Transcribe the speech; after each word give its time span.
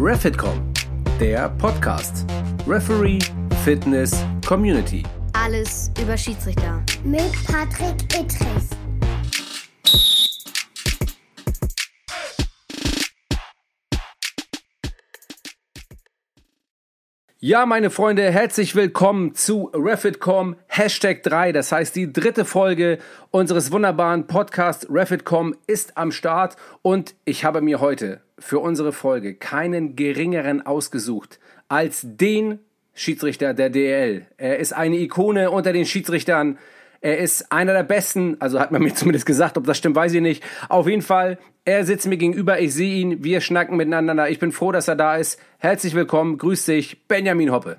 Refitcom, 0.00 0.62
der 1.18 1.48
Podcast. 1.48 2.24
Referee, 2.68 3.18
Fitness, 3.64 4.24
Community. 4.46 5.02
Alles 5.32 5.90
über 6.00 6.16
Schiedsrichter. 6.16 6.84
Mit 7.02 7.32
Patrick 7.46 8.02
Ittrich. 8.14 8.77
Ja, 17.40 17.66
meine 17.66 17.90
Freunde, 17.90 18.28
herzlich 18.32 18.74
willkommen 18.74 19.32
zu 19.32 19.70
Refitcom 19.72 20.56
Hashtag 20.66 21.22
3. 21.22 21.52
Das 21.52 21.70
heißt, 21.70 21.94
die 21.94 22.12
dritte 22.12 22.44
Folge 22.44 22.98
unseres 23.30 23.70
wunderbaren 23.70 24.26
Podcasts 24.26 24.88
Refitcom 24.90 25.54
ist 25.68 25.96
am 25.96 26.10
Start 26.10 26.56
und 26.82 27.14
ich 27.24 27.44
habe 27.44 27.60
mir 27.60 27.78
heute 27.78 28.22
für 28.40 28.58
unsere 28.58 28.92
Folge 28.92 29.36
keinen 29.36 29.94
geringeren 29.94 30.66
ausgesucht 30.66 31.38
als 31.68 32.00
den 32.02 32.58
Schiedsrichter 32.92 33.54
der 33.54 33.70
DL. 33.70 34.26
Er 34.36 34.58
ist 34.58 34.72
eine 34.72 34.96
Ikone 34.96 35.52
unter 35.52 35.72
den 35.72 35.86
Schiedsrichtern. 35.86 36.58
Er 37.00 37.18
ist 37.18 37.52
einer 37.52 37.72
der 37.72 37.84
besten, 37.84 38.36
also 38.40 38.58
hat 38.58 38.72
man 38.72 38.82
mir 38.82 38.94
zumindest 38.96 39.26
gesagt, 39.26 39.56
ob 39.56 39.62
das 39.62 39.78
stimmt, 39.78 39.94
weiß 39.94 40.12
ich 40.12 40.22
nicht. 40.22 40.42
Auf 40.68 40.88
jeden 40.88 41.02
Fall, 41.02 41.38
er 41.68 41.84
sitzt 41.84 42.06
mir 42.06 42.16
gegenüber, 42.16 42.58
ich 42.60 42.72
sehe 42.72 42.94
ihn, 42.94 43.22
wir 43.22 43.42
schnacken 43.42 43.76
miteinander. 43.76 44.30
Ich 44.30 44.38
bin 44.38 44.52
froh, 44.52 44.72
dass 44.72 44.88
er 44.88 44.96
da 44.96 45.16
ist. 45.16 45.38
Herzlich 45.58 45.94
willkommen, 45.94 46.38
grüß 46.38 46.64
dich, 46.64 47.06
Benjamin 47.08 47.52
Hoppe. 47.52 47.76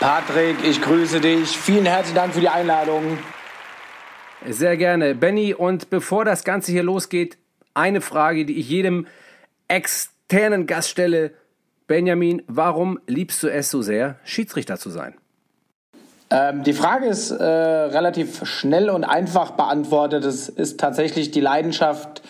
Patrick, 0.00 0.56
ich 0.64 0.80
grüße 0.80 1.20
dich. 1.20 1.58
Vielen 1.58 1.84
herzlichen 1.84 2.16
Dank 2.16 2.32
für 2.32 2.40
die 2.40 2.48
Einladung. 2.48 3.18
Sehr 4.48 4.78
gerne. 4.78 5.14
Benny, 5.14 5.52
und 5.52 5.90
bevor 5.90 6.24
das 6.24 6.42
Ganze 6.42 6.72
hier 6.72 6.82
losgeht, 6.82 7.36
eine 7.74 8.00
Frage, 8.00 8.46
die 8.46 8.58
ich 8.58 8.68
jedem 8.70 9.06
externen 9.68 10.66
Gast 10.66 10.88
stelle. 10.88 11.34
Benjamin, 11.86 12.42
warum 12.46 12.98
liebst 13.06 13.42
du 13.42 13.48
es 13.48 13.70
so 13.70 13.82
sehr, 13.82 14.18
Schiedsrichter 14.24 14.78
zu 14.78 14.88
sein? 14.88 15.16
Ähm, 16.32 16.62
die 16.62 16.72
Frage 16.72 17.06
ist 17.06 17.30
äh, 17.30 17.44
relativ 17.44 18.46
schnell 18.46 18.88
und 18.88 19.04
einfach 19.04 19.50
beantwortet. 19.50 20.24
Es 20.24 20.48
ist 20.48 20.80
tatsächlich 20.80 21.30
die 21.30 21.42
Leidenschaft 21.42 22.22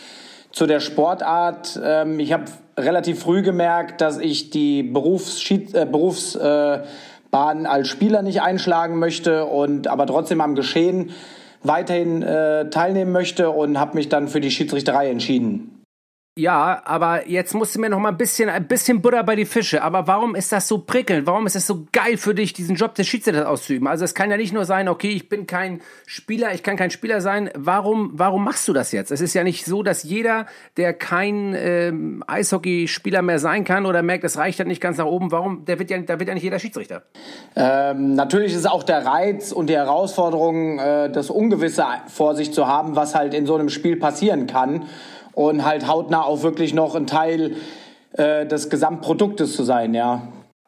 zu 0.51 0.67
der 0.67 0.81
Sportart. 0.81 1.81
Ähm, 1.83 2.19
ich 2.19 2.33
habe 2.33 2.47
relativ 2.77 3.21
früh 3.21 3.43
gemerkt, 3.43 4.01
dass 4.01 4.19
ich 4.19 4.51
die 4.51 4.83
Berufsschied 4.83 5.73
äh, 5.77 5.87
Berufsbahn 5.87 6.85
äh, 7.65 7.69
als 7.69 7.87
Spieler 7.87 8.23
nicht 8.23 8.43
einschlagen 8.43 8.99
möchte 8.99 9.45
und 9.45 9.87
aber 9.87 10.07
trotzdem 10.09 10.41
am 10.41 10.57
Geschehen 10.57 11.11
weiterhin 11.63 12.23
äh, 12.23 12.71
teilnehmen 12.71 13.13
möchte 13.13 13.51
und 13.51 13.79
habe 13.79 13.95
mich 13.95 14.09
dann 14.09 14.27
für 14.27 14.41
die 14.41 14.51
Schiedsrichterei 14.51 15.11
entschieden. 15.11 15.82
Ja, 16.35 16.81
aber 16.87 17.29
jetzt 17.29 17.53
musst 17.53 17.75
du 17.75 17.79
mir 17.79 17.91
noch 17.91 17.99
mal 17.99 18.09
ein 18.09 18.17
bisschen, 18.17 18.49
ein 18.49 18.67
bisschen 18.67 19.03
Butter 19.03 19.23
bei 19.23 19.37
die 19.37 19.45
Fische. 19.45 19.83
Aber 19.83 20.07
warum 20.07 20.35
ist 20.35 20.51
das 20.51 20.67
so 20.67 20.79
prickelnd? 20.79 21.27
Warum 21.27 21.47
ist 21.47 21.57
es 21.57 21.67
so 21.67 21.85
geil 21.93 22.17
für 22.17 22.35
dich, 22.35 22.55
diesen 22.55 22.75
Job 22.75 22.95
des 22.95 23.07
Schiedsrichters 23.07 23.45
auszuüben? 23.45 23.87
Also 23.87 24.07
es 24.07 24.15
kann 24.15 24.31
ja 24.31 24.39
nicht 24.39 24.55
nur 24.55 24.65
sein, 24.65 24.89
okay, 24.89 25.11
ich 25.11 25.29
bin 25.29 25.47
kein 25.47 25.83
Spieler, 26.07 26.55
ich 26.55 26.63
kann 26.63 26.79
kein 26.79 26.91
Spieler 26.91 27.21
sein. 27.21 27.51
Warum, 27.55 28.13
warum 28.15 28.45
machst 28.45 28.67
du 28.67 28.73
das 28.73 28.93
jetzt? 28.93 29.11
Es 29.11 29.21
ist 29.21 29.35
ja 29.35 29.45
nicht 29.45 29.67
so, 29.67 29.83
dass 29.83 30.05
jeder, 30.05 30.47
der 30.79 30.95
kein 30.95 31.55
ähm, 31.55 32.25
Eishockeyspieler 32.27 33.21
mehr 33.21 33.39
sein 33.39 33.65
kann 33.65 33.85
oder 33.85 34.03
merkt, 34.03 34.25
es 34.25 34.39
reicht 34.39 34.59
halt 34.59 34.69
nicht 34.69 34.81
ganz 34.81 34.97
nach 34.97 35.05
oben, 35.05 35.33
warum? 35.33 35.67
Der 35.67 35.79
wird 35.79 35.91
ja, 35.91 35.99
da 35.99 36.19
wird 36.19 36.29
ja 36.29 36.35
nicht 36.35 36.45
jeder 36.45 36.59
Schiedsrichter. 36.59 37.03
Ähm, 37.57 38.15
natürlich 38.15 38.55
ist 38.55 38.67
auch 38.67 38.85
der 38.85 39.05
Reiz 39.05 39.53
und 39.53 39.67
die 39.67 39.77
Herausforderung, 39.77 40.79
äh, 40.79 41.13
das 41.13 41.29
Ungewisse 41.29 41.85
vor 42.07 42.35
sich 42.37 42.55
zu 42.55 42.67
haben, 42.67 42.97
was 42.97 43.15
halt 43.15 43.35
in 43.35 43.45
so 43.45 43.55
einem 43.55 43.69
Spiel 43.69 43.97
passieren 43.97 44.47
kann 44.47 44.87
und 45.33 45.65
halt 45.65 45.87
hautnah 45.87 46.23
auch 46.23 46.43
wirklich 46.43 46.75
noch 46.75 46.95
ein 46.95 47.07
Teil 47.07 47.57
äh, 48.13 48.47
des 48.47 48.71
Gesamtproduktes 48.71 49.55
zu 49.55 49.63
sein, 49.63 49.95
ja. 49.95 50.23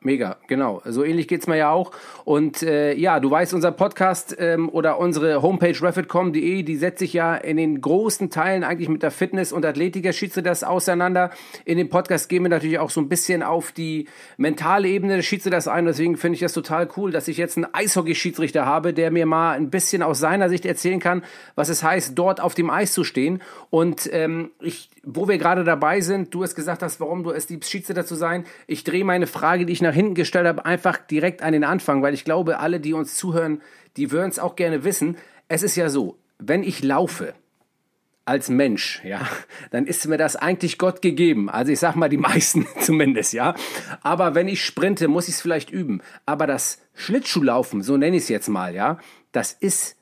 Mega, 0.06 0.36
genau. 0.48 0.82
So 0.84 1.02
ähnlich 1.02 1.28
geht's 1.28 1.46
mir 1.46 1.56
ja 1.56 1.70
auch. 1.70 1.90
Und 2.26 2.62
äh, 2.62 2.92
ja, 2.92 3.20
du 3.20 3.30
weißt, 3.30 3.54
unser 3.54 3.72
Podcast 3.72 4.36
ähm, 4.38 4.68
oder 4.68 4.98
unsere 4.98 5.40
Homepage 5.40 5.80
refit.com.de, 5.80 6.62
die 6.62 6.76
setzt 6.76 6.98
sich 6.98 7.14
ja 7.14 7.34
in 7.34 7.56
den 7.56 7.80
großen 7.80 8.28
Teilen 8.28 8.64
eigentlich 8.64 8.90
mit 8.90 9.02
der 9.02 9.10
Fitness- 9.10 9.50
und 9.50 9.64
Athletiker-Schiedsrichters 9.64 10.62
auseinander. 10.62 11.30
In 11.64 11.78
dem 11.78 11.88
Podcast 11.88 12.28
gehen 12.28 12.42
wir 12.42 12.50
natürlich 12.50 12.78
auch 12.78 12.90
so 12.90 13.00
ein 13.00 13.08
bisschen 13.08 13.42
auf 13.42 13.72
die 13.72 14.06
mentale 14.36 14.88
Ebene 14.88 15.16
des 15.16 15.24
Schiedsrichters 15.24 15.68
ein. 15.68 15.86
Deswegen 15.86 16.18
finde 16.18 16.34
ich 16.34 16.40
das 16.40 16.52
total 16.52 16.86
cool, 16.98 17.10
dass 17.10 17.26
ich 17.26 17.38
jetzt 17.38 17.56
einen 17.56 17.66
Eishockey-Schiedsrichter 17.72 18.66
habe, 18.66 18.92
der 18.92 19.10
mir 19.10 19.24
mal 19.24 19.56
ein 19.56 19.70
bisschen 19.70 20.02
aus 20.02 20.18
seiner 20.18 20.50
Sicht 20.50 20.66
erzählen 20.66 21.00
kann, 21.00 21.22
was 21.54 21.70
es 21.70 21.82
heißt, 21.82 22.12
dort 22.14 22.42
auf 22.42 22.54
dem 22.54 22.68
Eis 22.68 22.92
zu 22.92 23.04
stehen. 23.04 23.40
Und 23.70 24.10
ähm, 24.12 24.50
ich 24.60 24.90
wo 25.06 25.28
wir 25.28 25.38
gerade 25.38 25.64
dabei 25.64 26.00
sind, 26.00 26.34
du 26.34 26.42
hast 26.42 26.54
gesagt 26.54 26.82
hast, 26.82 27.00
warum 27.00 27.22
du 27.24 27.30
es 27.30 27.48
liebst, 27.48 27.70
Schiedsrichter 27.70 28.06
zu 28.06 28.14
sein. 28.14 28.44
Ich 28.66 28.84
drehe 28.84 29.04
meine 29.04 29.26
Frage, 29.26 29.66
die 29.66 29.72
ich 29.72 29.82
nach 29.82 29.94
hinten 29.94 30.14
gestellt 30.14 30.46
habe, 30.46 30.64
einfach 30.64 30.98
direkt 30.98 31.42
an 31.42 31.52
den 31.52 31.64
Anfang, 31.64 32.02
weil 32.02 32.14
ich 32.14 32.24
glaube, 32.24 32.58
alle, 32.58 32.80
die 32.80 32.92
uns 32.92 33.14
zuhören, 33.14 33.60
die 33.96 34.10
würden 34.10 34.30
es 34.30 34.38
auch 34.38 34.56
gerne 34.56 34.84
wissen. 34.84 35.16
Es 35.48 35.62
ist 35.62 35.76
ja 35.76 35.88
so, 35.88 36.18
wenn 36.38 36.62
ich 36.62 36.82
laufe, 36.82 37.34
als 38.26 38.48
Mensch, 38.48 39.02
ja, 39.04 39.20
dann 39.70 39.86
ist 39.86 40.06
mir 40.06 40.16
das 40.16 40.36
eigentlich 40.36 40.78
Gott 40.78 41.02
gegeben. 41.02 41.50
Also 41.50 41.72
ich 41.72 41.78
sag 41.78 41.94
mal 41.94 42.08
die 42.08 42.16
meisten 42.18 42.66
zumindest, 42.80 43.32
ja. 43.32 43.54
Aber 44.02 44.34
wenn 44.34 44.48
ich 44.48 44.64
sprinte, 44.64 45.08
muss 45.08 45.28
ich 45.28 45.34
es 45.34 45.40
vielleicht 45.40 45.70
üben. 45.70 46.00
Aber 46.24 46.46
das 46.46 46.80
Schlittschuhlaufen, 46.94 47.82
so 47.82 47.96
nenne 47.96 48.16
ich 48.16 48.22
es 48.24 48.28
jetzt 48.28 48.48
mal, 48.48 48.74
ja, 48.74 48.98
das 49.32 49.52
ist, 49.52 49.96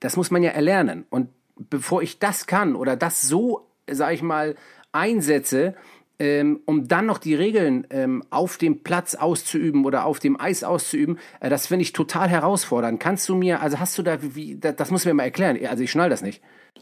das 0.00 0.16
muss 0.16 0.30
man 0.30 0.42
ja 0.42 0.50
erlernen. 0.50 1.06
Und 1.08 1.30
bevor 1.56 2.02
ich 2.02 2.18
das 2.18 2.46
kann 2.46 2.76
oder 2.76 2.96
das 2.96 3.22
so 3.22 3.71
sag 3.90 4.14
ich 4.14 4.22
mal, 4.22 4.54
einsetze, 4.92 5.74
ähm, 6.18 6.60
um 6.66 6.86
dann 6.86 7.06
noch 7.06 7.18
die 7.18 7.34
Regeln 7.34 7.86
ähm, 7.90 8.22
auf 8.30 8.56
dem 8.56 8.84
Platz 8.84 9.14
auszuüben 9.14 9.84
oder 9.84 10.04
auf 10.04 10.20
dem 10.20 10.40
Eis 10.40 10.62
auszuüben, 10.62 11.18
äh, 11.40 11.50
das 11.50 11.66
finde 11.66 11.82
ich 11.82 11.92
total 11.92 12.28
herausfordernd. 12.28 13.00
Kannst 13.00 13.28
du 13.28 13.34
mir, 13.34 13.60
also 13.60 13.80
hast 13.80 13.98
du 13.98 14.02
da, 14.02 14.18
wie, 14.20 14.56
das, 14.56 14.76
das 14.76 14.90
muss 14.90 15.04
mir 15.04 15.14
mal 15.14 15.24
erklären, 15.24 15.58
also 15.68 15.82
ich 15.82 15.90
schnall 15.90 16.10
das 16.10 16.22
nicht. 16.22 16.40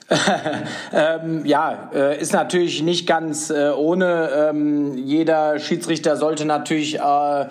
ähm, 0.92 1.46
ja, 1.46 1.90
äh, 1.94 2.20
ist 2.20 2.32
natürlich 2.32 2.82
nicht 2.82 3.06
ganz 3.06 3.50
äh, 3.50 3.70
ohne. 3.70 4.50
Ähm, 4.50 4.98
jeder 4.98 5.58
Schiedsrichter 5.58 6.16
sollte 6.16 6.44
natürlich 6.44 6.98
äh, 6.98 7.46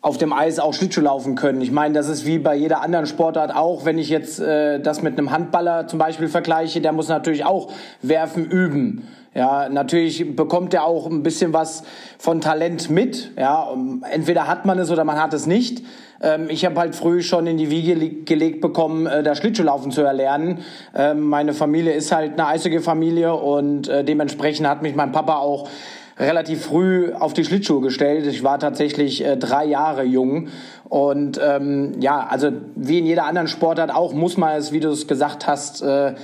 auf 0.00 0.18
dem 0.18 0.32
Eis 0.32 0.58
auch 0.58 0.74
Schlittschuh 0.74 1.00
laufen 1.00 1.34
können. 1.34 1.60
Ich 1.60 1.72
meine, 1.72 1.94
das 1.94 2.08
ist 2.08 2.24
wie 2.24 2.38
bei 2.38 2.54
jeder 2.54 2.82
anderen 2.82 3.06
Sportart 3.06 3.54
auch. 3.54 3.84
Wenn 3.84 3.98
ich 3.98 4.08
jetzt 4.08 4.38
äh, 4.40 4.80
das 4.80 5.02
mit 5.02 5.18
einem 5.18 5.30
Handballer 5.30 5.88
zum 5.88 5.98
Beispiel 5.98 6.28
vergleiche, 6.28 6.80
der 6.80 6.92
muss 6.92 7.08
natürlich 7.08 7.44
auch 7.44 7.72
werfen 8.02 8.44
üben. 8.46 9.08
Ja, 9.34 9.68
natürlich 9.68 10.34
bekommt 10.34 10.72
er 10.74 10.84
auch 10.84 11.06
ein 11.06 11.22
bisschen 11.22 11.52
was 11.52 11.84
von 12.18 12.40
Talent 12.40 12.90
mit. 12.90 13.32
Ja, 13.36 13.68
entweder 14.10 14.48
hat 14.48 14.64
man 14.64 14.78
es 14.78 14.90
oder 14.90 15.04
man 15.04 15.20
hat 15.20 15.34
es 15.34 15.46
nicht. 15.46 15.84
Ähm, 16.20 16.46
ich 16.48 16.64
habe 16.64 16.78
halt 16.80 16.94
früh 16.94 17.22
schon 17.22 17.46
in 17.46 17.56
die 17.56 17.70
Wiege 17.70 18.24
gelegt 18.24 18.60
bekommen, 18.60 19.06
äh, 19.06 19.22
da 19.22 19.34
Schlittschuhlaufen 19.34 19.92
zu 19.92 20.02
erlernen. 20.02 20.64
Ähm, 20.94 21.20
meine 21.20 21.52
Familie 21.52 21.92
ist 21.92 22.10
halt 22.10 22.32
eine 22.32 22.46
Eishockey-Familie 22.46 23.34
und 23.34 23.88
äh, 23.88 24.02
dementsprechend 24.02 24.66
hat 24.66 24.82
mich 24.82 24.94
mein 24.94 25.12
Papa 25.12 25.36
auch 25.36 25.68
relativ 26.18 26.64
früh 26.64 27.12
auf 27.12 27.32
die 27.32 27.44
Schlittschuhe 27.44 27.80
gestellt. 27.80 28.26
Ich 28.26 28.42
war 28.42 28.58
tatsächlich 28.58 29.24
äh, 29.24 29.36
drei 29.36 29.64
Jahre 29.64 30.02
jung. 30.02 30.48
Und 30.88 31.40
ähm, 31.42 32.00
ja, 32.00 32.26
also 32.28 32.50
wie 32.74 32.98
in 32.98 33.06
jeder 33.06 33.24
anderen 33.24 33.48
Sportart 33.48 33.94
auch, 33.94 34.12
muss 34.12 34.36
man 34.36 34.56
es, 34.56 34.72
wie 34.72 34.80
du 34.80 34.88
es 34.88 35.06
gesagt 35.06 35.46
hast, 35.46 35.82
äh, 35.82 36.14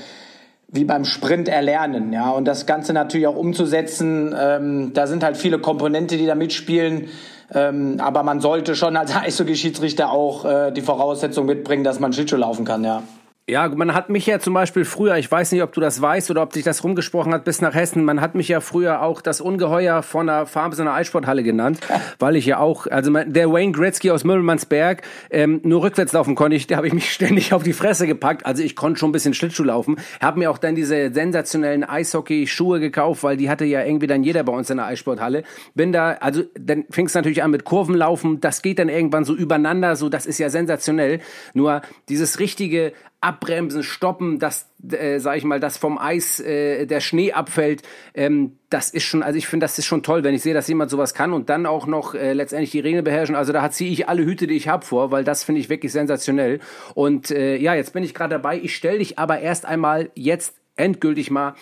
wie 0.69 0.84
beim 0.84 1.04
Sprint 1.04 1.49
erlernen, 1.49 2.12
ja, 2.12 2.31
und 2.31 2.47
das 2.47 2.66
Ganze 2.66 2.93
natürlich 2.93 3.28
auch 3.28 3.37
umzusetzen. 3.37 4.34
Ähm, 4.37 4.93
da 4.93 5.06
sind 5.06 5.22
halt 5.22 5.37
viele 5.37 5.60
Komponente, 5.60 6.16
die 6.16 6.27
da 6.27 6.34
mitspielen. 6.34 7.09
Ähm, 7.54 7.99
aber 8.00 8.25
man 8.25 8.41
sollte 8.41 8.75
schon 8.75 8.97
als 8.97 9.15
Eishockey-Schiedsrichter 9.16 10.10
auch 10.10 10.44
äh, 10.44 10.72
die 10.72 10.81
Voraussetzung 10.81 11.47
mitbringen, 11.47 11.84
dass 11.84 12.00
man 12.00 12.12
Schlittschuh 12.12 12.37
laufen 12.37 12.65
kann, 12.65 12.83
ja. 12.83 13.04
Ja, 13.47 13.69
man 13.69 13.93
hat 13.93 14.09
mich 14.09 14.25
ja 14.25 14.39
zum 14.39 14.55
Beispiel 14.55 14.87
früher, 14.87 15.19
ich 15.19 15.31
weiß 15.31 15.53
nicht, 15.53 15.63
ob 15.63 15.71
du 15.75 15.81
das 15.83 16.01
weißt 16.01 16.31
oder 16.31 16.41
ob 16.41 16.55
sich 16.55 16.65
das 16.65 16.83
rumgesprochen 16.83 17.35
hat 17.35 17.45
bis 17.45 17.61
nach 17.61 17.75
Hessen, 17.75 18.03
man 18.03 18.23
hat 18.23 18.35
mich 18.35 18.49
ja 18.49 18.61
früher 18.61 19.03
auch 19.03 19.21
das 19.21 19.43
Ungeheuer 19.43 20.03
von 20.03 20.29
der 20.29 20.47
Farbensener 20.47 20.95
Eissporthalle 20.95 21.43
genannt, 21.43 21.81
weil 22.19 22.37
ich 22.37 22.47
ja 22.47 22.59
auch, 22.59 22.87
also 22.87 23.13
der 23.13 23.53
Wayne 23.53 23.73
Gretzky 23.73 24.13
aus 24.13 24.25
Müllmannsberg, 24.25 25.03
ähm, 25.29 25.61
nur 25.63 25.83
rückwärts 25.83 26.15
laufen 26.15 26.37
konnte 26.37 26.57
ich, 26.57 26.69
da 26.69 26.77
habe 26.77 26.87
ich 26.87 26.95
mich 26.95 27.13
ständig 27.13 27.53
auf 27.53 27.63
die 27.63 27.75
Fresse 27.75 28.07
gepackt, 28.07 28.47
also 28.47 28.63
ich 28.63 28.77
konnte 28.77 28.99
schon 28.99 29.11
ein 29.11 29.13
bisschen 29.13 29.35
Schlittschuh 29.35 29.65
laufen, 29.65 29.97
habe 30.23 30.39
mir 30.39 30.51
auch 30.51 30.57
dann 30.57 30.75
diese 30.75 31.13
sensationellen 31.13 31.85
Eishockey-Schuhe 31.85 32.81
gekauft, 32.81 33.25
weil 33.25 33.37
die 33.37 33.51
hatte 33.51 33.67
ja 33.67 33.85
irgendwie 33.85 34.07
dann 34.07 34.23
jeder 34.23 34.43
bei 34.43 34.55
uns 34.55 34.71
in 34.71 34.79
der 34.79 34.87
Eissporthalle, 34.87 35.43
bin 35.75 35.93
da, 35.93 36.13
also 36.13 36.45
dann 36.59 36.87
fing 36.89 37.05
es 37.05 37.15
natürlich 37.15 37.43
an 37.43 37.51
mit 37.51 37.65
Kurvenlaufen, 37.65 38.41
das 38.41 38.63
geht 38.63 38.79
dann 38.79 38.89
irgendwann 38.89 39.27
so 39.27 39.35
übereinander, 39.35 39.97
so 39.97 40.09
das 40.09 40.25
ist 40.25 40.39
ja 40.39 40.49
sensationell, 40.49 41.21
nur 41.53 41.83
dieses 42.09 42.39
richtige 42.39 42.95
abbremsen, 43.24 43.82
stoppen, 43.82 44.38
dass, 44.38 44.68
äh, 44.91 45.18
sag 45.18 45.38
ich 45.38 45.44
mal, 45.44 45.59
dass 45.59 45.78
vom 45.78 45.97
Eis 45.97 46.41
äh, 46.41 46.84
der 46.86 47.00
Schnee 47.00 47.32
abfällt. 47.32 47.82
Ähm, 48.12 48.59
das 48.68 48.91
ist 48.91 49.04
schon, 49.04 49.22
also 49.22 49.38
ich 49.38 49.47
finde, 49.47 49.65
das 49.65 49.78
ist 49.78 49.86
schon 49.86 50.03
toll, 50.03 50.24
wenn 50.24 50.34
ich 50.34 50.42
sehe, 50.42 50.53
dass 50.53 50.68
jemand 50.68 50.91
sowas 50.91 51.15
kann 51.15 51.32
und 51.32 51.48
dann 51.48 51.65
auch 51.65 51.86
noch 51.86 52.15
äh, 52.15 52.34
letztendlich 52.34 52.71
die 52.71 52.80
Regeln 52.80 53.03
beherrschen. 53.03 53.34
Also 53.34 53.53
da 53.54 53.71
ziehe 53.71 53.91
ich 53.91 54.09
alle 54.09 54.24
Hüte, 54.24 54.47
die 54.47 54.54
ich 54.54 54.68
habe 54.68 54.84
vor, 54.84 55.10
weil 55.10 55.24
das 55.24 55.42
finde 55.42 55.62
ich 55.62 55.71
wirklich 55.71 55.91
sensationell. 55.91 56.60
Und 56.94 57.30
äh, 57.30 57.56
ja, 57.56 57.74
jetzt 57.74 57.94
bin 57.94 58.04
ich 58.04 58.12
gerade 58.12 58.34
dabei. 58.34 58.60
Ich 58.62 58.76
stelle 58.76 58.98
dich 58.98 59.18
aber 59.18 59.41
erst 59.41 59.65
einmal 59.65 60.10
jetzt 60.15 60.56
endgültig 60.76 61.30
mal 61.30 61.54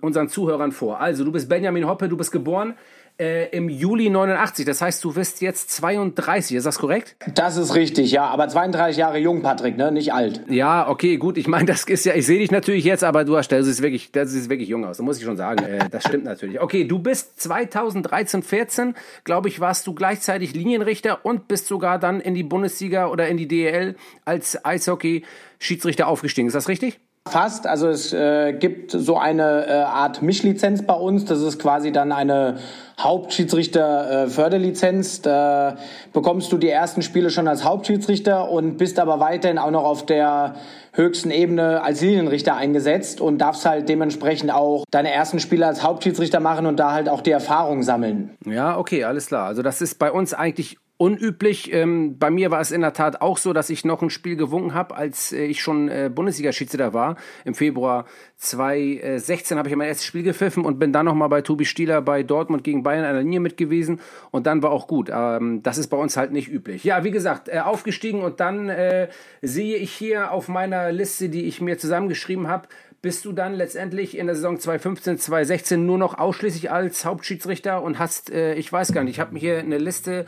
unseren 0.00 0.28
Zuhörern 0.28 0.72
vor. 0.72 1.00
Also, 1.00 1.24
du 1.24 1.32
bist 1.32 1.48
Benjamin 1.48 1.86
Hoppe, 1.86 2.08
du 2.08 2.16
bist 2.16 2.32
geboren 2.32 2.74
äh, 3.18 3.48
im 3.50 3.68
Juli 3.68 4.10
89. 4.10 4.64
Das 4.64 4.80
heißt, 4.80 5.02
du 5.02 5.12
bist 5.12 5.40
jetzt 5.40 5.70
32, 5.70 6.56
ist 6.56 6.64
das 6.64 6.78
korrekt? 6.78 7.16
Das 7.34 7.56
ist 7.56 7.74
richtig, 7.74 8.12
ja. 8.12 8.26
Aber 8.26 8.48
32 8.48 8.96
Jahre 8.96 9.18
jung, 9.18 9.42
Patrick, 9.42 9.76
ne? 9.76 9.90
Nicht 9.90 10.12
alt. 10.12 10.42
Ja, 10.48 10.88
okay, 10.88 11.16
gut. 11.16 11.36
Ich 11.36 11.48
meine, 11.48 11.66
das 11.66 11.84
ist 11.84 12.04
ja, 12.04 12.14
ich 12.14 12.26
sehe 12.26 12.38
dich 12.38 12.50
natürlich 12.50 12.84
jetzt, 12.84 13.04
aber 13.04 13.24
du 13.24 13.36
hast, 13.36 13.48
das 13.48 13.66
ist 13.66 13.82
wirklich, 13.82 14.12
das 14.12 14.32
ist 14.32 14.48
wirklich 14.48 14.68
jung 14.68 14.84
aus. 14.84 14.98
Da 14.98 15.02
muss 15.02 15.18
ich 15.18 15.24
schon 15.24 15.36
sagen. 15.36 15.64
Äh, 15.64 15.88
das 15.90 16.04
stimmt 16.04 16.24
natürlich. 16.24 16.60
Okay, 16.60 16.84
du 16.84 16.98
bist 16.98 17.40
2013, 17.40 18.42
14, 18.42 18.94
glaube 19.24 19.48
ich, 19.48 19.60
warst 19.60 19.86
du 19.86 19.94
gleichzeitig 19.94 20.54
Linienrichter 20.54 21.24
und 21.24 21.48
bist 21.48 21.66
sogar 21.66 21.98
dann 21.98 22.20
in 22.20 22.34
die 22.34 22.44
Bundesliga 22.44 23.08
oder 23.08 23.28
in 23.28 23.36
die 23.36 23.48
DEL 23.48 23.96
als 24.24 24.64
Eishockey-Schiedsrichter 24.64 26.06
aufgestiegen. 26.06 26.48
Ist 26.48 26.54
das 26.54 26.68
richtig? 26.68 27.00
Fast. 27.28 27.66
Also 27.66 27.88
es 27.88 28.12
äh, 28.12 28.52
gibt 28.52 28.90
so 28.90 29.16
eine 29.18 29.66
äh, 29.66 29.72
Art 29.72 30.20
Mischlizenz 30.22 30.82
bei 30.82 30.94
uns. 30.94 31.24
Das 31.24 31.40
ist 31.40 31.58
quasi 31.58 31.90
dann 31.92 32.12
eine 32.12 32.58
Hauptschiedsrichter-Förderlizenz. 32.98 35.20
Äh, 35.20 35.22
da 35.22 35.76
bekommst 36.12 36.52
du 36.52 36.58
die 36.58 36.68
ersten 36.68 37.00
Spiele 37.02 37.30
schon 37.30 37.48
als 37.48 37.64
Hauptschiedsrichter 37.64 38.50
und 38.50 38.76
bist 38.76 38.98
aber 38.98 39.20
weiterhin 39.20 39.58
auch 39.58 39.70
noch 39.70 39.84
auf 39.84 40.04
der 40.06 40.56
höchsten 40.92 41.30
Ebene 41.30 41.82
als 41.82 42.00
Linienrichter 42.00 42.56
eingesetzt 42.56 43.20
und 43.20 43.38
darfst 43.38 43.64
halt 43.64 43.88
dementsprechend 43.88 44.52
auch 44.52 44.84
deine 44.90 45.12
ersten 45.12 45.38
Spiele 45.38 45.64
als 45.66 45.84
Hauptschiedsrichter 45.84 46.40
machen 46.40 46.66
und 46.66 46.78
da 46.78 46.92
halt 46.92 47.08
auch 47.08 47.20
die 47.20 47.30
Erfahrung 47.30 47.84
sammeln. 47.84 48.36
Ja, 48.44 48.76
okay, 48.76 49.04
alles 49.04 49.28
klar. 49.28 49.46
Also 49.46 49.62
das 49.62 49.80
ist 49.80 49.98
bei 49.98 50.10
uns 50.10 50.34
eigentlich 50.34 50.78
unüblich. 50.98 51.72
Ähm, 51.72 52.18
bei 52.18 52.28
mir 52.30 52.50
war 52.50 52.60
es 52.60 52.72
in 52.72 52.80
der 52.80 52.92
Tat 52.92 53.22
auch 53.22 53.38
so, 53.38 53.52
dass 53.52 53.70
ich 53.70 53.84
noch 53.84 54.02
ein 54.02 54.10
Spiel 54.10 54.36
gewunken 54.36 54.74
habe, 54.74 54.96
als 54.96 55.32
äh, 55.32 55.44
ich 55.44 55.62
schon 55.62 55.88
äh, 55.88 56.10
Bundesliga-Schiedsrichter 56.12 56.92
war. 56.92 57.16
Im 57.44 57.54
Februar 57.54 58.04
2016 58.36 59.56
habe 59.56 59.68
ich 59.68 59.76
mein 59.76 59.88
erstes 59.88 60.06
Spiel 60.06 60.24
gepfiffen 60.24 60.64
und 60.64 60.78
bin 60.78 60.92
dann 60.92 61.06
nochmal 61.06 61.28
bei 61.28 61.40
Tobi 61.40 61.64
Stieler 61.64 62.02
bei 62.02 62.24
Dortmund 62.24 62.64
gegen 62.64 62.82
Bayern 62.82 63.04
an 63.04 63.14
der 63.14 63.22
Linie 63.22 63.40
mit 63.40 63.56
gewesen. 63.56 64.00
Und 64.32 64.46
dann 64.46 64.62
war 64.62 64.72
auch 64.72 64.88
gut. 64.88 65.08
Ähm, 65.12 65.62
das 65.62 65.78
ist 65.78 65.86
bei 65.86 65.96
uns 65.96 66.16
halt 66.16 66.32
nicht 66.32 66.48
üblich. 66.48 66.82
Ja, 66.82 67.04
wie 67.04 67.12
gesagt, 67.12 67.48
äh, 67.48 67.60
aufgestiegen 67.60 68.22
und 68.22 68.40
dann 68.40 68.68
äh, 68.68 69.08
sehe 69.40 69.76
ich 69.76 69.92
hier 69.92 70.32
auf 70.32 70.48
meiner 70.48 70.90
Liste, 70.90 71.28
die 71.28 71.44
ich 71.44 71.60
mir 71.60 71.78
zusammengeschrieben 71.78 72.48
habe, 72.48 72.68
bist 73.00 73.24
du 73.24 73.32
dann 73.32 73.54
letztendlich 73.54 74.18
in 74.18 74.26
der 74.26 74.34
Saison 74.34 74.58
2015, 74.58 75.18
2016 75.18 75.86
nur 75.86 75.98
noch 75.98 76.18
ausschließlich 76.18 76.72
als 76.72 77.04
Hauptschiedsrichter 77.04 77.80
und 77.82 77.98
hast, 77.98 78.30
äh, 78.30 78.54
ich 78.54 78.72
weiß 78.72 78.92
gar 78.92 79.04
nicht, 79.04 79.14
ich 79.14 79.20
habe 79.20 79.34
mir 79.34 79.38
hier 79.38 79.58
eine 79.58 79.78
Liste 79.78 80.26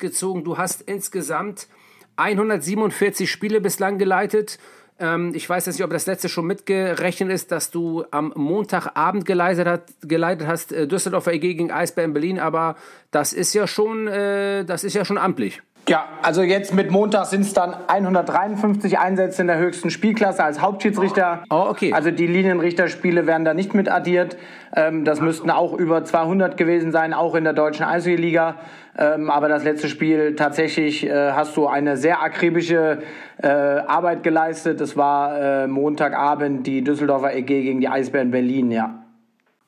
rausgezogen. 0.00 0.44
Du 0.44 0.58
hast 0.58 0.82
insgesamt 0.82 1.68
147 2.16 3.30
Spiele 3.30 3.60
bislang 3.60 3.98
geleitet. 3.98 4.58
Ähm, 4.98 5.32
ich 5.34 5.48
weiß 5.48 5.66
jetzt 5.66 5.76
nicht, 5.76 5.84
ob 5.84 5.90
das 5.90 6.06
letzte 6.06 6.28
schon 6.28 6.46
mitgerechnet 6.46 7.30
ist, 7.30 7.52
dass 7.52 7.70
du 7.70 8.04
am 8.10 8.32
Montagabend 8.34 9.24
geleitet, 9.24 9.66
hat, 9.66 9.82
geleitet 10.02 10.46
hast, 10.46 10.72
äh, 10.72 10.86
Düsseldorfer 10.86 11.32
EG 11.32 11.54
gegen 11.54 11.70
Eisbären 11.70 12.12
Berlin, 12.12 12.38
aber 12.38 12.76
das 13.10 13.32
ist 13.32 13.54
ja 13.54 13.66
schon, 13.66 14.08
äh, 14.08 14.64
das 14.64 14.84
ist 14.84 14.94
ja 14.94 15.04
schon 15.04 15.18
amtlich. 15.18 15.62
Ja, 15.90 16.04
also 16.22 16.42
jetzt 16.42 16.72
mit 16.72 16.92
Montag 16.92 17.24
sind 17.24 17.40
es 17.40 17.52
dann 17.52 17.74
153 17.88 19.00
Einsätze 19.00 19.42
in 19.42 19.48
der 19.48 19.58
höchsten 19.58 19.90
Spielklasse 19.90 20.44
als 20.44 20.60
Hauptschiedsrichter. 20.60 21.42
Oh, 21.50 21.66
okay. 21.68 21.92
Also 21.92 22.12
die 22.12 22.28
Linienrichterspiele 22.28 23.26
werden 23.26 23.44
da 23.44 23.54
nicht 23.54 23.74
mit 23.74 23.88
addiert. 23.90 24.36
Ähm, 24.76 25.04
das 25.04 25.20
müssten 25.20 25.50
auch 25.50 25.72
über 25.72 26.04
200 26.04 26.56
gewesen 26.56 26.92
sein, 26.92 27.12
auch 27.12 27.34
in 27.34 27.42
der 27.42 27.54
deutschen 27.54 27.84
Eishockey-Liga. 27.84 28.54
Ähm, 28.96 29.30
aber 29.30 29.48
das 29.48 29.64
letzte 29.64 29.88
Spiel 29.88 30.36
tatsächlich 30.36 31.04
äh, 31.04 31.32
hast 31.32 31.56
du 31.56 31.66
eine 31.66 31.96
sehr 31.96 32.22
akribische 32.22 33.00
äh, 33.42 33.48
Arbeit 33.48 34.22
geleistet. 34.22 34.80
Das 34.80 34.96
war 34.96 35.64
äh, 35.64 35.66
Montagabend 35.66 36.68
die 36.68 36.84
Düsseldorfer 36.84 37.34
EG 37.34 37.62
gegen 37.62 37.80
die 37.80 37.88
Eisbären 37.88 38.30
Berlin, 38.30 38.70
ja. 38.70 38.99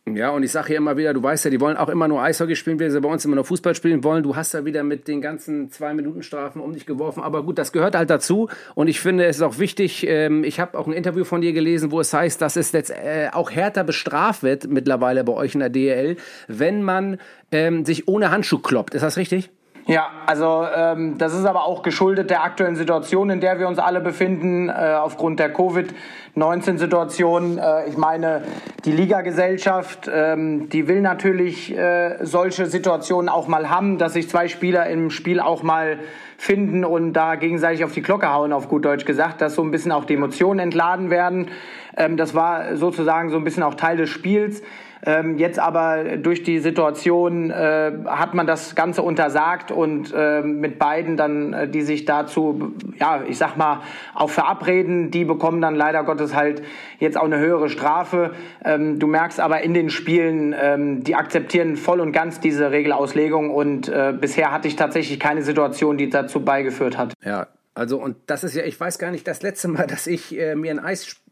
Ja, 0.04 0.31
und 0.31 0.43
ich 0.43 0.50
sage 0.50 0.66
hier 0.69 0.78
immer 0.78 0.96
wieder, 0.96 1.14
du 1.14 1.22
weißt 1.22 1.44
ja, 1.44 1.50
die 1.52 1.60
wollen 1.60 1.76
auch 1.76 1.88
immer 1.88 2.08
nur 2.08 2.20
Eishockey 2.20 2.56
spielen, 2.56 2.81
wie 2.81 2.90
sie 2.90 3.00
bei 3.00 3.08
uns 3.08 3.25
immer 3.25 3.37
nur 3.37 3.44
Fußball 3.44 3.76
spielen 3.76 4.02
wollen. 4.02 4.25
Du 4.25 4.34
hast 4.34 4.52
ja 4.52 4.64
wieder 4.64 4.82
mit 4.82 5.06
den 5.06 5.20
ganzen 5.20 5.70
Zwei-Minuten-Strafen 5.70 6.60
um 6.60 6.72
dich 6.72 6.87
geworfen. 6.87 7.22
Aber 7.22 7.44
gut, 7.44 7.56
das 7.56 7.70
gehört 7.70 7.94
halt 7.94 8.10
dazu. 8.10 8.49
Und 8.75 8.88
ich 8.88 9.00
finde, 9.00 9.26
es 9.26 9.37
ist 9.37 9.43
auch 9.43 9.60
wichtig, 9.60 10.04
ähm, 10.08 10.43
ich 10.43 10.58
habe 10.58 10.76
auch 10.76 10.88
ein 10.88 10.93
Interview 10.93 11.22
von 11.22 11.40
dir 11.40 11.52
gelesen, 11.52 11.93
wo 11.93 12.00
es 12.00 12.12
heißt, 12.12 12.43
dass 12.43 12.56
es 12.56 12.72
jetzt 12.72 12.90
äh, 12.90 13.28
auch 13.32 13.52
härter 13.52 13.84
bestraft 13.84 14.43
wird 14.43 14.69
mittlerweile 14.69 15.22
bei 15.22 15.34
euch 15.34 15.54
in 15.54 15.60
der 15.60 15.70
DL, 15.70 16.16
wenn 16.49 16.82
man 16.82 17.19
ähm, 17.52 17.84
sich 17.84 18.08
ohne 18.08 18.32
Handschuh 18.32 18.58
kloppt. 18.58 18.94
Ist 18.94 19.02
das 19.02 19.16
richtig? 19.16 19.50
Ja, 19.87 20.11
also 20.26 20.67
ähm, 20.75 21.19
das 21.19 21.34
ist 21.34 21.44
aber 21.44 21.64
auch 21.64 21.82
geschuldet 21.82 22.31
der 22.31 22.44
aktuellen 22.44 22.76
Situation, 22.76 23.31
in 23.31 23.40
der 23.40 23.58
wir 23.58 23.67
uns 23.67 23.81
alle 23.81 24.00
befinden, 24.00 24.69
äh, 24.69 24.73
aufgrund 24.73 25.40
der 25.40 25.52
Covid-19-Situation. 25.52 27.58
Äh, 27.58 27.88
ich 27.88 27.96
meine, 27.96 28.43
die 28.84 28.93
Ligagesellschaft, 28.93 30.08
ähm, 30.12 30.69
die 30.69 30.87
will 30.87 31.00
natürlich 31.00 31.76
äh, 31.76 32.25
solche 32.25 32.67
Situationen 32.67 33.29
auch 33.29 33.49
mal 33.49 33.70
haben, 33.70 33.99
dass 33.99 34.12
sich 34.12 34.29
zwei 34.29 34.46
Spieler 34.46 34.87
im 34.87 35.11
Spiel 35.11 35.40
auch 35.40 35.64
mal 35.64 35.99
finden 36.38 36.85
und 36.85 37.12
da 37.12 37.35
gegenseitig 37.35 37.82
auf 37.85 37.93
die 37.93 38.02
Glocke 38.02 38.32
hauen, 38.32 38.52
auf 38.52 38.69
gut 38.69 38.85
Deutsch 38.85 39.05
gesagt, 39.05 39.40
dass 39.40 39.56
so 39.56 39.62
ein 39.62 39.73
bisschen 39.73 39.90
auch 39.90 40.05
die 40.05 40.14
Emotionen 40.14 40.61
entladen 40.61 41.11
werden. 41.11 41.49
Ähm, 41.96 42.17
das 42.17 42.37
war 42.37 42.76
sozusagen 42.76 43.31
so 43.31 43.37
ein 43.37 43.43
bisschen 43.43 43.64
auch 43.64 43.75
Teil 43.75 43.96
des 43.96 44.11
Spiels. 44.11 44.62
Ähm, 45.04 45.37
jetzt 45.37 45.58
aber 45.58 46.16
durch 46.16 46.44
die 46.44 46.60
Situation 46.60 47.50
äh, 47.50 47.93
hat 48.06 48.34
man 48.34 48.46
das 48.46 48.76
Ganze 48.76 49.02
untersagt 49.02 49.72
und 49.72 50.14
äh, 50.14 50.43
mit 50.43 50.78
beiden 50.78 51.16
dann, 51.16 51.52
äh, 51.52 51.69
die 51.69 51.82
sich 51.82 52.04
dazu, 52.04 52.72
ja, 53.00 53.22
ich 53.26 53.37
sag 53.37 53.56
mal, 53.56 53.81
auch 54.14 54.31
verabreden, 54.31 55.10
die 55.10 55.25
bekommen 55.25 55.60
dann 55.60 55.75
leider 55.75 56.04
Gottes 56.04 56.37
halt 56.37 56.62
jetzt 57.00 57.19
auch 57.19 57.25
eine 57.25 57.38
höhere 57.38 57.69
Strafe. 57.69 58.31
Ähm, 58.64 59.00
du 59.00 59.08
merkst 59.08 59.40
aber 59.40 59.62
in 59.62 59.75
den 59.75 59.90
Spielen, 59.90 60.54
ähm, 60.56 61.02
die 61.02 61.16
akzeptieren 61.16 61.76
voll 61.76 62.00
und 62.00 62.12
ganz 62.12 62.38
diese 62.38 62.70
Regelauslegung 62.70 63.50
und 63.50 63.88
äh, 63.88 64.14
bisher 64.19 64.52
hatte 64.52 64.69
ich 64.69 64.76
tatsächlich 64.76 65.19
keine 65.19 65.43
Situation, 65.43 65.99
die 65.99 66.10
dazu 66.10 66.44
beigeführt 66.44 66.96
hat. 66.96 67.14
Ja, 67.25 67.49
also 67.75 67.99
und 67.99 68.16
das 68.26 68.44
ist 68.44 68.54
ja, 68.54 68.64
ich 68.64 68.78
weiß 68.78 68.99
gar 68.99 69.10
nicht, 69.10 69.26
das 69.26 69.43
letzte 69.43 69.66
Mal, 69.66 69.87
dass 69.88 70.06
ich 70.06 70.38
äh, 70.38 70.54
mir 70.54 70.70
ein 70.70 70.78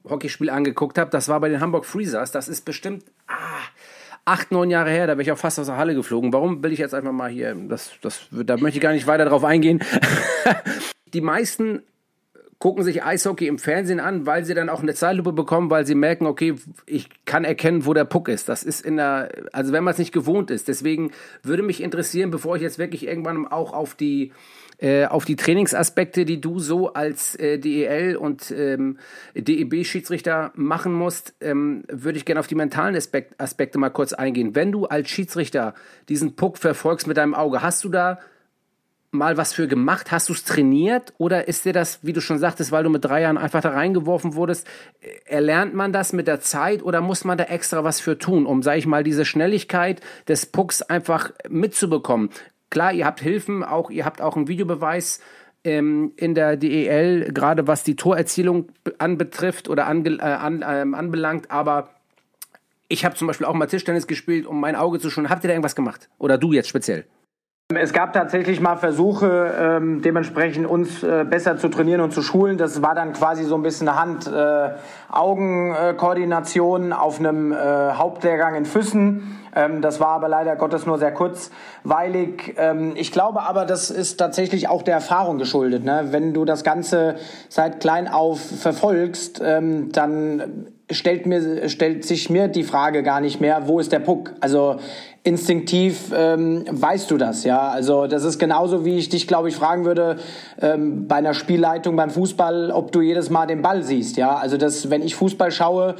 Eishockeyspiel 0.04 0.50
angeguckt 0.50 0.98
habe, 0.98 1.10
das 1.10 1.28
war 1.28 1.40
bei 1.40 1.48
den 1.48 1.60
Hamburg 1.60 1.84
Freezers. 1.84 2.32
Das 2.32 2.48
ist 2.48 2.64
bestimmt 2.64 3.04
ah, 3.26 3.34
acht, 4.24 4.50
neun 4.50 4.70
Jahre 4.70 4.90
her, 4.90 5.06
da 5.06 5.14
bin 5.14 5.22
ich 5.22 5.32
auch 5.32 5.38
fast 5.38 5.58
aus 5.58 5.66
der 5.66 5.76
Halle 5.76 5.94
geflogen. 5.94 6.32
Warum 6.32 6.62
will 6.62 6.72
ich 6.72 6.78
jetzt 6.78 6.94
einfach 6.94 7.12
mal 7.12 7.30
hier, 7.30 7.54
das, 7.54 7.92
das, 8.00 8.22
da 8.30 8.56
möchte 8.56 8.78
ich 8.78 8.82
gar 8.82 8.92
nicht 8.92 9.06
weiter 9.06 9.24
drauf 9.24 9.44
eingehen. 9.44 9.82
die 11.12 11.20
meisten 11.20 11.82
gucken 12.60 12.84
sich 12.84 13.02
Eishockey 13.02 13.46
im 13.46 13.58
Fernsehen 13.58 14.00
an, 14.00 14.26
weil 14.26 14.44
sie 14.44 14.52
dann 14.52 14.68
auch 14.68 14.82
eine 14.82 14.92
Zeitlupe 14.92 15.32
bekommen, 15.32 15.70
weil 15.70 15.86
sie 15.86 15.94
merken, 15.94 16.26
okay, 16.26 16.54
ich 16.84 17.08
kann 17.24 17.44
erkennen, 17.44 17.86
wo 17.86 17.94
der 17.94 18.04
Puck 18.04 18.28
ist. 18.28 18.50
Das 18.50 18.62
ist 18.62 18.84
in 18.84 18.98
der, 18.98 19.30
also 19.52 19.72
wenn 19.72 19.82
man 19.82 19.92
es 19.92 19.98
nicht 19.98 20.12
gewohnt 20.12 20.50
ist. 20.50 20.68
Deswegen 20.68 21.10
würde 21.42 21.62
mich 21.62 21.82
interessieren, 21.82 22.30
bevor 22.30 22.56
ich 22.56 22.62
jetzt 22.62 22.78
wirklich 22.78 23.06
irgendwann 23.06 23.46
auch 23.48 23.72
auf 23.72 23.94
die 23.94 24.32
äh, 24.80 25.06
auf 25.06 25.24
die 25.24 25.36
Trainingsaspekte, 25.36 26.24
die 26.24 26.40
du 26.40 26.58
so 26.58 26.92
als 26.92 27.34
äh, 27.36 27.58
DEL 27.58 28.16
und 28.16 28.50
ähm, 28.50 28.98
DEB-Schiedsrichter 29.34 30.52
machen 30.54 30.92
musst, 30.92 31.34
ähm, 31.40 31.84
würde 31.88 32.18
ich 32.18 32.24
gerne 32.24 32.40
auf 32.40 32.46
die 32.46 32.54
mentalen 32.54 32.96
Aspekt 32.96 33.38
Aspekte 33.40 33.78
mal 33.78 33.90
kurz 33.90 34.12
eingehen. 34.12 34.54
Wenn 34.54 34.72
du 34.72 34.86
als 34.86 35.10
Schiedsrichter 35.10 35.74
diesen 36.08 36.34
Puck 36.34 36.58
verfolgst 36.58 37.06
mit 37.06 37.16
deinem 37.16 37.34
Auge, 37.34 37.62
hast 37.62 37.84
du 37.84 37.90
da 37.90 38.18
mal 39.10 39.36
was 39.36 39.52
für 39.52 39.66
gemacht? 39.66 40.12
Hast 40.12 40.28
du 40.28 40.32
es 40.32 40.44
trainiert? 40.44 41.12
Oder 41.18 41.48
ist 41.48 41.64
dir 41.64 41.72
das, 41.72 41.98
wie 42.02 42.12
du 42.12 42.20
schon 42.20 42.38
sagtest, 42.38 42.72
weil 42.72 42.84
du 42.84 42.90
mit 42.90 43.04
drei 43.04 43.22
Jahren 43.22 43.38
einfach 43.38 43.60
da 43.60 43.70
reingeworfen 43.70 44.34
wurdest, 44.34 44.66
äh, 45.00 45.08
erlernt 45.26 45.74
man 45.74 45.92
das 45.92 46.12
mit 46.12 46.26
der 46.26 46.40
Zeit 46.40 46.82
oder 46.82 47.00
muss 47.00 47.24
man 47.24 47.36
da 47.36 47.44
extra 47.44 47.84
was 47.84 48.00
für 48.00 48.18
tun, 48.18 48.46
um, 48.46 48.62
sag 48.62 48.78
ich 48.78 48.86
mal, 48.86 49.04
diese 49.04 49.24
Schnelligkeit 49.24 50.00
des 50.28 50.46
Pucks 50.46 50.82
einfach 50.82 51.32
mitzubekommen? 51.48 52.30
Klar, 52.70 52.92
ihr 52.92 53.04
habt 53.04 53.20
Hilfen, 53.20 53.64
auch 53.64 53.90
ihr 53.90 54.04
habt 54.04 54.20
auch 54.22 54.36
einen 54.36 54.48
Videobeweis 54.48 55.20
ähm, 55.64 56.12
in 56.16 56.34
der 56.34 56.56
DEL, 56.56 57.32
gerade 57.32 57.66
was 57.66 57.84
die 57.84 57.96
Torerzielung 57.96 58.68
anbetrifft 58.98 59.68
oder 59.68 59.86
ange, 59.86 60.18
äh, 60.18 60.22
an, 60.22 60.62
äh, 60.62 60.96
anbelangt, 60.96 61.50
aber 61.50 61.90
ich 62.88 63.04
habe 63.04 63.14
zum 63.14 63.28
Beispiel 63.28 63.46
auch 63.46 63.54
mal 63.54 63.66
Tischtennis 63.66 64.06
gespielt, 64.06 64.46
um 64.46 64.60
mein 64.60 64.74
Auge 64.74 64.98
zu 64.98 65.10
schonen. 65.10 65.30
Habt 65.30 65.44
ihr 65.44 65.48
da 65.48 65.54
irgendwas 65.54 65.76
gemacht? 65.76 66.08
Oder 66.18 66.38
du 66.38 66.52
jetzt 66.52 66.68
speziell? 66.68 67.04
Es 67.72 67.92
gab 67.92 68.12
tatsächlich 68.12 68.60
mal 68.60 68.74
Versuche, 68.74 69.54
ähm, 69.56 70.02
dementsprechend 70.02 70.66
uns 70.66 71.04
äh, 71.04 71.24
besser 71.24 71.56
zu 71.56 71.68
trainieren 71.68 72.00
und 72.00 72.12
zu 72.12 72.20
schulen. 72.20 72.58
Das 72.58 72.82
war 72.82 72.96
dann 72.96 73.12
quasi 73.12 73.44
so 73.44 73.54
ein 73.54 73.62
bisschen 73.62 73.94
Hand-Augen-Koordination 73.94 76.90
äh, 76.90 76.94
auf 76.94 77.20
einem 77.20 77.52
äh, 77.52 77.92
Hauptlehrgang 77.92 78.56
in 78.56 78.64
Füssen. 78.64 79.38
Ähm, 79.54 79.82
das 79.82 80.00
war 80.00 80.08
aber 80.08 80.28
leider 80.28 80.56
Gottes 80.56 80.84
nur 80.84 80.98
sehr 80.98 81.12
kurzweilig. 81.12 82.56
Ähm, 82.56 82.94
ich 82.96 83.12
glaube 83.12 83.42
aber, 83.42 83.66
das 83.66 83.90
ist 83.90 84.16
tatsächlich 84.16 84.68
auch 84.68 84.82
der 84.82 84.94
Erfahrung 84.94 85.38
geschuldet. 85.38 85.84
Ne? 85.84 86.08
Wenn 86.10 86.34
du 86.34 86.44
das 86.44 86.64
Ganze 86.64 87.14
seit 87.48 87.78
klein 87.78 88.08
auf 88.08 88.40
verfolgst, 88.40 89.40
ähm, 89.44 89.92
dann 89.92 90.66
stellt, 90.90 91.26
mir, 91.26 91.68
stellt 91.68 92.04
sich 92.04 92.30
mir 92.30 92.48
die 92.48 92.64
Frage 92.64 93.02
gar 93.02 93.20
nicht 93.20 93.40
mehr, 93.40 93.68
wo 93.68 93.78
ist 93.78 93.92
der 93.92 94.00
Puck? 94.00 94.34
Also 94.40 94.78
instinktiv 95.22 96.12
ähm, 96.16 96.64
weißt 96.70 97.10
du 97.10 97.18
das, 97.18 97.44
ja. 97.44 97.68
Also 97.68 98.06
das 98.06 98.24
ist 98.24 98.38
genauso, 98.38 98.86
wie 98.86 98.96
ich 98.96 99.10
dich, 99.10 99.28
glaube 99.28 99.50
ich, 99.50 99.56
fragen 99.56 99.84
würde 99.84 100.16
ähm, 100.62 101.08
bei 101.08 101.16
einer 101.16 101.34
Spielleitung 101.34 101.94
beim 101.94 102.08
Fußball, 102.08 102.70
ob 102.70 102.90
du 102.90 103.02
jedes 103.02 103.28
Mal 103.28 103.46
den 103.46 103.60
Ball 103.60 103.82
siehst, 103.82 104.16
ja. 104.16 104.36
Also 104.36 104.56
das, 104.56 104.88
wenn 104.88 105.02
ich 105.02 105.14
Fußball 105.14 105.50
schaue, 105.50 105.96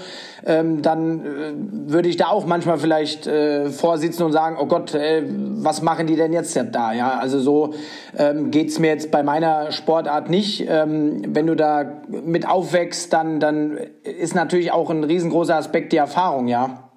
ähm, 0.46 0.80
dann 0.80 1.20
äh, 1.20 1.52
würde 1.92 2.08
ich 2.08 2.16
da 2.16 2.28
auch 2.28 2.46
manchmal 2.46 2.78
vielleicht 2.78 3.26
äh, 3.26 3.68
vorsitzen 3.68 4.22
und 4.22 4.32
sagen, 4.32 4.56
oh 4.58 4.64
Gott, 4.64 4.94
äh, 4.94 5.22
was 5.26 5.82
machen 5.82 6.06
die 6.06 6.16
denn 6.16 6.32
jetzt 6.32 6.58
da, 6.72 6.92
ja. 6.94 7.18
Also 7.18 7.40
so 7.40 7.74
ähm, 8.16 8.50
geht's 8.50 8.78
mir 8.78 8.88
jetzt 8.88 9.10
bei 9.10 9.22
meiner 9.22 9.70
Sportart 9.70 10.30
nicht. 10.30 10.66
Ähm, 10.66 11.22
wenn 11.28 11.46
du 11.46 11.54
da 11.54 12.00
mit 12.08 12.48
aufwächst, 12.48 13.12
dann 13.12 13.38
dann 13.38 13.78
ist 14.02 14.34
natürlich 14.34 14.72
auch 14.72 14.88
ein 14.88 15.04
riesengroßer 15.04 15.56
Aspekt 15.56 15.92
die 15.92 15.98
Erfahrung, 15.98 16.48
ja. 16.48 16.89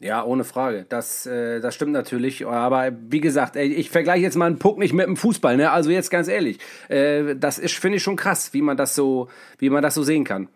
Ja, 0.00 0.24
ohne 0.24 0.44
Frage. 0.44 0.86
Das, 0.88 1.26
äh, 1.26 1.60
das 1.60 1.74
stimmt 1.74 1.92
natürlich. 1.92 2.46
Aber 2.46 2.92
wie 3.08 3.20
gesagt, 3.20 3.56
ey, 3.56 3.66
ich 3.66 3.90
vergleiche 3.90 4.22
jetzt 4.22 4.36
mal 4.36 4.46
einen 4.46 4.58
Puck 4.58 4.78
nicht 4.78 4.92
mit 4.92 5.06
dem 5.06 5.16
Fußball. 5.16 5.56
Ne? 5.56 5.72
Also 5.72 5.90
jetzt 5.90 6.10
ganz 6.10 6.28
ehrlich, 6.28 6.58
äh, 6.88 7.34
das 7.34 7.58
ist 7.58 7.74
finde 7.74 7.96
ich 7.96 8.02
schon 8.02 8.16
krass, 8.16 8.52
wie 8.54 8.62
man 8.62 8.76
das 8.76 8.94
so, 8.94 9.28
wie 9.58 9.70
man 9.70 9.82
das 9.82 9.94
so 9.94 10.04
sehen 10.04 10.24
kann. 10.24 10.48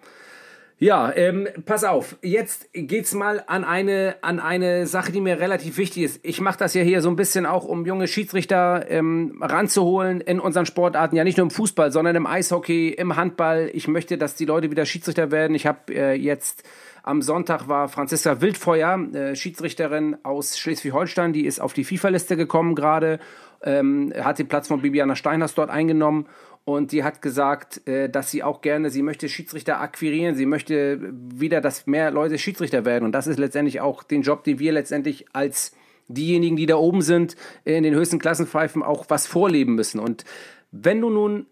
Ja, 0.79 1.13
ähm, 1.15 1.47
pass 1.65 1.85
auf. 1.85 2.17
Jetzt 2.23 2.69
geht's 2.73 3.15
mal 3.15 3.45
an 3.47 3.63
eine 3.63 4.17
an 4.23 4.41
eine 4.41 4.89
Sache, 4.89 5.13
die 5.13 5.21
mir 5.21 5.39
relativ 5.39 5.77
wichtig 5.77 6.03
ist. 6.03 6.21
Ich 6.25 6.41
mache 6.41 6.59
das 6.59 6.75
ja 6.75 6.83
hier 6.83 7.03
so 7.03 7.09
ein 7.09 7.15
bisschen 7.15 7.47
auch, 7.47 7.65
um 7.65 7.87
junge 7.87 8.09
Schiedsrichter 8.09 8.87
ähm, 8.89 9.39
ranzuholen 9.41 10.21
in 10.21 10.41
unseren 10.41 10.67
Sportarten. 10.67 11.15
Ja, 11.15 11.23
nicht 11.23 11.37
nur 11.37 11.47
im 11.47 11.53
Fußball, 11.53 11.93
sondern 11.93 12.17
im 12.17 12.27
Eishockey, 12.27 12.89
im 12.89 13.15
Handball. 13.15 13.71
Ich 13.73 13.87
möchte, 13.87 14.19
dass 14.19 14.35
die 14.35 14.45
Leute 14.45 14.73
wieder 14.73 14.85
Schiedsrichter 14.85 15.31
werden. 15.31 15.55
Ich 15.55 15.69
habe 15.69 15.95
äh, 15.95 16.15
jetzt 16.15 16.65
am 17.03 17.23
Sonntag 17.23 17.69
war 17.69 17.89
Franziska 17.89 18.41
Wildfeuer, 18.41 18.99
äh, 19.15 19.37
Schiedsrichterin 19.37 20.17
aus 20.23 20.59
Schleswig-Holstein, 20.59 21.33
die 21.33 21.47
ist 21.47 21.61
auf 21.61 21.73
die 21.73 21.85
FIFA-Liste 21.85 22.37
gekommen 22.37 22.75
gerade, 22.75 23.19
ähm, 23.63 24.13
hat 24.21 24.39
den 24.39 24.49
Platz 24.49 24.69
von 24.69 24.83
Bibiana 24.83 25.17
Steiners 25.17 25.55
dort 25.55 25.71
eingenommen 25.71 26.27
und 26.65 26.93
die 26.93 27.03
hat 27.03 27.23
gesagt, 27.23 27.87
äh, 27.89 28.09
dass 28.09 28.31
sie 28.31 28.43
auch 28.43 28.61
gerne, 28.61 28.91
sie 28.91 29.03
möchte 29.03 29.29
Schiedsrichter 29.29 29.81
akquirieren, 29.81 30.37
sie 30.37 30.47
möchte 30.47 31.01
wieder, 31.13 31.61
dass 31.61 31.87
mehr 31.87 32.11
Leute 32.13 32.39
Schiedsrichter 32.39 32.85
werden. 32.85 33.05
Und 33.05 33.13
das 33.13 33.27
ist 33.27 33.39
letztendlich 33.39 33.81
auch 33.81 34.05
den 34.05 34.23
Job, 34.23 34.45
den 34.45 34.61
wir 34.61 34.73
letztendlich 34.73 35.27
als 35.33 35.75
diejenigen, 36.07 36.57
die 36.57 36.67
da 36.67 36.77
oben 36.77 37.03
sind, 37.03 37.37
in 37.65 37.83
den 37.83 37.95
höchsten 37.95 38.19
Klassenpfeifen 38.19 38.83
auch 38.83 39.07
was 39.09 39.27
vorleben 39.27 39.75
müssen. 39.75 39.99
Und 39.99 40.25
wenn 40.71 41.01
du 41.01 41.11
nun 41.11 41.47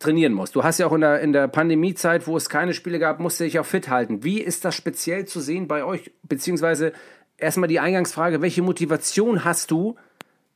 trainieren 0.00 0.32
musst. 0.32 0.56
Du 0.56 0.64
hast 0.64 0.78
ja 0.78 0.86
auch 0.86 0.92
in 0.92 1.02
der, 1.02 1.20
in 1.20 1.32
der 1.32 1.46
Pandemiezeit, 1.46 2.26
wo 2.26 2.36
es 2.36 2.48
keine 2.48 2.74
Spiele 2.74 2.98
gab, 2.98 3.20
musst 3.20 3.38
du 3.38 3.44
dich 3.44 3.60
auch 3.60 3.66
fit 3.66 3.88
halten. 3.88 4.24
Wie 4.24 4.40
ist 4.40 4.64
das 4.64 4.74
speziell 4.74 5.26
zu 5.26 5.40
sehen 5.40 5.68
bei 5.68 5.84
euch? 5.84 6.10
Beziehungsweise 6.24 6.92
erstmal 7.36 7.68
die 7.68 7.78
Eingangsfrage, 7.78 8.40
welche 8.40 8.62
Motivation 8.62 9.44
hast 9.44 9.70
du, 9.70 9.94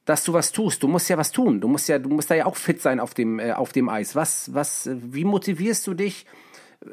dass 0.07 0.25
du 0.25 0.33
was 0.33 0.51
tust? 0.51 0.83
Du 0.83 0.89
musst 0.89 1.09
ja 1.09 1.19
was 1.19 1.31
tun. 1.31 1.61
Du 1.61 1.69
musst 1.69 1.89
ja, 1.89 1.99
du 1.99 2.09
musst 2.09 2.31
da 2.31 2.35
ja 2.35 2.47
auch 2.47 2.57
fit 2.57 2.81
sein 2.83 2.99
auf 2.99 3.15
dem, 3.15 3.39
äh, 3.39 3.53
auf 3.53 3.73
dem 3.73 3.89
Eis. 3.89 4.17
Was, 4.17 4.53
was, 4.55 4.89
wie 4.93 5.25
motivierst 5.25 5.87
du 5.87 5.95
dich, 5.95 6.27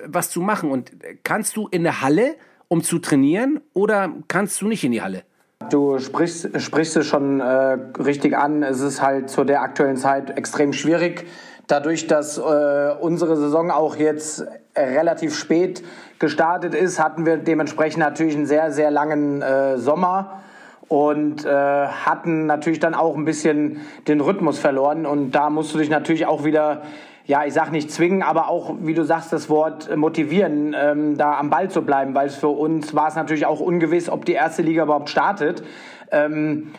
was 0.06 0.30
zu 0.30 0.42
machen? 0.42 0.72
Und 0.72 0.92
kannst 1.24 1.56
du 1.56 1.68
in 1.70 1.84
der 1.84 2.02
Halle, 2.02 2.36
um 2.68 2.84
zu 2.84 3.00
trainieren, 3.00 3.62
oder 3.74 4.12
kannst 4.28 4.62
du 4.62 4.68
nicht 4.68 4.84
in 4.84 4.92
die 4.92 5.02
Halle? 5.02 5.24
Du 5.70 6.00
sprichst, 6.00 6.60
sprichst 6.60 6.98
es 6.98 7.06
schon 7.06 7.40
äh, 7.40 7.46
richtig 8.00 8.36
an. 8.36 8.64
Es 8.64 8.82
ist 8.82 9.02
halt 9.02 9.30
zu 9.30 9.44
der 9.44 9.62
aktuellen 9.62 9.98
Zeit 9.98 10.36
extrem 10.38 10.74
schwierig 10.74 11.26
Dadurch, 11.72 12.06
dass 12.06 12.38
äh, 12.38 12.42
unsere 13.00 13.38
Saison 13.38 13.72
auch 13.72 13.96
jetzt 13.96 14.46
relativ 14.76 15.34
spät 15.34 15.82
gestartet 16.20 16.76
ist, 16.76 17.02
hatten 17.02 17.26
wir 17.26 17.38
dementsprechend 17.38 18.00
natürlich 18.00 18.36
einen 18.36 18.46
sehr, 18.46 18.74
sehr 18.74 18.92
langen 18.92 19.42
äh, 19.42 19.78
Sommer 19.78 20.42
und 20.90 21.46
äh, 21.46 21.50
hatten 21.50 22.46
natürlich 22.46 22.82
dann 22.82 22.94
auch 22.94 23.16
ein 23.16 23.24
bisschen 23.24 23.80
den 24.06 24.20
Rhythmus 24.20 24.60
verloren. 24.60 25.06
Und 25.06 25.32
da 25.32 25.50
musst 25.50 25.74
du 25.74 25.78
dich 25.78 25.90
natürlich 25.90 26.26
auch 26.26 26.44
wieder, 26.44 26.82
ja, 27.26 27.46
ich 27.46 27.54
sag 27.54 27.72
nicht 27.72 27.90
zwingen, 27.90 28.22
aber 28.22 28.50
auch, 28.50 28.76
wie 28.82 28.94
du 28.94 29.06
sagst, 29.06 29.32
das 29.32 29.50
Wort 29.50 29.96
motivieren, 29.96 30.76
ähm, 30.78 31.18
da 31.18 31.40
am 31.40 31.50
Ball 31.50 31.70
zu 31.72 31.84
bleiben, 31.84 32.14
weil 32.14 32.28
es 32.28 32.36
für 32.36 32.50
uns 32.50 32.94
war 32.94 33.08
es 33.08 33.16
natürlich 33.16 33.46
auch 33.46 33.62
ungewiss, 33.62 34.10
ob 34.10 34.26
die 34.26 34.34
erste 34.34 34.62
Liga 34.62 34.84
überhaupt 34.84 35.10
startet. 35.10 35.64
Ähm, 36.12 36.74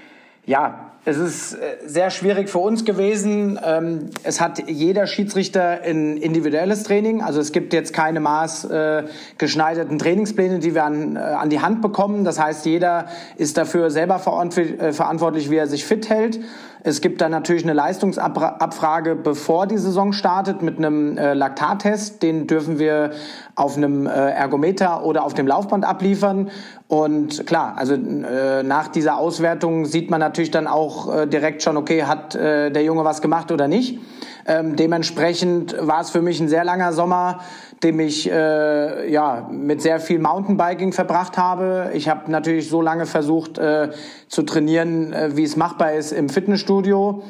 ja, 0.45 0.92
es 1.05 1.19
ist 1.19 1.55
äh, 1.55 1.79
sehr 1.85 2.11
schwierig 2.11 2.49
für 2.49 2.59
uns 2.59 2.85
gewesen. 2.85 3.59
Ähm, 3.63 4.11
es 4.23 4.41
hat 4.41 4.69
jeder 4.69 5.09
Schiedsrichter 5.09 5.81
ein 5.83 6.17
individuelles 6.17 6.85
Training. 6.85 7.23
Also 7.23 7.41
es 7.41 7.51
gibt 7.51 7.73
jetzt 7.73 7.93
keine 7.93 8.21
maßgeschneiderten 8.21 9.99
Trainingspläne, 9.99 10.61
die 10.61 10.77
wir 10.77 10.85
an, 10.85 11.17
äh, 11.17 11.19
an 11.19 11.51
die 11.51 11.61
Hand 11.61 11.83
bekommen. 11.83 12.23
Das 12.23 12.39
heißt, 12.39 12.67
jeder 12.67 13.09
ist 13.37 13.57
dafür 13.57 13.91
selber 13.91 14.17
äh, 14.17 14.93
verantwortlich, 14.93 15.51
wie 15.51 15.57
er 15.57 15.67
sich 15.67 15.85
fit 15.85 16.09
hält. 16.09 16.39
Es 16.85 17.01
gibt 17.01 17.21
dann 17.21 17.31
natürlich 17.31 17.63
eine 17.63 17.75
Leistungsabfrage, 17.75 19.15
bevor 19.15 19.69
die 19.69 19.79
Saison 19.79 20.13
startet, 20.13 20.63
mit 20.63 20.79
einem 20.79 21.17
äh, 21.17 21.33
Laktattest. 21.33 22.25
Den 22.25 22.49
dürfen 22.49 22.81
wir 22.81 23.13
auf 23.55 23.77
einem 23.77 24.07
äh, 24.07 24.11
Ergometer 24.11 25.05
oder 25.05 25.23
auf 25.23 25.33
dem 25.33 25.47
Laufband 25.47 25.85
abliefern. 25.85 26.51
Und 26.89 27.47
klar, 27.47 27.75
also 27.77 27.95
äh, 27.95 28.65
nach 28.65 28.89
dieser 28.89 29.17
Auswertung 29.17 29.85
sieht 29.85 30.11
man 30.11 30.19
natürlich 30.19 30.51
dann 30.51 30.67
auch 30.67 31.15
äh, 31.15 31.27
direkt 31.27 31.63
schon, 31.63 31.77
okay, 31.77 32.03
hat 32.03 32.35
äh, 32.35 32.71
der 32.73 32.83
Junge 32.83 33.05
was 33.05 33.23
gemacht 33.23 33.53
oder 33.53 33.69
nicht. 33.69 34.01
Ähm, 34.47 34.77
dementsprechend 34.77 35.77
war 35.79 36.01
es 36.01 36.11
für 36.11 36.23
mich 36.23 36.41
ein 36.41 36.49
sehr 36.49 36.65
langer 36.65 36.93
Sommer, 36.93 37.41
dem 37.83 38.01
ich 38.01 38.31
äh, 38.31 39.11
ja 39.11 39.49
mit 39.51 39.83
sehr 39.83 40.01
viel 40.01 40.19
Mountainbiking 40.19 40.93
verbracht 40.93 41.39
habe. 41.39 41.91
Ich 41.95 42.09
habe 42.09 42.31
natürlich 42.31 42.69
so 42.69 42.81
lange 42.81 43.07
versucht 43.07 43.59
äh, 43.59 43.91
zu 44.29 44.43
trainieren, 44.43 45.13
äh, 45.13 45.37
wie 45.37 45.45
es 45.45 45.57
machbar 45.57 45.93
ist 45.93 46.13
im 46.13 46.29
Fitnessstudio. 46.29 47.23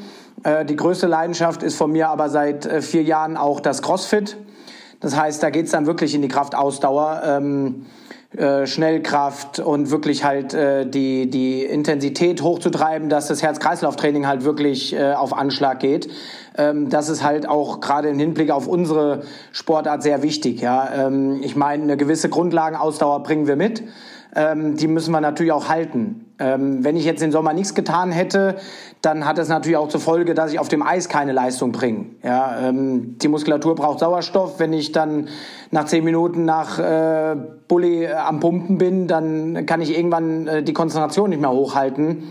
Äh, 0.42 0.64
die 0.64 0.76
größte 0.76 1.06
Leidenschaft 1.06 1.62
ist 1.62 1.76
von 1.76 1.92
mir 1.92 2.08
aber 2.08 2.28
seit 2.28 2.66
äh, 2.66 2.80
vier 2.80 3.02
Jahren 3.02 3.36
auch 3.36 3.60
das 3.60 3.82
CrossFit. 3.82 4.36
Das 5.00 5.16
heißt, 5.16 5.42
da 5.42 5.50
geht's 5.50 5.72
dann 5.72 5.86
wirklich 5.86 6.14
in 6.14 6.22
die 6.22 6.28
Kraftausdauer. 6.28 7.22
Ähm, 7.24 7.86
äh, 8.36 8.66
Schnellkraft 8.66 9.58
und 9.58 9.90
wirklich 9.90 10.24
halt 10.24 10.54
äh, 10.54 10.86
die, 10.86 11.28
die 11.28 11.64
Intensität 11.64 12.42
hochzutreiben, 12.42 13.08
dass 13.08 13.28
das 13.28 13.42
Herz-Kreislauf-Training 13.42 14.26
halt 14.26 14.44
wirklich 14.44 14.94
äh, 14.94 15.12
auf 15.12 15.36
Anschlag 15.36 15.80
geht. 15.80 16.08
Ähm, 16.56 16.88
das 16.88 17.08
ist 17.08 17.22
halt 17.22 17.48
auch 17.48 17.80
gerade 17.80 18.08
im 18.08 18.18
Hinblick 18.18 18.50
auf 18.50 18.66
unsere 18.66 19.22
Sportart 19.52 20.02
sehr 20.02 20.22
wichtig. 20.22 20.60
Ja? 20.60 20.88
Ähm, 21.06 21.40
ich 21.42 21.56
meine, 21.56 21.82
eine 21.82 21.96
gewisse 21.96 22.28
Grundlagenausdauer 22.28 23.22
bringen 23.22 23.46
wir 23.46 23.56
mit 23.56 23.82
ähm, 24.34 24.76
die 24.76 24.88
müssen 24.88 25.12
wir 25.12 25.20
natürlich 25.20 25.52
auch 25.52 25.68
halten. 25.68 26.32
Ähm, 26.38 26.84
wenn 26.84 26.96
ich 26.96 27.04
jetzt 27.04 27.22
den 27.22 27.32
Sommer 27.32 27.52
nichts 27.52 27.74
getan 27.74 28.10
hätte, 28.10 28.56
dann 29.02 29.26
hat 29.26 29.36
das 29.38 29.48
natürlich 29.48 29.76
auch 29.76 29.88
zur 29.88 30.00
Folge, 30.00 30.34
dass 30.34 30.52
ich 30.52 30.58
auf 30.58 30.68
dem 30.68 30.82
Eis 30.82 31.08
keine 31.08 31.32
Leistung 31.32 31.72
bringe. 31.72 32.06
Ja, 32.22 32.68
ähm, 32.68 33.18
die 33.18 33.28
Muskulatur 33.28 33.74
braucht 33.74 33.98
Sauerstoff. 34.00 34.58
Wenn 34.58 34.72
ich 34.72 34.92
dann 34.92 35.28
nach 35.70 35.84
zehn 35.84 36.04
Minuten 36.04 36.44
nach 36.44 36.78
äh, 36.78 37.36
Bulli 37.72 38.04
äh, 38.04 38.12
am 38.12 38.38
Pumpen 38.38 38.76
bin, 38.76 39.08
dann 39.08 39.64
kann 39.64 39.80
ich 39.80 39.96
irgendwann 39.96 40.46
äh, 40.46 40.62
die 40.62 40.74
Konzentration 40.74 41.30
nicht 41.30 41.40
mehr 41.40 41.52
hochhalten. 41.52 42.24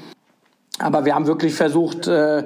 Aber 0.78 1.04
wir 1.04 1.16
haben 1.16 1.26
wirklich 1.26 1.56
versucht, 1.56 2.08
äh, 2.08 2.44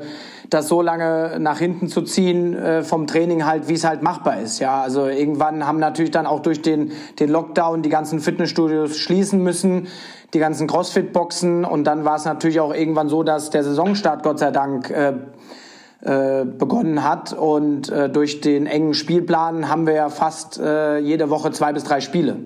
das 0.49 0.69
so 0.69 0.81
lange 0.81 1.37
nach 1.39 1.59
hinten 1.59 1.89
zu 1.89 2.03
ziehen 2.03 2.55
vom 2.83 3.07
Training 3.07 3.47
halt, 3.47 3.67
wie 3.67 3.73
es 3.73 3.83
halt 3.83 4.03
machbar 4.03 4.39
ist. 4.39 4.59
Ja, 4.59 4.79
also 4.79 5.07
irgendwann 5.07 5.65
haben 5.65 5.79
natürlich 5.79 6.11
dann 6.11 6.27
auch 6.27 6.39
durch 6.39 6.61
den, 6.61 6.91
den 7.19 7.29
Lockdown 7.31 7.81
die 7.81 7.89
ganzen 7.89 8.19
Fitnessstudios 8.19 8.95
schließen 8.95 9.41
müssen, 9.41 9.87
die 10.35 10.39
ganzen 10.39 10.67
Crossfit-Boxen 10.67 11.65
und 11.65 11.85
dann 11.85 12.05
war 12.05 12.17
es 12.17 12.25
natürlich 12.25 12.59
auch 12.59 12.75
irgendwann 12.75 13.09
so, 13.09 13.23
dass 13.23 13.49
der 13.49 13.63
Saisonstart 13.63 14.21
Gott 14.21 14.37
sei 14.37 14.51
Dank 14.51 14.91
äh, 14.91 16.45
begonnen 16.45 17.03
hat 17.03 17.33
und 17.33 17.89
äh, 17.89 18.07
durch 18.07 18.39
den 18.39 18.67
engen 18.67 18.93
Spielplan 18.93 19.67
haben 19.67 19.87
wir 19.87 19.95
ja 19.95 20.09
fast 20.09 20.57
jede 20.57 21.31
Woche 21.31 21.51
zwei 21.53 21.73
bis 21.73 21.85
drei 21.85 22.01
Spiele. 22.01 22.37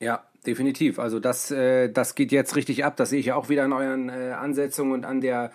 Ja, 0.00 0.24
definitiv. 0.46 0.98
Also 0.98 1.20
das, 1.20 1.50
äh, 1.50 1.90
das 1.90 2.14
geht 2.14 2.32
jetzt 2.32 2.56
richtig 2.56 2.84
ab. 2.84 2.96
Das 2.96 3.10
sehe 3.10 3.20
ich 3.20 3.26
ja 3.26 3.34
auch 3.36 3.48
wieder 3.48 3.64
an 3.64 3.72
euren 3.72 4.08
äh, 4.08 4.32
Ansetzungen 4.32 4.92
und 4.92 5.04
an 5.04 5.20
der 5.20 5.50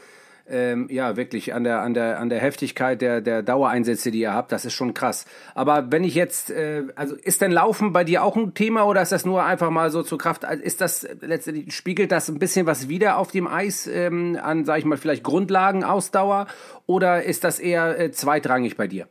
ähm, 0.50 0.88
ja, 0.90 1.16
wirklich 1.16 1.54
an 1.54 1.64
der, 1.64 1.82
an 1.82 1.94
der, 1.94 2.20
an 2.20 2.30
der 2.30 2.40
Heftigkeit 2.40 3.02
der, 3.02 3.22
der 3.22 3.42
Dauereinsätze, 3.42 4.12
die 4.12 4.20
ihr 4.20 4.34
habt. 4.34 4.52
Das 4.52 4.66
ist 4.66 4.74
schon 4.74 4.94
krass. 4.94 5.26
Aber 5.56 5.92
wenn 5.92 6.04
ich 6.04 6.16
jetzt, 6.16 6.52
äh, 6.52 6.84
also 6.96 7.16
ist 7.16 7.42
denn 7.42 7.52
Laufen 7.52 7.94
bei 7.94 8.04
dir 8.04 8.24
auch 8.24 8.36
ein 8.36 8.54
Thema 8.54 8.86
oder 8.86 9.02
ist 9.02 9.12
das 9.12 9.26
nur 9.26 9.44
einfach 9.44 9.70
mal 9.70 9.92
so 9.92 10.04
zur 10.04 10.18
Kraft? 10.18 10.44
Also 10.46 10.64
ist 10.64 10.82
das 10.82 11.08
letztendlich, 11.22 11.74
spiegelt 11.74 12.12
das 12.12 12.30
ein 12.30 12.40
bisschen 12.40 12.66
was 12.66 12.90
wieder 12.90 13.18
auf 13.18 13.32
dem 13.32 13.48
Eis 13.48 13.88
ähm, 13.88 14.38
an, 14.42 14.66
sag 14.66 14.80
ich 14.80 14.86
mal, 14.86 14.98
vielleicht 14.98 15.24
Grundlagen, 15.24 15.84
Ausdauer 15.84 16.48
oder 16.86 17.24
ist 17.24 17.44
das 17.44 17.60
eher 17.60 18.00
äh, 18.00 18.12
zweitrangig 18.12 18.76
bei 18.76 18.88
dir? 18.88 19.08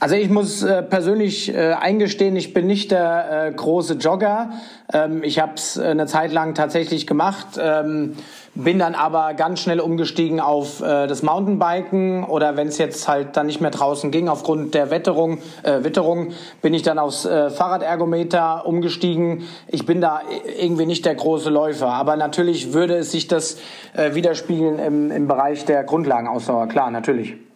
Also 0.00 0.14
ich 0.14 0.30
muss 0.30 0.62
äh, 0.62 0.82
persönlich 0.82 1.54
äh, 1.54 1.74
eingestehen, 1.74 2.34
ich 2.34 2.54
bin 2.54 2.66
nicht 2.66 2.90
der 2.90 3.48
äh, 3.48 3.52
große 3.52 3.94
Jogger. 3.94 4.48
Ähm, 4.90 5.22
ich 5.22 5.38
habe 5.40 5.52
es 5.56 5.76
äh, 5.76 5.88
eine 5.88 6.06
Zeit 6.06 6.32
lang 6.32 6.54
tatsächlich 6.54 7.06
gemacht, 7.06 7.60
ähm, 7.60 8.16
bin 8.54 8.78
dann 8.78 8.94
aber 8.94 9.34
ganz 9.34 9.60
schnell 9.60 9.78
umgestiegen 9.78 10.40
auf 10.40 10.80
äh, 10.80 11.06
das 11.06 11.22
Mountainbiken 11.22 12.24
oder 12.24 12.56
wenn 12.56 12.68
es 12.68 12.78
jetzt 12.78 13.08
halt 13.08 13.36
dann 13.36 13.44
nicht 13.44 13.60
mehr 13.60 13.70
draußen 13.70 14.10
ging 14.10 14.28
aufgrund 14.30 14.72
der 14.72 14.90
Wetterung, 14.90 15.36
äh, 15.64 15.84
Witterung, 15.84 16.32
bin 16.62 16.72
ich 16.72 16.80
dann 16.80 16.98
aufs 16.98 17.26
äh, 17.26 17.50
Fahrradergometer 17.50 18.64
umgestiegen. 18.64 19.42
Ich 19.68 19.84
bin 19.84 20.00
da 20.00 20.22
irgendwie 20.58 20.86
nicht 20.86 21.04
der 21.04 21.14
große 21.14 21.50
Läufer, 21.50 21.88
aber 21.88 22.16
natürlich 22.16 22.72
würde 22.72 22.96
es 22.96 23.12
sich 23.12 23.28
das 23.28 23.58
widerspiegeln 23.94 24.78
im, 24.78 25.10
im 25.10 25.28
Bereich 25.28 25.66
der 25.66 25.84
Grundlagenausdauer, 25.84 26.68
klar, 26.68 26.90
natürlich. 26.90 27.49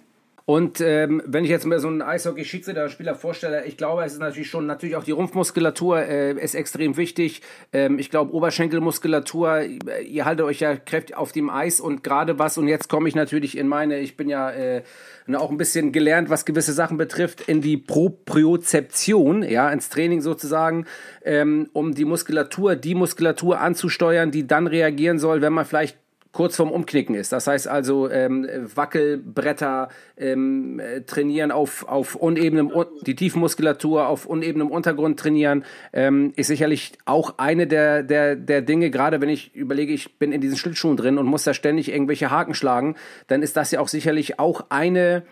Und 0.46 0.82
ähm, 0.82 1.22
wenn 1.24 1.44
ich 1.44 1.50
jetzt 1.50 1.64
mir 1.64 1.80
so 1.80 1.88
einen 1.88 2.02
Eishockey-Schiedsrichter-Spieler 2.02 3.14
vorstelle, 3.14 3.64
ich 3.64 3.78
glaube, 3.78 4.04
es 4.04 4.12
ist 4.12 4.18
natürlich 4.18 4.50
schon, 4.50 4.66
natürlich 4.66 4.94
auch 4.96 5.04
die 5.04 5.12
Rumpfmuskulatur 5.12 6.00
äh, 6.00 6.32
ist 6.32 6.54
extrem 6.54 6.98
wichtig. 6.98 7.40
Ähm, 7.72 7.98
ich 7.98 8.10
glaube, 8.10 8.34
Oberschenkelmuskulatur, 8.34 9.62
ihr 9.62 10.26
haltet 10.26 10.44
euch 10.44 10.60
ja 10.60 10.76
kräftig 10.76 11.16
auf 11.16 11.32
dem 11.32 11.48
Eis 11.48 11.80
und 11.80 12.04
gerade 12.04 12.38
was, 12.38 12.58
und 12.58 12.68
jetzt 12.68 12.90
komme 12.90 13.08
ich 13.08 13.14
natürlich 13.14 13.56
in 13.56 13.68
meine, 13.68 14.00
ich 14.00 14.18
bin 14.18 14.28
ja 14.28 14.50
äh, 14.50 14.82
auch 15.32 15.50
ein 15.50 15.56
bisschen 15.56 15.92
gelernt, 15.92 16.28
was 16.28 16.44
gewisse 16.44 16.74
Sachen 16.74 16.98
betrifft, 16.98 17.40
in 17.48 17.62
die 17.62 17.78
Propriozeption, 17.78 19.42
ja, 19.44 19.70
ins 19.70 19.88
Training 19.88 20.20
sozusagen, 20.20 20.84
ähm, 21.24 21.70
um 21.72 21.94
die 21.94 22.04
Muskulatur, 22.04 22.76
die 22.76 22.94
Muskulatur 22.94 23.60
anzusteuern, 23.60 24.30
die 24.30 24.46
dann 24.46 24.66
reagieren 24.66 25.18
soll, 25.18 25.40
wenn 25.40 25.54
man 25.54 25.64
vielleicht 25.64 26.03
kurz 26.34 26.56
vorm 26.56 26.70
Umknicken 26.70 27.14
ist. 27.14 27.32
Das 27.32 27.46
heißt 27.46 27.66
also 27.66 28.10
ähm, 28.10 28.46
Wackelbretter 28.74 29.88
ähm, 30.18 30.78
äh, 30.80 31.00
trainieren 31.02 31.50
auf, 31.50 31.88
auf 31.88 32.16
unebenem, 32.16 32.70
die 33.06 33.14
Tiefenmuskulatur 33.14 34.08
auf 34.08 34.26
unebenem 34.26 34.70
Untergrund 34.70 35.18
trainieren, 35.18 35.64
ähm, 35.94 36.32
ist 36.36 36.48
sicherlich 36.48 36.92
auch 37.06 37.38
eine 37.38 37.66
der, 37.66 38.02
der, 38.02 38.36
der 38.36 38.60
Dinge, 38.60 38.90
gerade 38.90 39.22
wenn 39.22 39.30
ich 39.30 39.54
überlege, 39.54 39.94
ich 39.94 40.18
bin 40.18 40.32
in 40.32 40.42
diesen 40.42 40.58
Schlittschuhen 40.58 40.96
drin 40.98 41.16
und 41.16 41.26
muss 41.26 41.44
da 41.44 41.54
ständig 41.54 41.90
irgendwelche 41.90 42.30
Haken 42.30 42.54
schlagen, 42.54 42.96
dann 43.28 43.42
ist 43.42 43.56
das 43.56 43.70
ja 43.70 43.80
auch 43.80 43.88
sicherlich 43.88 44.38
auch 44.38 44.66
eine 44.68 45.22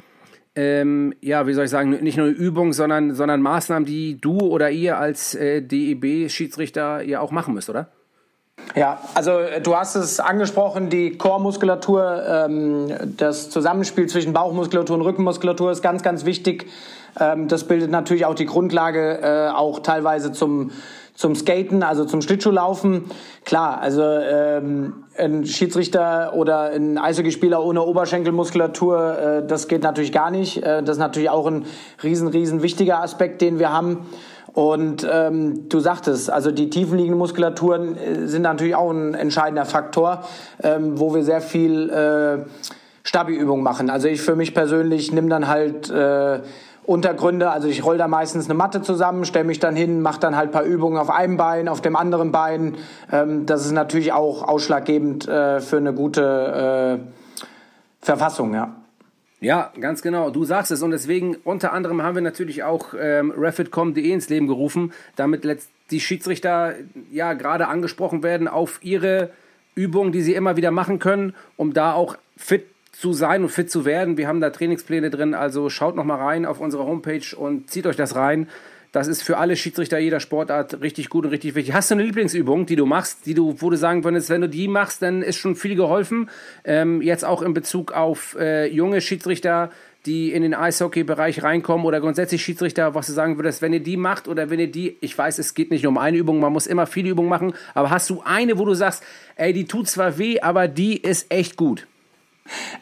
ähm, 0.54 1.14
ja, 1.22 1.46
wie 1.46 1.54
soll 1.54 1.64
ich 1.64 1.70
sagen, 1.70 1.90
nicht 2.02 2.18
nur 2.18 2.26
Übung, 2.26 2.74
sondern, 2.74 3.14
sondern 3.14 3.40
Maßnahmen, 3.40 3.86
die 3.86 4.20
du 4.20 4.38
oder 4.38 4.70
ihr 4.70 4.98
als 4.98 5.34
äh, 5.34 5.62
DEB-Schiedsrichter 5.62 7.02
ja 7.02 7.20
auch 7.20 7.30
machen 7.30 7.54
müsst, 7.54 7.70
oder? 7.70 7.90
Ja, 8.74 9.00
also 9.14 9.32
äh, 9.32 9.60
du 9.60 9.76
hast 9.76 9.96
es 9.96 10.20
angesprochen, 10.20 10.88
die 10.88 11.18
Chormuskulatur, 11.18 12.22
ähm, 12.26 13.16
das 13.16 13.50
Zusammenspiel 13.50 14.06
zwischen 14.08 14.32
Bauchmuskulatur 14.32 14.96
und 14.96 15.02
Rückenmuskulatur 15.02 15.70
ist 15.72 15.82
ganz, 15.82 16.02
ganz 16.02 16.24
wichtig. 16.24 16.68
Ähm, 17.20 17.48
das 17.48 17.64
bildet 17.64 17.90
natürlich 17.90 18.24
auch 18.24 18.34
die 18.34 18.46
Grundlage, 18.46 19.20
äh, 19.20 19.48
auch 19.50 19.80
teilweise 19.80 20.32
zum 20.32 20.70
zum 21.14 21.34
Skaten, 21.34 21.82
also 21.82 22.06
zum 22.06 22.22
Schlittschuhlaufen. 22.22 23.04
Klar, 23.44 23.80
also 23.80 24.02
ähm, 24.02 25.04
ein 25.18 25.44
Schiedsrichter 25.44 26.32
oder 26.34 26.70
ein 26.70 26.96
Eishockeyspieler 26.96 27.62
ohne 27.62 27.82
Oberschenkelmuskulatur, 27.82 29.18
äh, 29.18 29.46
das 29.46 29.68
geht 29.68 29.82
natürlich 29.82 30.12
gar 30.12 30.30
nicht. 30.30 30.62
Äh, 30.62 30.82
das 30.82 30.96
ist 30.96 31.00
natürlich 31.00 31.28
auch 31.28 31.46
ein 31.46 31.66
riesen, 32.02 32.28
riesen 32.28 32.62
wichtiger 32.62 33.02
Aspekt, 33.02 33.42
den 33.42 33.58
wir 33.58 33.72
haben. 33.72 34.06
Und 34.54 35.06
ähm, 35.10 35.68
du 35.70 35.80
sagtest, 35.80 36.30
also 36.30 36.50
die 36.50 36.68
tiefenliegenden 36.68 37.18
Muskulaturen 37.18 37.96
äh, 37.96 38.26
sind 38.26 38.42
natürlich 38.42 38.74
auch 38.74 38.90
ein 38.90 39.14
entscheidender 39.14 39.64
Faktor, 39.64 40.24
ähm, 40.62 40.98
wo 40.98 41.14
wir 41.14 41.22
sehr 41.24 41.40
viel 41.40 41.88
äh, 41.88 42.44
Stabi-Übungen 43.02 43.64
machen. 43.64 43.88
Also 43.88 44.08
ich 44.08 44.20
für 44.20 44.36
mich 44.36 44.54
persönlich 44.54 45.10
nehme 45.10 45.28
dann 45.28 45.48
halt 45.48 45.90
äh, 45.90 46.40
Untergründe, 46.84 47.50
also 47.50 47.68
ich 47.68 47.84
roll 47.84 47.96
da 47.96 48.08
meistens 48.08 48.46
eine 48.46 48.54
Matte 48.54 48.82
zusammen, 48.82 49.24
stelle 49.24 49.44
mich 49.44 49.60
dann 49.60 49.76
hin, 49.76 50.02
mache 50.02 50.20
dann 50.20 50.36
halt 50.36 50.50
paar 50.50 50.64
Übungen 50.64 50.98
auf 50.98 51.10
einem 51.10 51.36
Bein, 51.36 51.68
auf 51.68 51.80
dem 51.80 51.96
anderen 51.96 52.32
Bein. 52.32 52.76
Ähm, 53.10 53.46
das 53.46 53.64
ist 53.64 53.72
natürlich 53.72 54.12
auch 54.12 54.46
ausschlaggebend 54.46 55.26
äh, 55.28 55.60
für 55.60 55.78
eine 55.78 55.94
gute 55.94 57.00
äh, 57.00 58.04
Verfassung, 58.04 58.52
ja. 58.52 58.81
Ja, 59.42 59.72
ganz 59.80 60.02
genau. 60.02 60.30
Du 60.30 60.44
sagst 60.44 60.70
es. 60.70 60.82
Und 60.82 60.92
deswegen, 60.92 61.36
unter 61.42 61.72
anderem 61.72 62.00
haben 62.02 62.14
wir 62.14 62.22
natürlich 62.22 62.62
auch 62.62 62.94
ähm, 62.98 63.32
refit.com.de 63.36 64.08
ins 64.08 64.28
Leben 64.28 64.46
gerufen, 64.46 64.92
damit 65.16 65.44
die 65.90 66.00
Schiedsrichter 66.00 66.74
ja 67.10 67.32
gerade 67.32 67.66
angesprochen 67.66 68.22
werden 68.22 68.46
auf 68.46 68.78
ihre 68.82 69.30
Übungen, 69.74 70.12
die 70.12 70.22
sie 70.22 70.34
immer 70.34 70.56
wieder 70.56 70.70
machen 70.70 71.00
können, 71.00 71.34
um 71.56 71.72
da 71.72 71.92
auch 71.92 72.16
fit 72.36 72.66
zu 72.92 73.12
sein 73.12 73.42
und 73.42 73.48
fit 73.48 73.68
zu 73.68 73.84
werden. 73.84 74.16
Wir 74.16 74.28
haben 74.28 74.40
da 74.40 74.50
Trainingspläne 74.50 75.10
drin, 75.10 75.34
also 75.34 75.70
schaut 75.70 75.96
noch 75.96 76.04
mal 76.04 76.22
rein 76.22 76.46
auf 76.46 76.60
unsere 76.60 76.84
Homepage 76.84 77.36
und 77.36 77.68
zieht 77.68 77.86
euch 77.86 77.96
das 77.96 78.14
rein. 78.14 78.48
Das 78.92 79.08
ist 79.08 79.22
für 79.22 79.38
alle 79.38 79.56
Schiedsrichter 79.56 79.98
jeder 79.98 80.20
Sportart 80.20 80.82
richtig 80.82 81.08
gut 81.08 81.24
und 81.24 81.30
richtig 81.30 81.54
wichtig. 81.54 81.72
Hast 81.72 81.90
du 81.90 81.94
eine 81.94 82.02
Lieblingsübung, 82.04 82.66
die 82.66 82.76
du 82.76 82.84
machst, 82.84 83.24
die 83.24 83.32
du, 83.32 83.56
wo 83.58 83.70
du 83.70 83.76
sagen 83.78 84.04
würdest, 84.04 84.28
wenn 84.28 84.42
du 84.42 84.50
die 84.50 84.68
machst, 84.68 85.00
dann 85.00 85.22
ist 85.22 85.38
schon 85.38 85.56
viel 85.56 85.76
geholfen. 85.76 86.28
Ähm, 86.64 87.00
jetzt 87.00 87.24
auch 87.24 87.40
in 87.40 87.54
Bezug 87.54 87.92
auf 87.92 88.36
äh, 88.38 88.66
junge 88.66 89.00
Schiedsrichter, 89.00 89.70
die 90.04 90.32
in 90.32 90.42
den 90.42 90.52
Eishockey-Bereich 90.52 91.42
reinkommen 91.42 91.86
oder 91.86 92.00
grundsätzlich 92.00 92.42
Schiedsrichter, 92.42 92.94
was 92.94 93.06
du 93.06 93.14
sagen 93.14 93.38
würdest, 93.38 93.62
wenn 93.62 93.72
ihr 93.72 93.82
die 93.82 93.96
macht 93.96 94.28
oder 94.28 94.50
wenn 94.50 94.60
ihr 94.60 94.70
die, 94.70 94.98
ich 95.00 95.16
weiß, 95.16 95.38
es 95.38 95.54
geht 95.54 95.70
nicht 95.70 95.84
nur 95.84 95.90
um 95.92 95.98
eine 95.98 96.18
Übung, 96.18 96.38
man 96.38 96.52
muss 96.52 96.66
immer 96.66 96.86
viele 96.86 97.08
Übungen 97.08 97.30
machen, 97.30 97.54
aber 97.72 97.88
hast 97.88 98.10
du 98.10 98.20
eine, 98.22 98.58
wo 98.58 98.66
du 98.66 98.74
sagst, 98.74 99.02
ey, 99.36 99.54
die 99.54 99.64
tut 99.64 99.88
zwar 99.88 100.18
weh, 100.18 100.40
aber 100.40 100.68
die 100.68 101.00
ist 101.00 101.32
echt 101.32 101.56
gut? 101.56 101.86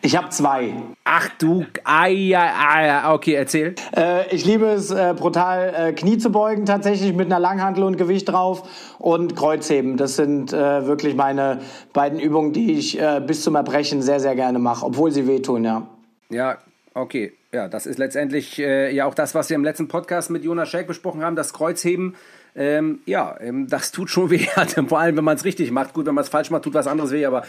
Ich 0.03 0.17
habe 0.17 0.31
zwei. 0.31 0.73
Ach 1.05 1.29
du, 1.39 1.67
ja, 1.85 2.53
ah, 2.59 2.85
ja, 2.85 3.15
okay, 3.15 3.35
erzähl. 3.35 3.75
Äh, 3.95 4.35
ich 4.35 4.45
liebe 4.45 4.67
es 4.67 4.91
äh, 4.91 5.15
brutal, 5.17 5.75
äh, 5.77 5.93
Knie 5.93 6.19
zu 6.19 6.33
beugen 6.33 6.65
tatsächlich 6.65 7.15
mit 7.15 7.27
einer 7.27 7.39
Langhantel 7.39 7.85
und 7.85 7.97
Gewicht 7.97 8.29
drauf 8.29 8.63
und 8.99 9.37
Kreuzheben. 9.37 9.97
Das 9.97 10.17
sind 10.17 10.53
äh, 10.53 10.87
wirklich 10.87 11.15
meine 11.15 11.61
beiden 11.93 12.19
Übungen, 12.19 12.53
die 12.53 12.73
ich 12.73 12.99
äh, 13.01 13.21
bis 13.25 13.43
zum 13.43 13.55
Erbrechen 13.55 14.03
sehr, 14.03 14.21
sehr 14.21 14.35
gerne 14.35 14.59
mache, 14.59 14.87
obwohl 14.87 15.11
sie 15.11 15.27
wehtun, 15.27 15.65
ja. 15.65 15.87
Ja, 16.31 16.59
okay. 16.95 17.33
Ja, 17.53 17.69
das 17.69 17.87
ist 17.87 17.99
letztendlich 17.99 18.61
äh, 18.61 18.95
ja 18.95 19.07
auch 19.07 19.15
das, 19.15 19.35
was 19.35 19.51
wir 19.51 19.57
im 19.57 19.65
letzten 19.65 19.89
Podcast 19.89 20.31
mit 20.31 20.45
Jonas 20.45 20.69
Schäck 20.69 20.87
besprochen 20.87 21.23
haben, 21.23 21.35
das 21.35 21.53
Kreuzheben. 21.53 22.15
Ähm, 22.55 23.01
ja, 23.07 23.37
ähm, 23.41 23.69
das 23.69 23.93
tut 23.93 24.11
schon 24.11 24.31
weh, 24.31 24.47
vor 24.87 25.01
allem 25.01 25.17
wenn 25.17 25.25
man 25.25 25.37
es 25.37 25.45
richtig 25.45 25.71
macht. 25.71 25.95
Gut, 25.95 26.07
wenn 26.07 26.15
man 26.15 26.23
es 26.23 26.31
falsch 26.31 26.51
macht, 26.51 26.63
tut 26.63 26.75
was 26.75 26.87
anderes 26.87 27.11
weh, 27.11 27.25
aber 27.27 27.43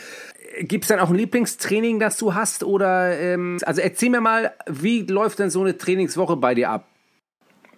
Gibt 0.60 0.84
es 0.84 0.90
dann 0.90 1.00
auch 1.00 1.10
ein 1.10 1.16
Lieblingstraining, 1.16 2.00
das 2.00 2.18
du 2.18 2.34
hast? 2.34 2.64
Oder 2.64 3.18
ähm, 3.20 3.60
also 3.66 3.82
erzähl 3.82 4.10
mir 4.10 4.22
mal, 4.22 4.54
wie 4.68 5.02
läuft 5.04 5.40
denn 5.40 5.50
so 5.50 5.62
eine 5.62 5.78
Trainingswoche 5.78 6.36
bei 6.36 6.56
dir 6.56 6.70
ab? 6.70 6.86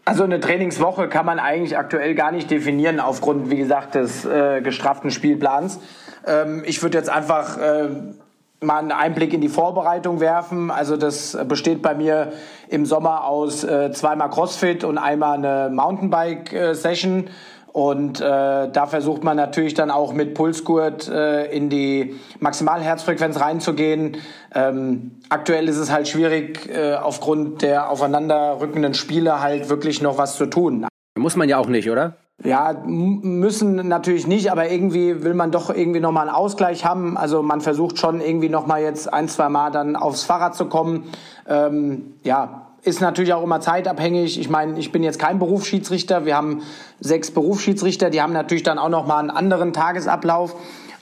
Also 0.06 0.24
eine 0.24 0.40
Trainingswoche 0.40 1.08
kann 1.08 1.26
man 1.26 1.40
eigentlich 1.40 1.78
aktuell 1.78 2.14
gar 2.14 2.32
nicht 2.32 2.52
definieren 2.52 3.00
aufgrund, 3.00 3.50
wie 3.50 3.56
gesagt, 3.58 3.96
des 3.96 4.26
äh, 4.26 4.62
gestrafften 4.62 5.12
Spielplans. 5.12 5.80
Ähm, 6.28 6.64
ich 6.66 6.82
würde 6.84 6.98
jetzt 6.98 7.10
einfach 7.10 7.58
äh, 7.58 7.90
mal 8.60 8.80
einen 8.80 8.92
Einblick 8.92 9.34
in 9.34 9.42
die 9.42 9.50
Vorbereitung 9.50 10.20
werfen. 10.20 10.72
Also 10.72 10.98
das 10.98 11.38
besteht 11.48 11.82
bei 11.82 11.96
mir 11.96 12.34
im 12.68 12.86
Sommer 12.86 13.26
aus 13.26 13.64
äh, 13.64 13.92
zweimal 13.92 14.30
CrossFit 14.30 14.84
und 14.84 14.98
einmal 14.98 15.38
eine 15.38 15.70
Mountainbike-Session. 15.74 17.28
Äh, 17.28 17.30
und 17.74 18.22
äh, 18.22 18.70
da 18.70 18.86
versucht 18.86 19.24
man 19.24 19.36
natürlich 19.36 19.74
dann 19.74 19.90
auch 19.90 20.14
mit 20.14 20.36
Pulsgurt 20.36 21.10
äh, 21.10 21.46
in 21.46 21.70
die 21.70 22.16
Maximalherzfrequenz 22.40 23.40
reinzugehen. 23.40 24.18
Ähm, 24.54 25.20
aktuell 25.30 25.68
ist 25.68 25.78
es 25.78 25.92
halt 25.92 26.08
schwierig, 26.08 26.70
äh, 26.70 26.94
aufgrund 26.94 27.64
der 27.64 27.90
aufeinanderrückenden 27.90 28.94
Spiele 28.94 29.42
halt 29.42 29.70
wirklich 29.70 30.04
noch 30.04 30.20
was 30.20 30.38
zu 30.38 30.46
tun. 30.46 30.86
Muss 31.18 31.36
man 31.36 31.50
ja 31.50 31.58
auch 31.58 31.68
nicht, 31.68 31.90
oder? 31.90 32.14
Ja, 32.44 32.76
müssen 32.86 33.88
natürlich 33.88 34.28
nicht, 34.28 34.52
aber 34.52 34.70
irgendwie 34.70 35.24
will 35.24 35.34
man 35.34 35.50
doch 35.52 35.70
irgendwie 35.74 36.00
nochmal 36.00 36.28
einen 36.28 36.36
Ausgleich 36.36 36.86
haben. 36.86 37.18
Also 37.18 37.42
man 37.42 37.62
versucht 37.62 37.98
schon 37.98 38.22
irgendwie 38.22 38.50
nochmal 38.50 38.84
jetzt 38.84 39.12
ein, 39.12 39.28
zwei 39.28 39.50
Mal 39.50 39.72
dann 39.72 39.96
aufs 39.96 40.24
Fahrrad 40.24 40.54
zu 40.54 40.66
kommen. 40.66 41.06
Ähm, 41.48 42.14
ja, 42.24 42.63
ist 42.84 43.00
natürlich 43.00 43.34
auch 43.34 43.44
immer 43.44 43.62
zeitabhängig. 43.62 44.40
Ich 44.40 44.50
meine, 44.50 44.78
ich 44.78 44.92
bin 44.92 45.04
jetzt 45.04 45.18
kein 45.18 45.40
Berufsschiedsrichter. 45.40 46.26
Wir 46.26 46.36
haben 46.36 46.64
sechs 47.00 47.32
Berufsschiedsrichter, 47.32 48.10
die 48.10 48.22
haben 48.22 48.34
natürlich 48.34 48.64
dann 48.64 48.78
auch 48.78 48.90
noch 48.90 49.08
mal 49.08 49.20
einen 49.20 49.30
anderen 49.30 49.74
Tagesablauf. 49.74 50.56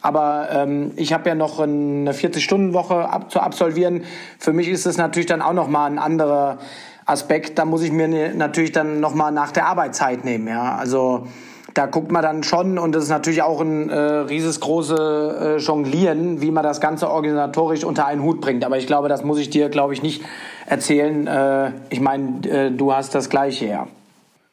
Aber 0.04 0.50
ähm, 0.52 0.92
ich 0.96 1.14
habe 1.14 1.30
ja 1.30 1.36
noch 1.36 1.60
eine 1.60 2.12
40-Stunden-Woche 2.12 3.10
ab, 3.10 3.32
zu 3.32 3.40
absolvieren. 3.40 4.04
Für 4.40 4.54
mich 4.54 4.68
ist 4.68 4.86
es 4.86 4.98
natürlich 4.98 5.28
dann 5.28 5.42
auch 5.42 5.54
noch 5.54 5.68
mal 5.68 5.86
ein 5.86 6.00
anderer 6.00 6.58
Aspekt. 7.06 7.60
Da 7.60 7.66
muss 7.66 7.84
ich 7.84 7.92
mir 7.92 8.34
natürlich 8.34 8.72
dann 8.72 9.00
noch 9.00 9.14
mal 9.14 9.32
nach 9.32 9.52
der 9.52 9.68
Arbeit 9.68 9.96
Zeit 9.96 10.24
nehmen. 10.26 10.48
Ja, 10.48 10.76
also 10.76 11.28
da 11.74 11.86
guckt 11.86 12.12
man 12.12 12.22
dann 12.22 12.44
schon 12.44 12.78
und 12.78 12.94
das 12.94 13.04
ist 13.04 13.10
natürlich 13.10 13.42
auch 13.42 13.62
ein 13.62 13.90
äh, 13.90 13.96
riesesgroße 13.96 15.58
äh, 15.58 15.62
Jonglieren, 15.62 16.42
wie 16.42 16.52
man 16.52 16.64
das 16.64 16.82
Ganze 16.82 17.10
organisatorisch 17.10 17.84
unter 17.84 18.06
einen 18.06 18.24
Hut 18.24 18.42
bringt. 18.42 18.66
Aber 18.66 18.78
ich 18.78 18.88
glaube, 18.88 19.10
das 19.10 19.24
muss 19.24 19.40
ich 19.40 19.50
dir, 19.50 19.70
glaube 19.70 19.94
ich, 19.94 20.02
nicht 20.02 20.24
erzählen. 20.66 21.28
Äh, 21.28 21.72
ich 21.90 22.02
meine, 22.02 22.48
äh, 22.48 22.72
du 22.72 22.94
hast 22.94 23.16
das 23.16 23.30
Gleiche, 23.30 23.68
ja. 23.68 23.88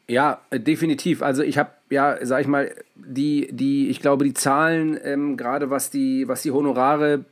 Ja, 0.07 0.39
äh, 0.49 0.59
definitiv. 0.59 1.21
Also 1.21 1.43
ich 1.43 1.57
habe, 1.57 1.69
ja, 1.89 2.17
sag 2.21 2.41
ich 2.41 2.47
mal, 2.47 2.71
die, 2.95 3.49
die, 3.51 3.89
ich 3.89 4.01
glaube, 4.01 4.23
die 4.23 4.33
Zahlen, 4.33 4.97
ähm, 5.03 5.37
gerade 5.37 5.69
was 5.69 5.89
die, 5.89 6.27
was 6.27 6.41
die 6.41 6.51
Honorare 6.51 7.25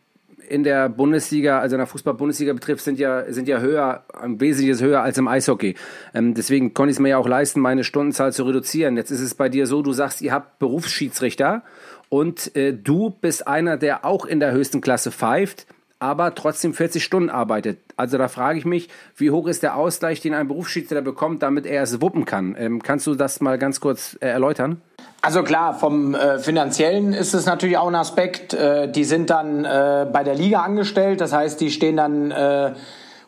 in 0.49 0.63
der 0.63 0.89
Bundesliga, 0.89 1.59
also 1.59 1.75
in 1.75 1.79
der 1.79 1.87
Fußball-Bundesliga 1.87 2.53
betrifft, 2.53 2.83
sind 2.83 2.99
ja, 2.99 3.31
sind 3.31 3.47
ja 3.47 3.59
höher, 3.59 4.03
ein 4.13 4.39
wesentliches 4.39 4.81
höher 4.81 5.01
als 5.01 5.17
im 5.17 5.27
Eishockey. 5.27 5.75
Ähm, 6.13 6.33
deswegen 6.33 6.73
konnte 6.73 6.91
ich 6.91 6.97
es 6.97 6.99
mir 6.99 7.09
ja 7.09 7.17
auch 7.17 7.27
leisten, 7.27 7.59
meine 7.59 7.83
Stundenzahl 7.83 8.31
zu 8.31 8.43
reduzieren. 8.43 8.97
Jetzt 8.97 9.11
ist 9.11 9.21
es 9.21 9.35
bei 9.35 9.49
dir 9.49 9.67
so, 9.67 9.81
du 9.81 9.93
sagst, 9.93 10.21
ihr 10.21 10.31
habt 10.31 10.59
Berufsschiedsrichter 10.59 11.63
und 12.09 12.55
äh, 12.55 12.73
du 12.73 13.09
bist 13.09 13.47
einer, 13.47 13.77
der 13.77 14.05
auch 14.05 14.25
in 14.25 14.39
der 14.39 14.51
höchsten 14.51 14.81
Klasse 14.81 15.11
pfeift 15.11 15.67
aber 15.99 16.35
trotzdem 16.35 16.73
40 16.73 17.03
Stunden 17.03 17.29
arbeitet. 17.29 17.79
Also 17.97 18.17
da 18.19 18.27
frage 18.27 18.59
ich 18.59 18.65
mich, 18.65 18.89
wie 19.15 19.31
hoch 19.31 19.47
ist 19.47 19.63
der 19.63 19.75
Ausgleich, 19.75 20.21
den 20.21 20.35
ein 20.35 20.47
Berufsschiedsrichter 20.47 21.01
bekommt, 21.01 21.41
damit 21.41 21.65
er 21.65 21.81
es 21.81 21.99
wuppen 21.99 22.25
kann? 22.25 22.55
Ähm, 22.57 22.81
kannst 22.81 23.07
du 23.07 23.15
das 23.15 23.41
mal 23.41 23.57
ganz 23.57 23.79
kurz 23.79 24.15
äh, 24.21 24.27
erläutern? 24.27 24.81
Also 25.21 25.41
klar, 25.41 25.73
vom 25.73 26.13
äh, 26.13 26.37
finanziellen 26.37 27.11
ist 27.11 27.33
es 27.33 27.47
natürlich 27.47 27.77
auch 27.77 27.87
ein 27.87 27.95
Aspekt. 27.95 28.53
Äh, 28.53 28.89
die 28.89 29.03
sind 29.03 29.31
dann 29.31 29.65
äh, 29.65 30.05
bei 30.13 30.23
der 30.23 30.35
Liga 30.35 30.61
angestellt, 30.61 31.21
das 31.21 31.33
heißt, 31.33 31.59
die 31.59 31.71
stehen 31.71 31.97
dann 31.97 32.29
äh, 32.29 32.73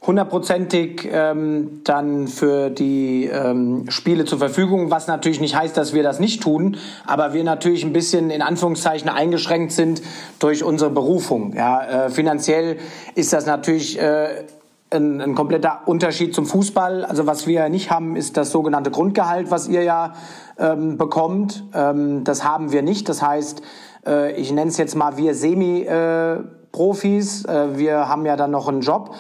hundertprozentig 0.06 1.10
ähm, 1.12 1.82
dann 1.84 2.28
für 2.28 2.70
die 2.70 3.26
ähm, 3.26 3.86
Spiele 3.90 4.26
zur 4.26 4.38
Verfügung, 4.38 4.92
was 4.92 5.08
natürlich 5.08 5.42
nicht 5.42 5.56
heißt, 5.56 5.76
dass 5.76 5.94
wir 5.94 6.04
das 6.04 6.20
nicht 6.20 6.42
tun, 6.42 6.78
aber 7.06 7.34
wir 7.34 7.44
natürlich 7.44 7.84
ein 7.84 7.92
bisschen 7.92 8.30
in 8.30 8.42
Anführungszeichen 8.42 9.10
eingeschränkt 9.10 9.72
sind 9.72 10.02
durch 10.40 10.64
unsere 10.64 10.90
Berufung. 10.90 11.54
Ja, 11.56 12.06
äh, 12.06 12.10
finanziell 12.10 12.78
ist 13.16 13.34
das 13.34 13.46
natürlich 13.46 14.00
äh, 14.00 14.46
ein, 14.92 15.22
ein 15.22 15.36
kompletter 15.36 15.82
Unterschied 15.86 16.34
zum 16.34 16.46
Fußball. 16.46 17.06
Also 17.06 17.28
was 17.28 17.48
wir 17.48 17.70
nicht 17.70 17.92
haben, 17.92 18.16
ist 18.16 18.38
das 18.38 18.52
sogenannte 18.52 18.92
Grundgehalt, 18.92 19.52
was 19.52 19.68
ihr 19.68 19.84
ja 19.84 20.14
ähm, 20.58 20.98
bekommt. 20.98 21.66
Ähm, 21.74 22.24
das 22.24 22.44
haben 22.44 22.72
wir 22.72 22.82
nicht. 22.82 23.10
Das 23.10 23.22
heißt, 23.22 23.62
äh, 24.06 24.32
ich 24.34 24.52
nenne 24.52 24.70
es 24.70 24.78
jetzt 24.78 24.96
mal 24.96 25.18
wir 25.18 25.36
Semi-Profis. 25.36 27.46
Äh, 27.46 27.78
wir 27.78 28.10
haben 28.10 28.26
ja 28.26 28.36
dann 28.36 28.52
noch 28.52 28.68
einen 28.68 28.82
Job. 28.82 29.16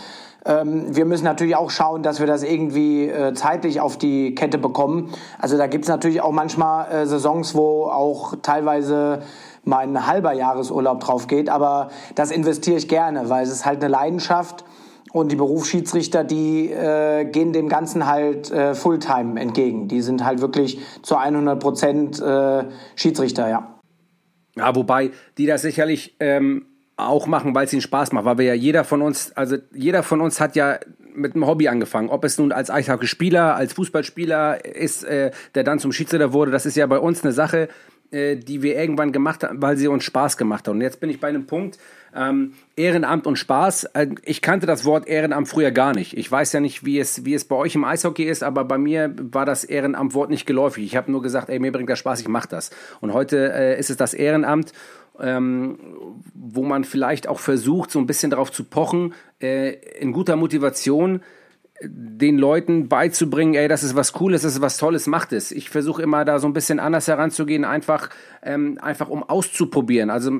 Ähm, 0.46 0.96
wir 0.96 1.06
müssen 1.06 1.26
natürlich 1.26 1.56
auch 1.56 1.70
schauen, 1.70 2.02
dass 2.02 2.20
wir 2.20 2.28
das 2.28 2.44
irgendwie 2.44 3.08
äh, 3.08 3.34
zeitlich 3.34 3.82
auf 3.82 3.98
die 3.98 4.34
Kette 4.36 4.58
bekommen. 4.58 5.12
Also 5.38 5.58
da 5.58 5.68
gibt 5.68 5.86
es 5.86 5.90
natürlich 5.90 6.22
auch 6.22 6.32
manchmal 6.32 6.92
äh, 6.92 7.06
Saisons, 7.06 7.56
wo 7.56 7.86
auch 7.86 8.36
teilweise 8.42 9.22
mein 9.66 10.08
halber 10.08 10.34
Jahresurlaub 10.34 11.02
drauf 11.02 11.28
geht. 11.28 11.50
Aber 11.50 11.90
das 12.16 12.32
investiere 12.32 12.78
ich 12.78 12.88
gerne, 12.88 13.30
weil 13.30 13.44
es 13.44 13.52
ist 13.52 13.66
halt 13.66 13.84
eine 13.84 13.92
Leidenschaft. 13.92 14.64
Und 15.12 15.32
die 15.32 15.36
Berufsschiedsrichter, 15.36 16.24
die 16.24 16.72
äh, 16.72 17.26
gehen 17.26 17.52
dem 17.52 17.68
Ganzen 17.68 18.06
halt 18.06 18.52
äh, 18.52 18.76
Fulltime 18.76 19.40
entgegen. 19.40 19.88
Die 19.88 20.02
sind 20.02 20.24
halt 20.24 20.42
wirklich 20.42 20.80
zu 21.02 21.18
100 21.18 21.60
Prozent 21.60 22.22
äh, 22.22 22.66
Schiedsrichter, 22.96 23.50
ja. 23.50 23.80
Ja, 24.56 24.76
wobei 24.76 25.12
die 25.38 25.46
das 25.46 25.62
sicherlich 25.62 26.16
ähm, 26.20 26.66
auch 26.98 27.28
machen, 27.28 27.56
weil 27.56 27.66
es 27.66 27.74
ihnen 27.74 27.82
Spaß 27.82 28.12
macht, 28.12 28.26
weil 28.26 28.38
wir 28.38 28.46
ja 28.46 28.54
jeder 28.54 28.84
von 28.84 29.02
uns, 29.02 29.32
also 29.36 29.58
jeder 29.74 30.04
von 30.04 30.22
uns 30.22 30.40
hat 30.40 30.56
ja 30.56 30.80
mit 31.14 31.34
einem 31.34 31.48
Hobby 31.48 31.68
angefangen. 31.68 32.10
Ob 32.10 32.24
es 32.24 32.38
nun 32.38 32.52
als 32.52 32.70
Eishockeyspieler, 32.70 33.56
als 33.56 33.74
Fußballspieler 33.74 34.64
ist, 34.66 35.04
äh, 35.04 35.32
der 35.56 35.64
dann 35.64 35.80
zum 35.80 35.92
Schiedsrichter 35.92 36.34
wurde, 36.34 36.52
das 36.52 36.66
ist 36.66 36.76
ja 36.76 36.86
bei 36.88 37.00
uns 37.00 37.24
eine 37.24 37.34
Sache, 37.34 37.70
äh, 38.12 38.36
die 38.36 38.62
wir 38.62 38.78
irgendwann 38.78 39.12
gemacht 39.12 39.44
haben, 39.44 39.62
weil 39.62 39.78
sie 39.78 39.88
uns 39.88 40.04
Spaß 40.04 40.38
gemacht 40.38 40.68
hat. 40.68 40.74
Und 40.74 40.82
jetzt 40.82 41.00
bin 41.00 41.10
ich 41.10 41.20
bei 41.20 41.30
einem 41.30 41.46
Punkt, 41.46 41.78
ähm, 42.16 42.54
Ehrenamt 42.76 43.28
und 43.28 43.38
Spaß. 43.38 43.86
Äh, 43.94 44.08
ich 44.24 44.42
kannte 44.42 44.66
das 44.66 44.86
Wort 44.86 45.08
Ehrenamt 45.08 45.48
früher 45.48 45.72
gar 45.72 45.94
nicht. 45.94 46.18
Ich 46.18 46.32
weiß 46.32 46.54
ja 46.54 46.60
nicht, 46.60 46.86
wie 46.86 47.00
es, 47.00 47.26
wie 47.26 47.34
es 47.34 47.46
bei 47.46 47.56
euch 47.56 47.76
im 47.76 47.84
Eishockey 47.84 48.24
ist, 48.24 48.44
aber 48.44 48.64
bei 48.66 48.78
mir 48.78 49.14
war 49.18 49.46
das 49.46 49.64
Ehrenamt-Wort 49.64 50.30
nicht 50.30 50.46
geläufig. 50.46 50.86
Ich 50.86 50.96
habe 50.96 51.12
nur 51.12 51.22
gesagt, 51.22 51.50
ey, 51.50 51.60
mir 51.60 51.72
bringt 51.72 51.90
das 51.90 52.00
Spaß, 52.00 52.22
ich 52.22 52.28
mache 52.28 52.48
das. 52.50 52.72
Und 53.02 53.14
heute 53.14 53.54
äh, 53.54 53.80
ist 53.80 53.90
es 53.90 53.98
das 53.98 54.14
Ehrenamt 54.14 54.74
ähm, 55.22 55.78
wo 56.34 56.64
man 56.64 56.84
vielleicht 56.84 57.28
auch 57.28 57.40
versucht, 57.40 57.92
so 57.92 58.00
ein 58.00 58.08
bisschen 58.08 58.30
darauf 58.30 58.52
zu 58.52 58.64
pochen, 58.64 59.14
äh, 59.42 59.74
in 60.00 60.14
guter 60.14 60.36
Motivation 60.36 61.22
den 61.82 62.38
Leuten 62.38 62.90
beizubringen, 62.90 63.54
ey, 63.54 63.68
das 63.68 63.84
ist 63.84 63.96
was 63.96 64.12
Cooles, 64.12 64.42
das 64.42 64.56
ist 64.56 64.62
was 64.62 64.78
Tolles, 64.78 65.08
macht 65.08 65.32
es. 65.32 65.52
Ich 65.52 65.70
versuche 65.70 66.02
immer 66.02 66.26
da 66.26 66.40
so 66.40 66.48
ein 66.48 66.54
bisschen 66.54 66.80
anders 66.80 67.08
heranzugehen, 67.08 67.64
einfach, 67.64 68.10
ähm, 68.44 68.78
einfach 68.82 69.10
um 69.10 69.24
auszuprobieren. 69.24 70.10
Also 70.10 70.32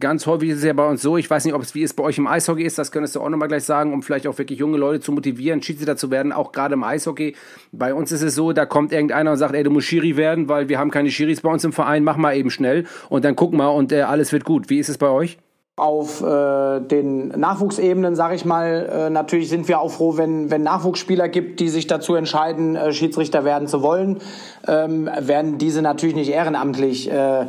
ganz 0.00 0.26
häufig 0.26 0.50
ist 0.50 0.58
es 0.58 0.64
ja 0.64 0.72
bei 0.72 0.88
uns 0.88 1.02
so, 1.02 1.18
ich 1.18 1.28
weiß 1.28 1.44
nicht, 1.44 1.54
ob 1.54 1.62
es 1.62 1.74
wie 1.74 1.82
es 1.82 1.92
bei 1.92 2.02
euch 2.04 2.16
im 2.16 2.26
Eishockey 2.26 2.62
ist, 2.62 2.78
das 2.78 2.90
könntest 2.90 3.16
du 3.16 3.20
auch 3.20 3.28
nochmal 3.28 3.48
gleich 3.48 3.64
sagen, 3.64 3.92
um 3.92 4.02
vielleicht 4.02 4.26
auch 4.26 4.38
wirklich 4.38 4.58
junge 4.58 4.78
Leute 4.78 5.00
zu 5.00 5.12
motivieren, 5.12 5.62
Schiedsrichter 5.62 5.96
zu 5.96 6.10
werden, 6.10 6.32
auch 6.32 6.52
gerade 6.52 6.74
im 6.74 6.84
Eishockey. 6.84 7.36
Bei 7.70 7.92
uns 7.92 8.10
ist 8.10 8.22
es 8.22 8.34
so, 8.34 8.52
da 8.52 8.64
kommt 8.64 8.92
irgendeiner 8.92 9.32
und 9.32 9.36
sagt, 9.36 9.54
ey, 9.54 9.62
du 9.62 9.70
musst 9.70 9.88
Schiri 9.88 10.16
werden, 10.16 10.48
weil 10.48 10.68
wir 10.70 10.78
haben 10.78 10.90
keine 10.90 11.10
Schiris 11.10 11.42
bei 11.42 11.50
uns 11.50 11.64
im 11.64 11.72
Verein, 11.72 12.02
mach 12.02 12.16
mal 12.16 12.34
eben 12.34 12.50
schnell 12.50 12.86
und 13.10 13.24
dann 13.24 13.36
guck 13.36 13.52
mal 13.52 13.68
und 13.68 13.92
äh, 13.92 14.02
alles 14.02 14.32
wird 14.32 14.44
gut. 14.44 14.70
Wie 14.70 14.78
ist 14.78 14.88
es 14.88 14.96
bei 14.96 15.08
euch? 15.08 15.38
Auf 15.78 16.22
äh, 16.22 16.80
den 16.80 17.28
Nachwuchsebenen, 17.28 18.16
sage 18.16 18.34
ich 18.34 18.44
mal, 18.44 18.88
äh, 18.90 19.10
natürlich 19.10 19.48
sind 19.48 19.68
wir 19.68 19.80
auch 19.80 19.90
froh, 19.90 20.16
wenn 20.16 20.50
wenn 20.50 20.62
Nachwuchsspieler 20.62 21.28
gibt, 21.28 21.60
die 21.60 21.68
sich 21.68 21.86
dazu 21.86 22.14
entscheiden, 22.14 22.76
äh, 22.76 22.92
Schiedsrichter 22.92 23.44
werden 23.44 23.68
zu 23.68 23.82
wollen, 23.82 24.18
ähm, 24.66 25.08
werden 25.20 25.58
diese 25.58 25.82
natürlich 25.82 26.16
nicht 26.16 26.30
ehrenamtlich 26.30 27.10
äh, 27.10 27.46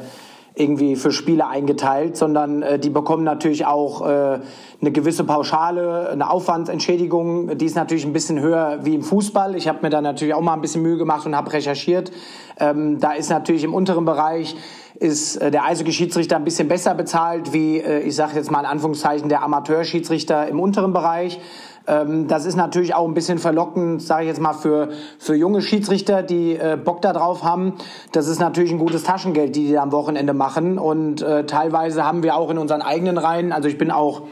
irgendwie 0.60 0.96
für 0.96 1.12
Spiele 1.12 1.48
eingeteilt, 1.48 2.18
sondern 2.18 2.62
äh, 2.62 2.80
die 2.80 2.90
bekommen 2.90 3.24
natürlich 3.24 3.66
auch 3.66 4.02
äh, 4.02 4.40
eine 4.82 4.92
gewisse 4.92 5.24
Pauschale, 5.24 6.10
eine 6.10 6.30
Aufwandsentschädigung. 6.30 7.58
Die 7.58 7.66
ist 7.66 7.76
natürlich 7.76 8.06
ein 8.06 8.14
bisschen 8.14 8.40
höher 8.40 8.80
wie 8.84 8.96
im 8.96 9.02
Fußball. 9.02 9.56
Ich 9.56 9.68
habe 9.68 9.80
mir 9.82 9.90
da 9.90 10.02
natürlich 10.02 10.34
auch 10.34 10.42
mal 10.42 10.54
ein 10.54 10.62
bisschen 10.62 10.82
Mühe 10.82 10.98
gemacht 10.98 11.26
und 11.26 11.36
habe 11.36 11.54
recherchiert. 11.54 12.12
Ähm, 12.60 13.00
da 13.00 13.14
ist 13.14 13.30
natürlich 13.30 13.64
im 13.64 13.74
unteren 13.74 14.06
Bereich 14.06 14.56
ist 15.00 15.38
äh, 15.38 15.52
der 15.52 15.66
Eishockey-Schiedsrichter 15.66 16.36
ein 16.36 16.44
bisschen 16.44 16.68
besser 16.68 16.94
bezahlt 16.94 17.54
wie, 17.54 17.78
äh, 17.78 18.00
ich 18.02 18.16
sage 18.16 18.36
jetzt 18.36 18.52
mal 18.52 18.60
in 18.60 18.66
Anführungszeichen, 18.66 19.30
der 19.30 19.44
Amateurschiedsrichter 19.44 20.48
im 20.48 20.60
unteren 20.60 20.94
Bereich. 20.94 21.40
Ähm, 21.88 22.28
das 22.28 22.46
ist 22.46 22.56
natürlich 22.56 22.94
auch 22.94 23.08
ein 23.08 23.14
bisschen 23.14 23.40
verlockend, 23.40 24.02
sage 24.02 24.24
ich 24.24 24.28
jetzt 24.28 24.42
mal, 24.42 24.54
für, 24.54 24.90
für 25.18 25.36
junge 25.36 25.62
Schiedsrichter, 25.62 26.22
die 26.22 26.56
äh, 26.56 26.78
Bock 26.78 27.02
da 27.02 27.14
drauf 27.14 27.44
haben. 27.44 27.74
Das 28.12 28.28
ist 28.28 28.40
natürlich 28.40 28.72
ein 28.72 28.78
gutes 28.78 29.04
Taschengeld, 29.04 29.56
die 29.56 29.68
die 29.68 29.78
am 29.78 29.92
Wochenende 29.92 30.34
machen. 30.34 30.78
Und 30.78 31.22
äh, 31.22 31.46
teilweise 31.46 32.06
haben 32.06 32.22
wir 32.22 32.36
auch 32.36 32.50
in 32.50 32.58
unseren 32.58 32.82
eigenen 32.82 33.18
Reihen, 33.18 33.52
also 33.52 33.68
ich 33.68 33.78
bin 33.78 33.92
auch 33.92 34.24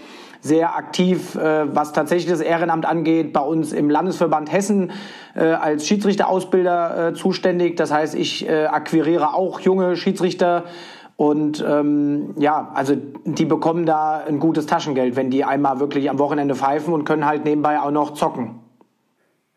sehr 0.42 0.76
aktiv, 0.76 1.36
äh, 1.36 1.74
was 1.76 1.94
tatsächlich 1.94 2.30
das 2.30 2.42
Ehrenamt 2.42 2.86
angeht, 2.86 3.34
bei 3.34 3.42
uns 3.42 3.74
im 3.74 3.90
Landesverband 3.90 4.52
Hessen 4.52 4.92
äh, 5.38 5.44
als 5.44 5.88
Schiedsrichterausbilder 5.88 7.10
äh, 7.10 7.14
zuständig. 7.14 7.78
Das 7.78 7.94
heißt, 7.94 8.16
ich 8.16 8.48
äh, 8.50 8.66
akquiriere 8.66 9.34
auch 9.34 9.60
junge 9.60 9.96
Schiedsrichter 9.96 10.66
und 11.16 11.66
ähm, 11.68 12.36
ja, 12.38 12.72
also 12.76 12.96
die 13.26 13.46
bekommen 13.46 13.86
da 13.86 14.24
ein 14.28 14.40
gutes 14.40 14.68
Taschengeld, 14.68 15.16
wenn 15.16 15.32
die 15.32 15.44
einmal 15.44 15.80
wirklich 15.80 16.10
am 16.10 16.20
Wochenende 16.20 16.56
pfeifen 16.56 16.94
und 16.94 17.06
können 17.06 17.26
halt 17.26 17.44
nebenbei 17.44 17.80
auch 17.80 17.92
noch 17.92 18.14
zocken. 18.14 18.60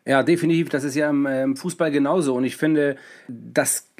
Ja, 0.05 0.23
definitiv. 0.23 0.69
Das 0.69 0.83
ist 0.83 0.95
ja 0.95 1.09
im, 1.09 1.27
im 1.27 1.55
Fußball 1.55 1.91
genauso. 1.91 2.33
Und 2.33 2.45
ich 2.45 2.57
finde, 2.57 2.95
das 3.27 3.90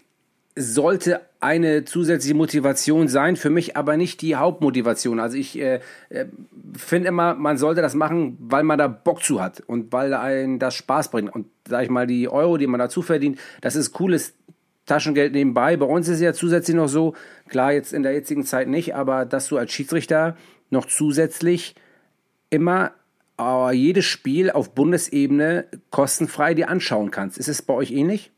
sollte 0.56 1.22
eine 1.40 1.86
zusätzliche 1.86 2.36
Motivation 2.36 3.08
sein, 3.08 3.36
für 3.36 3.50
mich 3.50 3.78
aber 3.78 3.98
nicht 3.98 4.22
die 4.22 4.36
Hauptmotivation. 4.36 5.20
Also 5.20 5.38
ich 5.38 5.58
äh, 5.58 5.80
äh, 6.10 6.26
finde 6.78 7.08
immer, 7.08 7.36
man 7.36 7.58
sollte 7.58 7.82
das 7.82 7.96
machen, 7.96 8.38
weil 8.40 8.64
man 8.64 8.78
da 8.78 8.88
Bock 8.88 9.24
zu 9.24 9.42
hat 9.42 9.62
und 9.62 9.92
weil 9.94 10.14
einen 10.14 10.60
das 10.60 10.76
Spaß 10.76 11.10
bringt. 11.10 11.34
Und 11.34 11.48
sag 11.68 11.84
ich 11.84 11.90
mal, 11.90 12.06
die 12.06 12.28
Euro, 12.28 12.58
die 12.58 12.68
man 12.68 12.80
dazu 12.80 13.02
verdient, 13.02 13.40
das 13.62 13.76
ist 13.76 13.94
cooles 13.94 14.34
Taschengeld 14.86 15.34
nebenbei. 15.34 15.78
Bei 15.78 15.86
uns 15.86 16.08
ist 16.08 16.16
es 16.16 16.22
ja 16.22 16.34
zusätzlich 16.34 16.76
noch 16.76 16.90
so, 16.90 17.16
klar, 17.48 17.72
jetzt 17.72 17.94
in 17.94 18.04
der 18.04 18.14
jetzigen 18.14 18.46
Zeit 18.46 18.68
nicht, 18.68 18.94
aber 18.94 19.26
dass 19.26 19.48
du 19.48 19.58
als 19.58 19.72
Schiedsrichter 19.72 20.36
noch 20.70 20.86
zusätzlich 20.86 21.76
immer 22.50 22.92
äh, 23.40 23.74
jedes 23.74 24.06
Spiel 24.06 24.52
auf 24.52 24.76
Bundesebene 24.76 25.66
kostenfrei 25.92 26.54
dir 26.54 26.70
anschauen 26.70 27.10
kannst. 27.10 27.38
Ist 27.38 27.48
es 27.48 27.62
bei 27.62 27.74
euch 27.74 27.92
ähnlich? 27.92 28.32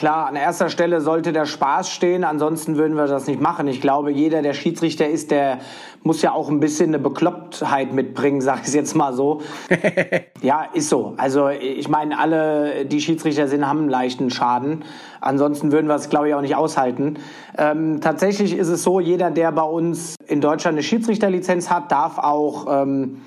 Klar, 0.00 0.28
an 0.28 0.36
erster 0.36 0.68
Stelle 0.68 1.00
sollte 1.00 1.32
der 1.32 1.44
Spaß 1.44 1.90
stehen, 1.90 2.22
ansonsten 2.22 2.76
würden 2.76 2.96
wir 2.96 3.08
das 3.08 3.26
nicht 3.26 3.40
machen. 3.40 3.66
Ich 3.66 3.80
glaube, 3.80 4.12
jeder, 4.12 4.42
der 4.42 4.52
Schiedsrichter 4.52 5.08
ist, 5.08 5.32
der 5.32 5.58
muss 6.04 6.22
ja 6.22 6.30
auch 6.30 6.48
ein 6.48 6.60
bisschen 6.60 6.90
eine 6.90 7.00
Beklopptheit 7.00 7.92
mitbringen, 7.92 8.40
sag 8.48 8.60
ich 8.64 8.74
jetzt 8.74 8.94
mal 8.94 9.12
so. 9.12 9.42
ja, 10.40 10.66
ist 10.72 10.88
so. 10.88 11.14
Also 11.16 11.48
ich 11.48 11.88
meine, 11.88 12.16
alle, 12.16 12.84
die 12.84 13.00
Schiedsrichter 13.00 13.48
sind, 13.48 13.66
haben 13.66 13.80
einen 13.80 13.88
leichten 13.88 14.30
Schaden. 14.30 14.84
Ansonsten 15.20 15.72
würden 15.72 15.88
wir 15.88 15.96
es, 15.96 16.08
glaube 16.08 16.28
ich, 16.28 16.34
auch 16.36 16.42
nicht 16.42 16.54
aushalten. 16.54 17.16
Ähm, 17.56 18.00
tatsächlich 18.00 18.56
ist 18.56 18.68
es 18.68 18.84
so, 18.84 19.00
jeder, 19.00 19.32
der 19.32 19.50
bei 19.50 19.62
uns 19.62 20.14
in 20.28 20.40
Deutschland 20.40 20.76
eine 20.76 20.84
Schiedsrichterlizenz 20.84 21.70
hat, 21.70 21.90
darf 21.90 22.18
auch... 22.18 22.82
Ähm, 22.82 23.22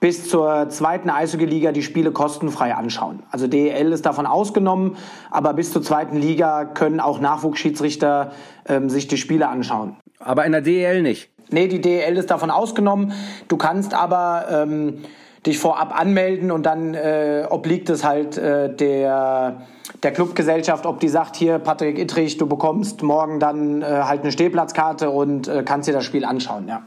bis 0.00 0.28
zur 0.28 0.68
zweiten 0.68 1.10
Eishockey-Liga 1.10 1.72
die 1.72 1.82
Spiele 1.82 2.12
kostenfrei 2.12 2.74
anschauen. 2.74 3.22
Also 3.30 3.46
DEL 3.46 3.92
ist 3.92 4.04
davon 4.04 4.26
ausgenommen, 4.26 4.96
aber 5.30 5.54
bis 5.54 5.72
zur 5.72 5.82
zweiten 5.82 6.16
Liga 6.16 6.64
können 6.64 7.00
auch 7.00 7.20
Nachwuchsschiedsrichter 7.20 8.32
ähm, 8.68 8.90
sich 8.90 9.08
die 9.08 9.16
Spiele 9.16 9.48
anschauen. 9.48 9.96
Aber 10.18 10.44
in 10.44 10.52
der 10.52 10.60
DEL 10.60 11.02
nicht? 11.02 11.30
Nee, 11.50 11.68
die 11.68 11.80
DEL 11.80 12.16
ist 12.16 12.30
davon 12.30 12.50
ausgenommen. 12.50 13.12
Du 13.48 13.56
kannst 13.56 13.94
aber 13.94 14.46
ähm, 14.50 15.04
dich 15.46 15.58
vorab 15.58 15.98
anmelden 15.98 16.50
und 16.50 16.66
dann 16.66 16.94
äh, 16.94 17.46
obliegt 17.48 17.88
es 17.88 18.04
halt 18.04 18.36
äh, 18.36 18.74
der, 18.74 19.62
der 20.02 20.12
Clubgesellschaft, 20.12 20.86
ob 20.86 21.00
die 21.00 21.08
sagt, 21.08 21.36
hier 21.36 21.58
Patrick 21.58 21.98
Ittrich, 21.98 22.36
du 22.36 22.46
bekommst 22.46 23.02
morgen 23.02 23.38
dann 23.38 23.82
äh, 23.82 23.84
halt 23.84 24.22
eine 24.22 24.32
Stehplatzkarte 24.32 25.10
und 25.10 25.46
äh, 25.46 25.62
kannst 25.64 25.88
dir 25.88 25.92
das 25.92 26.04
Spiel 26.04 26.24
anschauen, 26.24 26.68
ja. 26.68 26.82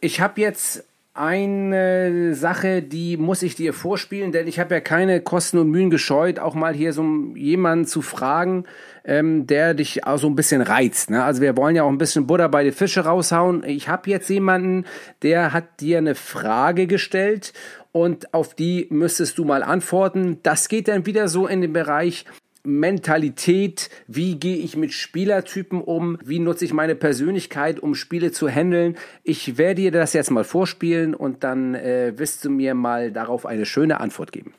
Ich 0.00 0.20
habe 0.20 0.40
jetzt 0.40 0.84
eine 1.14 2.34
Sache, 2.34 2.82
die 2.82 3.16
muss 3.16 3.42
ich 3.42 3.54
dir 3.54 3.72
vorspielen, 3.72 4.32
denn 4.32 4.48
ich 4.48 4.58
habe 4.58 4.74
ja 4.74 4.80
keine 4.80 5.20
Kosten 5.20 5.58
und 5.58 5.70
Mühen 5.70 5.88
gescheut, 5.88 6.40
auch 6.40 6.54
mal 6.54 6.74
hier 6.74 6.92
so 6.92 7.04
jemanden 7.36 7.86
zu 7.86 8.02
fragen, 8.02 8.64
ähm, 9.04 9.46
der 9.46 9.74
dich 9.74 10.04
auch 10.06 10.18
so 10.18 10.26
ein 10.26 10.34
bisschen 10.34 10.60
reizt. 10.60 11.10
Ne? 11.10 11.22
Also 11.22 11.40
wir 11.40 11.56
wollen 11.56 11.76
ja 11.76 11.84
auch 11.84 11.88
ein 11.88 11.98
bisschen 11.98 12.26
Butter 12.26 12.48
bei 12.48 12.64
den 12.64 12.72
Fische 12.72 13.04
raushauen. 13.04 13.62
Ich 13.64 13.88
habe 13.88 14.10
jetzt 14.10 14.28
jemanden, 14.28 14.86
der 15.22 15.52
hat 15.52 15.80
dir 15.80 15.98
eine 15.98 16.16
Frage 16.16 16.88
gestellt 16.88 17.52
und 17.92 18.34
auf 18.34 18.54
die 18.54 18.88
müsstest 18.90 19.38
du 19.38 19.44
mal 19.44 19.62
antworten. 19.62 20.40
Das 20.42 20.68
geht 20.68 20.88
dann 20.88 21.06
wieder 21.06 21.28
so 21.28 21.46
in 21.46 21.60
den 21.60 21.72
Bereich 21.72 22.24
Mentalität, 22.64 23.90
wie 24.08 24.36
gehe 24.36 24.56
ich 24.56 24.76
mit 24.76 24.92
Spielertypen 24.92 25.82
um, 25.82 26.18
wie 26.24 26.38
nutze 26.38 26.64
ich 26.64 26.72
meine 26.72 26.94
Persönlichkeit, 26.94 27.78
um 27.78 27.94
Spiele 27.94 28.32
zu 28.32 28.48
handeln. 28.48 28.96
Ich 29.22 29.58
werde 29.58 29.82
dir 29.82 29.92
das 29.92 30.14
jetzt 30.14 30.30
mal 30.30 30.44
vorspielen 30.44 31.14
und 31.14 31.44
dann 31.44 31.74
äh, 31.74 32.14
wirst 32.16 32.44
du 32.44 32.50
mir 32.50 32.74
mal 32.74 33.12
darauf 33.12 33.44
eine 33.44 33.66
schöne 33.66 34.00
Antwort 34.00 34.32
geben. 34.32 34.54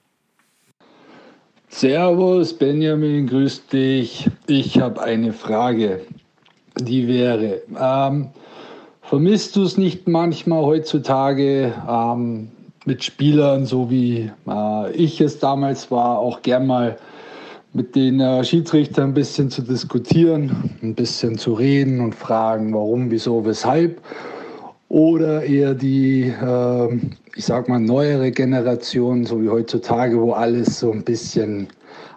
Servus 1.69 2.53
Benjamin, 2.53 3.27
grüß 3.27 3.67
dich. 3.67 4.29
Ich 4.45 4.79
habe 4.79 5.01
eine 5.01 5.33
Frage, 5.33 6.01
die 6.79 7.07
wäre, 7.07 7.63
ähm, 7.77 8.29
vermisst 9.01 9.55
du 9.55 9.63
es 9.63 9.77
nicht 9.77 10.07
manchmal 10.07 10.63
heutzutage 10.63 11.73
ähm, 11.89 12.49
mit 12.85 13.03
Spielern, 13.03 13.65
so 13.65 13.89
wie 13.89 14.31
äh, 14.47 14.91
ich 14.91 15.19
es 15.21 15.39
damals 15.39 15.89
war, 15.89 16.19
auch 16.19 16.43
gern 16.43 16.67
mal 16.67 16.97
mit 17.75 17.93
den 17.95 18.21
äh, 18.21 18.43
Schiedsrichtern 18.45 19.09
ein 19.09 19.13
bisschen 19.13 19.51
zu 19.51 19.61
diskutieren, 19.61 20.71
ein 20.81 20.95
bisschen 20.95 21.37
zu 21.37 21.53
reden 21.53 21.99
und 21.99 22.15
fragen, 22.15 22.73
warum, 22.73 23.11
wieso, 23.11 23.45
weshalb. 23.45 24.01
Oder 24.87 25.43
eher 25.43 25.73
die, 25.73 26.23
äh, 26.23 26.99
ich 27.35 27.45
sag 27.45 27.67
mal, 27.67 27.79
neuere 27.79 28.31
Generation, 28.31 29.25
so 29.25 29.43
wie 29.43 29.49
heutzutage, 29.49 30.17
wo 30.21 30.31
alles 30.31 30.79
so 30.79 30.91
ein 30.91 31.03
bisschen 31.03 31.67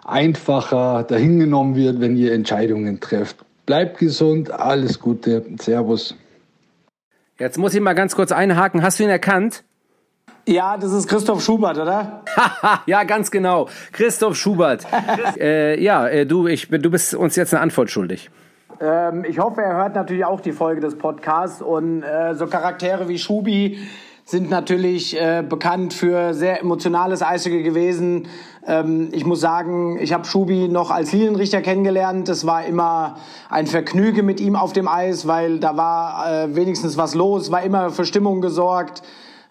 einfacher 0.05 1.03
dahingenommen 1.03 1.75
wird, 1.75 1.99
wenn 1.99 2.15
ihr 2.15 2.31
Entscheidungen 2.31 3.01
trefft. 3.01 3.37
Bleibt 3.65 3.99
gesund, 3.99 4.51
alles 4.51 5.01
Gute, 5.01 5.45
Servus. 5.59 6.15
Jetzt 7.37 7.57
muss 7.57 7.73
ich 7.73 7.81
mal 7.81 7.93
ganz 7.93 8.15
kurz 8.15 8.31
einhaken. 8.31 8.81
Hast 8.81 8.99
du 8.99 9.03
ihn 9.03 9.09
erkannt? 9.09 9.63
Ja, 10.47 10.77
das 10.77 10.91
ist 10.93 11.07
Christoph 11.07 11.43
Schubert, 11.43 11.77
oder? 11.77 12.23
ja, 12.85 13.03
ganz 13.03 13.29
genau. 13.29 13.67
Christoph 13.91 14.35
Schubert. 14.35 14.85
äh, 15.39 15.81
ja, 15.81 16.07
äh, 16.07 16.25
du, 16.25 16.47
ich, 16.47 16.69
du 16.69 16.89
bist 16.89 17.13
uns 17.13 17.35
jetzt 17.35 17.53
eine 17.53 17.61
Antwort 17.61 17.89
schuldig. 17.89 18.29
Ähm, 18.81 19.25
ich 19.27 19.39
hoffe, 19.39 19.61
er 19.61 19.75
hört 19.75 19.95
natürlich 19.95 20.25
auch 20.25 20.41
die 20.41 20.53
Folge 20.53 20.81
des 20.81 20.97
Podcasts 20.97 21.61
und 21.61 22.03
äh, 22.03 22.33
so 22.35 22.47
Charaktere 22.47 23.07
wie 23.07 23.17
Schubi 23.17 23.77
sind 24.29 24.51
natürlich 24.51 25.19
äh, 25.19 25.43
bekannt 25.47 25.91
für 25.91 26.35
sehr 26.35 26.61
emotionales 26.61 27.23
Eishockey 27.23 27.63
gewesen. 27.63 28.27
Ähm, 28.65 29.09
ich 29.11 29.25
muss 29.25 29.41
sagen, 29.41 29.97
ich 29.99 30.13
habe 30.13 30.25
Schubi 30.25 30.67
noch 30.67 30.91
als 30.91 31.11
Linienrichter 31.11 31.61
kennengelernt. 31.61 32.29
Das 32.29 32.45
war 32.45 32.63
immer 32.63 33.17
ein 33.49 33.65
Vergnügen 33.65 34.27
mit 34.27 34.39
ihm 34.39 34.55
auf 34.55 34.71
dem 34.71 34.87
Eis, 34.87 35.27
weil 35.27 35.59
da 35.59 35.75
war 35.77 36.31
äh, 36.31 36.55
wenigstens 36.55 36.95
was 36.95 37.15
los, 37.15 37.51
war 37.51 37.63
immer 37.63 37.89
für 37.89 38.05
Stimmung 38.05 38.39
gesorgt. 38.39 39.01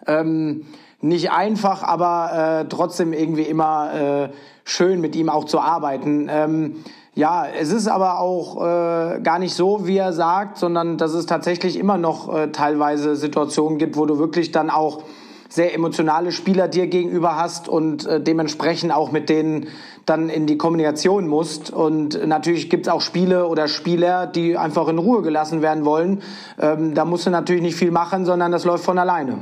Ähm, 0.07 0.65
nicht 1.01 1.31
einfach, 1.31 1.83
aber 1.83 2.61
äh, 2.61 2.65
trotzdem 2.67 3.13
irgendwie 3.13 3.43
immer 3.43 3.93
äh, 3.93 4.29
schön 4.65 4.99
mit 4.99 5.15
ihm 5.15 5.29
auch 5.29 5.45
zu 5.45 5.59
arbeiten. 5.59 6.27
Ähm, 6.29 6.83
ja, 7.15 7.45
es 7.47 7.71
ist 7.71 7.87
aber 7.87 8.19
auch 8.19 8.57
äh, 8.57 9.19
gar 9.21 9.39
nicht 9.39 9.53
so, 9.53 9.87
wie 9.87 9.97
er 9.97 10.13
sagt, 10.13 10.57
sondern 10.57 10.97
dass 10.97 11.13
es 11.13 11.25
tatsächlich 11.25 11.77
immer 11.77 11.97
noch 11.97 12.33
äh, 12.33 12.51
teilweise 12.51 13.15
Situationen 13.15 13.77
gibt, 13.77 13.97
wo 13.97 14.05
du 14.05 14.19
wirklich 14.19 14.51
dann 14.51 14.69
auch 14.69 15.03
sehr 15.49 15.73
emotionale 15.73 16.31
Spieler 16.31 16.67
dir 16.67 16.87
gegenüber 16.87 17.35
hast 17.35 17.67
und 17.67 18.05
äh, 18.05 18.21
dementsprechend 18.21 18.93
auch 18.93 19.11
mit 19.11 19.29
denen 19.29 19.67
dann 20.05 20.29
in 20.29 20.45
die 20.45 20.57
Kommunikation 20.57 21.27
musst. 21.27 21.71
Und 21.71 22.25
natürlich 22.27 22.69
gibt's 22.69 22.87
auch 22.87 23.01
Spiele 23.01 23.47
oder 23.47 23.67
Spieler, 23.67 24.27
die 24.27 24.57
einfach 24.57 24.87
in 24.87 24.99
Ruhe 24.99 25.23
gelassen 25.23 25.61
werden 25.61 25.85
wollen. 25.85 26.21
Ähm, 26.59 26.93
da 26.93 27.03
musst 27.03 27.25
du 27.25 27.31
natürlich 27.31 27.63
nicht 27.63 27.75
viel 27.75 27.91
machen, 27.91 28.25
sondern 28.25 28.51
das 28.51 28.63
läuft 28.63 28.85
von 28.85 28.99
alleine. 28.99 29.39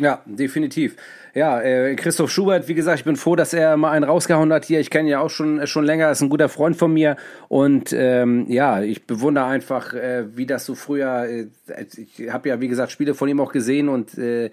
Ja, 0.00 0.22
definitiv. 0.26 0.96
Ja, 1.34 1.60
äh, 1.60 1.94
Christoph 1.94 2.30
Schubert, 2.30 2.66
wie 2.66 2.74
gesagt, 2.74 2.98
ich 2.98 3.04
bin 3.04 3.14
froh, 3.14 3.36
dass 3.36 3.52
er 3.52 3.76
mal 3.76 3.92
einen 3.92 4.04
rausgehauen 4.04 4.52
hat 4.52 4.64
hier. 4.64 4.80
Ich 4.80 4.90
kenne 4.90 5.08
ihn 5.08 5.12
ja 5.12 5.20
auch 5.20 5.30
schon 5.30 5.60
äh, 5.60 5.68
schon 5.68 5.84
länger, 5.84 6.10
ist 6.10 6.20
ein 6.20 6.30
guter 6.30 6.48
Freund 6.48 6.76
von 6.76 6.92
mir 6.92 7.16
und 7.48 7.92
ähm, 7.92 8.46
ja, 8.48 8.82
ich 8.82 9.06
bewundere 9.06 9.44
einfach, 9.46 9.94
äh, 9.94 10.36
wie 10.36 10.46
das 10.46 10.66
so 10.66 10.74
früher. 10.74 11.26
Äh, 11.26 11.46
ich 11.96 12.28
habe 12.28 12.48
ja, 12.48 12.60
wie 12.60 12.68
gesagt, 12.68 12.90
Spiele 12.90 13.14
von 13.14 13.28
ihm 13.28 13.40
auch 13.40 13.52
gesehen 13.52 13.88
und 13.88 14.18
äh, 14.18 14.50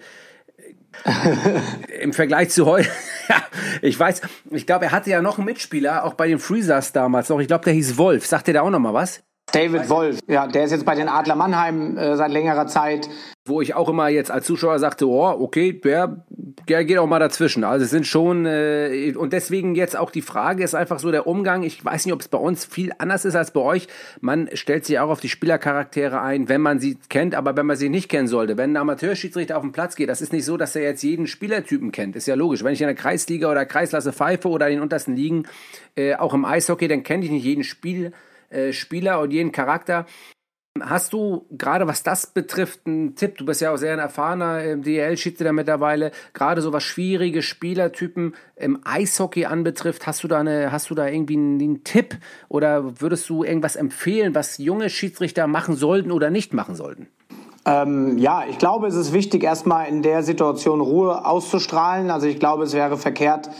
im 2.00 2.12
Vergleich 2.12 2.50
zu 2.50 2.66
heute, 2.66 2.88
ja, 3.28 3.42
ich 3.80 3.98
weiß, 3.98 4.20
ich 4.50 4.66
glaube, 4.66 4.86
er 4.86 4.92
hatte 4.92 5.10
ja 5.10 5.22
noch 5.22 5.38
einen 5.38 5.46
Mitspieler, 5.46 6.04
auch 6.04 6.14
bei 6.14 6.28
den 6.28 6.38
Freezers 6.38 6.92
damals 6.92 7.28
noch. 7.28 7.40
Ich 7.40 7.48
glaube, 7.48 7.64
der 7.64 7.72
hieß 7.72 7.98
Wolf. 7.98 8.26
Sagt 8.26 8.46
dir 8.46 8.54
da 8.54 8.62
auch 8.62 8.70
noch 8.70 8.78
mal 8.78 8.94
was? 8.94 9.22
David 9.50 9.90
Wolf, 9.90 10.20
ja, 10.28 10.46
der 10.46 10.64
ist 10.64 10.70
jetzt 10.70 10.86
bei 10.86 10.94
den 10.94 11.08
Adler 11.08 11.34
Mannheim 11.34 11.98
äh, 11.98 12.16
seit 12.16 12.30
längerer 12.30 12.66
Zeit. 12.66 13.08
Wo 13.44 13.60
ich 13.60 13.74
auch 13.74 13.88
immer 13.88 14.08
jetzt 14.08 14.30
als 14.30 14.46
Zuschauer 14.46 14.78
sagte, 14.78 15.06
oh, 15.06 15.26
okay, 15.26 15.72
der, 15.72 16.24
der 16.68 16.84
geht 16.84 16.96
auch 16.98 17.06
mal 17.06 17.18
dazwischen. 17.18 17.64
Also 17.64 17.84
es 17.84 17.90
sind 17.90 18.06
schon, 18.06 18.46
äh, 18.46 19.12
und 19.16 19.32
deswegen 19.32 19.74
jetzt 19.74 19.96
auch 19.96 20.10
die 20.10 20.22
Frage 20.22 20.62
ist 20.62 20.74
einfach 20.74 21.00
so 21.00 21.10
der 21.10 21.26
Umgang. 21.26 21.64
Ich 21.64 21.84
weiß 21.84 22.06
nicht, 22.06 22.14
ob 22.14 22.20
es 22.20 22.28
bei 22.28 22.38
uns 22.38 22.64
viel 22.64 22.92
anders 22.98 23.24
ist 23.24 23.34
als 23.34 23.50
bei 23.50 23.60
euch. 23.60 23.88
Man 24.20 24.48
stellt 24.54 24.86
sich 24.86 24.98
auch 25.00 25.10
auf 25.10 25.20
die 25.20 25.28
Spielercharaktere 25.28 26.22
ein, 26.22 26.48
wenn 26.48 26.60
man 26.60 26.78
sie 26.78 26.96
kennt, 27.08 27.34
aber 27.34 27.56
wenn 27.56 27.66
man 27.66 27.76
sie 27.76 27.88
nicht 27.88 28.08
kennen 28.08 28.28
sollte. 28.28 28.56
Wenn 28.56 28.72
ein 28.72 28.76
Amateurschiedsrichter 28.78 29.56
auf 29.56 29.62
den 29.62 29.72
Platz 29.72 29.96
geht, 29.96 30.08
das 30.08 30.22
ist 30.22 30.32
nicht 30.32 30.44
so, 30.44 30.56
dass 30.56 30.76
er 30.76 30.82
jetzt 30.82 31.02
jeden 31.02 31.26
Spielertypen 31.26 31.92
kennt. 31.92 32.16
Ist 32.16 32.26
ja 32.26 32.36
logisch. 32.36 32.64
Wenn 32.64 32.72
ich 32.72 32.80
in 32.80 32.86
der 32.86 32.96
Kreisliga 32.96 33.50
oder 33.50 33.66
Kreislasse 33.66 34.12
pfeife 34.12 34.48
oder 34.48 34.68
in 34.68 34.76
den 34.76 34.82
untersten 34.82 35.14
Ligen, 35.14 35.46
äh, 35.96 36.14
auch 36.14 36.32
im 36.32 36.44
Eishockey, 36.44 36.88
dann 36.88 37.02
kenne 37.02 37.24
ich 37.24 37.30
nicht 37.30 37.44
jeden 37.44 37.64
Spiel 37.64 38.12
äh, 38.52 38.72
Spieler 38.72 39.20
und 39.20 39.32
jeden 39.32 39.52
Charakter. 39.52 40.06
Hast 40.80 41.12
du 41.12 41.44
gerade 41.50 41.86
was 41.86 42.02
das 42.02 42.28
betrifft 42.28 42.86
einen 42.86 43.14
Tipp? 43.14 43.36
Du 43.36 43.44
bist 43.44 43.60
ja 43.60 43.72
auch 43.72 43.76
sehr 43.76 43.92
ein 43.92 43.98
erfahrener 43.98 44.64
im 44.64 44.82
DL-Schiedsrichter 44.82 45.52
mittlerweile. 45.52 46.12
Gerade 46.32 46.62
so 46.62 46.72
was 46.72 46.82
schwierige 46.82 47.42
Spielertypen 47.42 48.34
im 48.56 48.80
Eishockey 48.82 49.44
anbetrifft, 49.44 50.06
hast 50.06 50.24
du 50.24 50.28
da 50.28 50.40
eine, 50.40 50.72
hast 50.72 50.88
du 50.88 50.94
da 50.94 51.06
irgendwie 51.06 51.36
einen, 51.36 51.60
einen, 51.60 51.84
Tipp 51.84 52.16
oder 52.48 53.02
würdest 53.02 53.28
du 53.28 53.44
irgendwas 53.44 53.76
empfehlen, 53.76 54.34
was 54.34 54.56
junge 54.56 54.88
Schiedsrichter 54.88 55.46
machen 55.46 55.76
sollten 55.76 56.10
oder 56.10 56.30
nicht 56.30 56.54
machen 56.54 56.74
sollten? 56.74 57.06
Ähm, 57.66 58.16
ja, 58.16 58.44
ich 58.48 58.56
glaube, 58.58 58.86
es 58.86 58.94
ist 58.94 59.12
wichtig, 59.12 59.44
erstmal 59.44 59.88
in 59.88 60.02
der 60.02 60.22
Situation 60.22 60.80
Ruhe 60.80 61.26
auszustrahlen. 61.26 62.10
Also 62.10 62.26
ich 62.26 62.40
glaube, 62.40 62.64
es 62.64 62.72
wäre 62.72 62.96
verkehrt, 62.96 63.50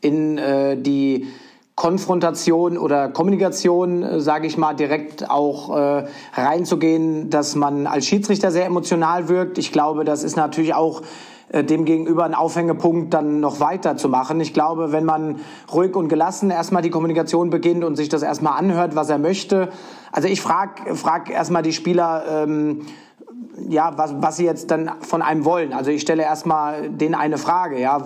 in 0.00 0.38
äh, 0.38 0.76
die 0.76 1.26
Konfrontation 1.82 2.78
oder 2.78 3.08
Kommunikation, 3.08 4.04
äh, 4.04 4.20
sage 4.20 4.46
ich 4.46 4.56
mal, 4.56 4.72
direkt 4.72 5.28
auch 5.28 5.76
äh, 5.76 6.04
reinzugehen, 6.32 7.28
dass 7.28 7.56
man 7.56 7.88
als 7.88 8.06
Schiedsrichter 8.06 8.52
sehr 8.52 8.66
emotional 8.66 9.28
wirkt. 9.28 9.58
Ich 9.58 9.72
glaube, 9.72 10.04
das 10.04 10.22
ist 10.22 10.36
natürlich 10.36 10.74
auch 10.74 11.02
äh, 11.48 11.64
dem 11.64 11.84
gegenüber 11.84 12.22
ein 12.22 12.36
Aufhängepunkt, 12.36 13.12
dann 13.12 13.40
noch 13.40 13.58
weiter 13.58 13.96
zu 13.96 14.08
machen. 14.08 14.38
Ich 14.38 14.54
glaube, 14.54 14.92
wenn 14.92 15.04
man 15.04 15.40
ruhig 15.74 15.96
und 15.96 16.06
gelassen 16.06 16.50
erstmal 16.50 16.82
die 16.82 16.90
Kommunikation 16.90 17.50
beginnt 17.50 17.82
und 17.82 17.96
sich 17.96 18.08
das 18.08 18.22
erstmal 18.22 18.56
anhört, 18.56 18.94
was 18.94 19.10
er 19.10 19.18
möchte. 19.18 19.68
Also 20.12 20.28
ich 20.28 20.40
frage 20.40 20.94
frag 20.94 21.30
erstmal 21.30 21.62
die 21.62 21.72
Spieler, 21.72 22.44
ähm, 22.44 22.82
ja, 23.68 23.92
was, 23.96 24.14
was 24.20 24.36
sie 24.36 24.44
jetzt 24.44 24.70
dann 24.70 24.88
von 25.00 25.20
einem 25.20 25.44
wollen. 25.44 25.72
Also 25.72 25.90
ich 25.90 26.02
stelle 26.02 26.22
erstmal 26.22 26.90
denen 26.90 27.16
eine 27.16 27.38
Frage, 27.38 27.80
ja, 27.80 28.00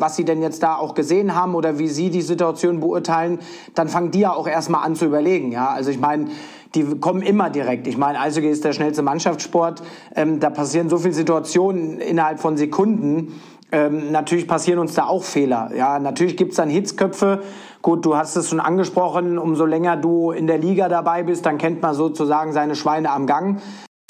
was 0.00 0.16
sie 0.16 0.24
denn 0.24 0.42
jetzt 0.42 0.62
da 0.62 0.76
auch 0.76 0.94
gesehen 0.94 1.34
haben 1.34 1.54
oder 1.54 1.78
wie 1.78 1.88
sie 1.88 2.10
die 2.10 2.22
Situation 2.22 2.80
beurteilen, 2.80 3.38
dann 3.74 3.88
fangen 3.88 4.10
die 4.10 4.20
ja 4.20 4.32
auch 4.32 4.46
erstmal 4.46 4.84
an 4.84 4.94
zu 4.94 5.06
überlegen, 5.06 5.52
ja. 5.52 5.68
Also 5.68 5.90
ich 5.90 5.98
meine, 5.98 6.28
die 6.74 6.84
kommen 7.00 7.22
immer 7.22 7.50
direkt. 7.50 7.86
Ich 7.86 7.96
meine, 7.96 8.20
Eishockey 8.20 8.48
ist 8.48 8.64
der 8.64 8.72
schnellste 8.72 9.02
Mannschaftssport. 9.02 9.82
Ähm, 10.14 10.38
da 10.38 10.50
passieren 10.50 10.88
so 10.88 10.98
viele 10.98 11.14
Situationen 11.14 11.98
innerhalb 11.98 12.40
von 12.40 12.56
Sekunden. 12.56 13.40
Ähm, 13.70 14.12
natürlich 14.12 14.46
passieren 14.46 14.78
uns 14.78 14.94
da 14.94 15.06
auch 15.06 15.24
Fehler. 15.24 15.70
Ja, 15.74 15.98
natürlich 15.98 16.36
gibt's 16.36 16.56
dann 16.56 16.68
Hitzköpfe. 16.68 17.42
Gut, 17.82 18.04
du 18.04 18.16
hast 18.16 18.36
es 18.36 18.48
schon 18.48 18.60
angesprochen, 18.60 19.38
umso 19.38 19.64
länger 19.64 19.96
du 19.96 20.30
in 20.30 20.46
der 20.46 20.58
Liga 20.58 20.88
dabei 20.88 21.22
bist, 21.22 21.46
dann 21.46 21.58
kennt 21.58 21.80
man 21.80 21.94
sozusagen 21.94 22.52
seine 22.52 22.74
Schweine 22.74 23.10
am 23.10 23.26
Gang. 23.26 23.60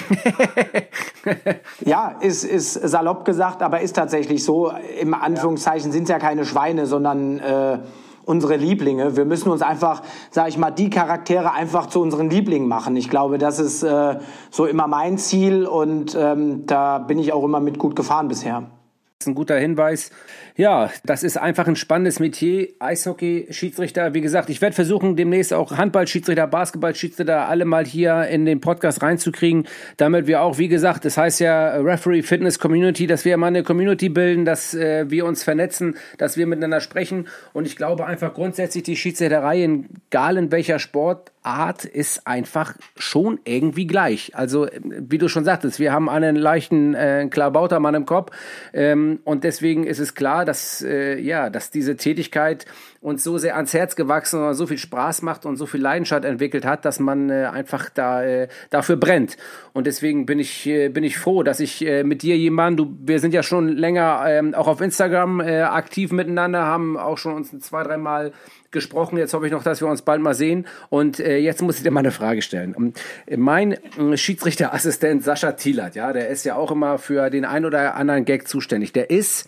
ja, 1.85 2.15
ist, 2.21 2.43
ist 2.43 2.73
salopp 2.73 3.25
gesagt, 3.25 3.61
aber 3.61 3.81
ist 3.81 3.95
tatsächlich 3.95 4.43
so. 4.43 4.71
Im 4.99 5.13
Anführungszeichen 5.13 5.91
sind 5.91 6.03
es 6.03 6.09
ja 6.09 6.19
keine 6.19 6.45
Schweine, 6.45 6.85
sondern 6.85 7.39
äh, 7.39 7.79
unsere 8.25 8.55
Lieblinge. 8.57 9.17
Wir 9.17 9.25
müssen 9.25 9.49
uns 9.49 9.61
einfach, 9.61 10.03
sage 10.31 10.49
ich 10.49 10.57
mal, 10.57 10.71
die 10.71 10.89
Charaktere 10.89 11.51
einfach 11.51 11.87
zu 11.87 12.01
unseren 12.01 12.29
Lieblingen 12.29 12.67
machen. 12.67 12.95
Ich 12.95 13.09
glaube, 13.09 13.37
das 13.37 13.59
ist 13.59 13.83
äh, 13.83 14.19
so 14.51 14.65
immer 14.65 14.87
mein 14.87 15.17
Ziel 15.17 15.65
und 15.65 16.15
ähm, 16.19 16.65
da 16.65 16.99
bin 16.99 17.17
ich 17.19 17.33
auch 17.33 17.43
immer 17.43 17.59
mit 17.59 17.79
gut 17.79 17.95
gefahren 17.95 18.27
bisher. 18.27 18.78
Ist 19.21 19.27
ein 19.27 19.35
guter 19.35 19.59
Hinweis. 19.59 20.11
Ja, 20.55 20.89
das 21.03 21.23
ist 21.23 21.35
einfach 21.35 21.67
ein 21.67 21.75
spannendes 21.75 22.21
Metier. 22.21 22.69
Eishockey-Schiedsrichter. 22.79 24.13
Wie 24.13 24.21
gesagt, 24.21 24.49
ich 24.49 24.61
werde 24.61 24.75
versuchen, 24.75 25.17
demnächst 25.17 25.53
auch 25.53 25.75
Handball-Schiedsrichter, 25.75 26.47
Basketball-Schiedsrichter 26.47 27.49
alle 27.49 27.65
mal 27.65 27.85
hier 27.85 28.27
in 28.27 28.45
den 28.45 28.61
Podcast 28.61 29.01
reinzukriegen, 29.01 29.67
damit 29.97 30.27
wir 30.27 30.41
auch, 30.41 30.57
wie 30.57 30.69
gesagt, 30.69 31.03
das 31.03 31.17
heißt 31.17 31.41
ja 31.41 31.75
Referee 31.81 32.21
Fitness 32.21 32.59
Community, 32.59 33.07
dass 33.07 33.25
wir 33.25 33.35
mal 33.35 33.47
eine 33.47 33.63
Community 33.63 34.07
bilden, 34.07 34.45
dass 34.45 34.73
äh, 34.73 35.09
wir 35.09 35.25
uns 35.25 35.43
vernetzen, 35.43 35.97
dass 36.17 36.37
wir 36.37 36.47
miteinander 36.47 36.79
sprechen. 36.79 37.27
Und 37.51 37.65
ich 37.65 37.75
glaube 37.75 38.05
einfach 38.05 38.33
grundsätzlich 38.33 38.83
die 38.83 38.95
Schiedsrichterei, 38.95 39.63
egal 40.09 40.37
in 40.37 40.49
welcher 40.49 40.79
Sportart, 40.79 41.83
ist 41.83 42.25
einfach 42.25 42.75
schon 42.95 43.39
irgendwie 43.43 43.85
gleich. 43.85 44.33
Also, 44.33 44.67
wie 44.81 45.17
du 45.17 45.27
schon 45.27 45.43
sagtest, 45.43 45.79
wir 45.79 45.91
haben 45.91 46.07
einen 46.07 46.37
leichten 46.37 46.93
äh, 46.93 47.27
Klabautermann 47.29 47.95
im 47.95 48.05
Kopf. 48.05 48.31
Ähm, 48.71 49.08
und 49.17 49.43
deswegen 49.43 49.85
ist 49.85 49.99
es 49.99 50.13
klar, 50.13 50.45
dass, 50.45 50.81
äh, 50.81 51.19
ja, 51.19 51.49
dass 51.49 51.71
diese 51.71 51.97
Tätigkeit 51.97 52.65
uns 53.01 53.23
so 53.23 53.37
sehr 53.37 53.55
ans 53.55 53.73
Herz 53.73 53.95
gewachsen 53.95 54.43
und 54.43 54.53
so 54.55 54.67
viel 54.67 54.77
Spaß 54.77 55.21
macht 55.21 55.45
und 55.45 55.55
so 55.55 55.65
viel 55.65 55.81
Leidenschaft 55.81 56.25
entwickelt 56.25 56.65
hat, 56.65 56.83
dass 56.83 56.99
man 56.99 57.29
äh, 57.29 57.45
einfach 57.45 57.89
da 57.89 58.23
äh, 58.23 58.47
dafür 58.69 58.97
brennt. 58.97 59.37
Und 59.73 59.87
deswegen 59.87 60.25
bin 60.25 60.39
ich 60.39 60.67
äh, 60.67 60.89
bin 60.89 61.03
ich 61.03 61.17
froh, 61.17 61.43
dass 61.43 61.59
ich 61.59 61.85
äh, 61.85 62.03
mit 62.03 62.23
dir 62.23 62.37
jemanden, 62.37 62.77
du, 62.77 62.97
wir 63.01 63.19
sind 63.19 63.33
ja 63.33 63.43
schon 63.43 63.69
länger 63.69 64.23
ähm, 64.27 64.53
auch 64.53 64.67
auf 64.67 64.81
Instagram 64.81 65.39
äh, 65.39 65.61
aktiv 65.61 66.11
miteinander, 66.11 66.65
haben 66.65 66.97
auch 66.97 67.17
schon 67.17 67.35
uns 67.35 67.57
zwei, 67.59 67.83
dreimal 67.83 68.33
gesprochen. 68.71 69.17
Jetzt 69.17 69.33
hoffe 69.33 69.45
ich 69.45 69.51
noch, 69.51 69.63
dass 69.63 69.81
wir 69.81 69.87
uns 69.87 70.01
bald 70.01 70.21
mal 70.21 70.33
sehen. 70.33 70.67
Und 70.89 71.19
äh, 71.19 71.37
jetzt 71.37 71.61
muss 71.61 71.77
ich 71.77 71.83
dir 71.83 71.91
mal 71.91 72.01
eine 72.01 72.11
Frage 72.11 72.41
stellen. 72.41 72.75
Um, 72.75 72.93
mein 73.35 73.73
äh, 73.73 74.17
Schiedsrichterassistent 74.17 75.23
Sascha 75.23 75.53
Thielert, 75.53 75.95
ja, 75.95 76.13
der 76.13 76.29
ist 76.29 76.45
ja 76.45 76.55
auch 76.55 76.71
immer 76.71 76.97
für 76.97 77.29
den 77.29 77.45
ein 77.45 77.65
oder 77.65 77.95
anderen 77.95 78.25
Gag 78.25 78.47
zuständig. 78.47 78.93
Der 78.93 79.09
ist 79.09 79.47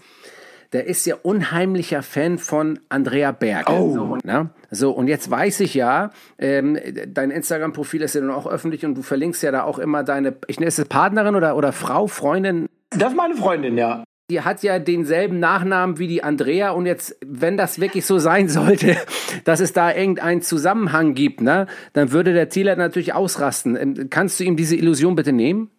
der 0.73 0.87
ist 0.87 1.05
ja 1.05 1.15
unheimlicher 1.21 2.01
Fan 2.01 2.37
von 2.37 2.79
Andrea 2.89 3.31
Berg. 3.31 3.69
Oh. 3.69 3.93
So, 3.93 4.17
ne? 4.23 4.49
so, 4.69 4.91
und 4.91 5.07
jetzt 5.07 5.29
weiß 5.29 5.59
ich 5.61 5.73
ja, 5.73 6.11
ähm, 6.37 6.77
dein 7.07 7.31
Instagram-Profil 7.31 8.01
ist 8.01 8.15
ja 8.15 8.21
dann 8.21 8.31
auch 8.31 8.47
öffentlich 8.47 8.85
und 8.85 8.95
du 8.95 9.01
verlinkst 9.01 9.43
ja 9.43 9.51
da 9.51 9.63
auch 9.63 9.79
immer 9.79 10.03
deine, 10.03 10.35
ich 10.47 10.59
nenne 10.59 10.69
es 10.69 10.83
Partnerin 10.85 11.35
oder, 11.35 11.55
oder 11.55 11.73
Frau, 11.73 12.07
Freundin. 12.07 12.67
Das 12.89 13.09
ist 13.09 13.17
meine 13.17 13.35
Freundin, 13.35 13.77
ja. 13.77 14.03
Die 14.29 14.41
hat 14.41 14.63
ja 14.63 14.79
denselben 14.79 15.39
Nachnamen 15.39 15.99
wie 15.99 16.07
die 16.07 16.23
Andrea 16.23 16.71
und 16.71 16.85
jetzt, 16.85 17.17
wenn 17.25 17.57
das 17.57 17.81
wirklich 17.81 18.05
so 18.05 18.17
sein 18.17 18.47
sollte, 18.47 18.95
dass 19.43 19.59
es 19.59 19.73
da 19.73 19.93
irgendeinen 19.93 20.41
Zusammenhang 20.41 21.15
gibt, 21.15 21.41
ne, 21.41 21.67
dann 21.91 22.13
würde 22.13 22.33
der 22.33 22.47
Thieler 22.47 22.77
natürlich 22.77 23.13
ausrasten. 23.13 23.75
Ähm, 23.75 24.07
kannst 24.09 24.39
du 24.39 24.45
ihm 24.45 24.55
diese 24.55 24.77
Illusion 24.77 25.15
bitte 25.15 25.33
nehmen? 25.33 25.69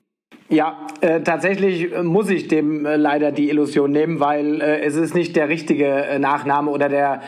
Ja, 0.52 0.86
äh, 1.00 1.22
tatsächlich 1.22 1.88
muss 2.02 2.28
ich 2.28 2.46
dem 2.46 2.84
äh, 2.84 2.96
leider 2.96 3.32
die 3.32 3.48
Illusion 3.48 3.90
nehmen, 3.90 4.20
weil 4.20 4.60
äh, 4.60 4.80
es 4.82 4.96
ist 4.96 5.14
nicht 5.14 5.34
der 5.34 5.48
richtige 5.48 5.86
äh, 5.86 6.18
Nachname 6.18 6.70
oder 6.70 6.90
der 6.90 7.22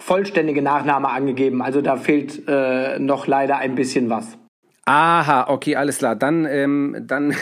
vollständige 0.00 0.60
Nachname 0.60 1.08
angegeben. 1.08 1.62
Also 1.62 1.82
da 1.82 1.94
fehlt 1.96 2.48
äh, 2.48 2.98
noch 2.98 3.28
leider 3.28 3.58
ein 3.58 3.76
bisschen 3.76 4.10
was. 4.10 4.36
Aha, 4.86 5.46
okay, 5.48 5.76
alles 5.76 5.96
klar. 5.96 6.14
Dann, 6.14 6.44
ähm, 6.44 7.04
dann 7.06 7.34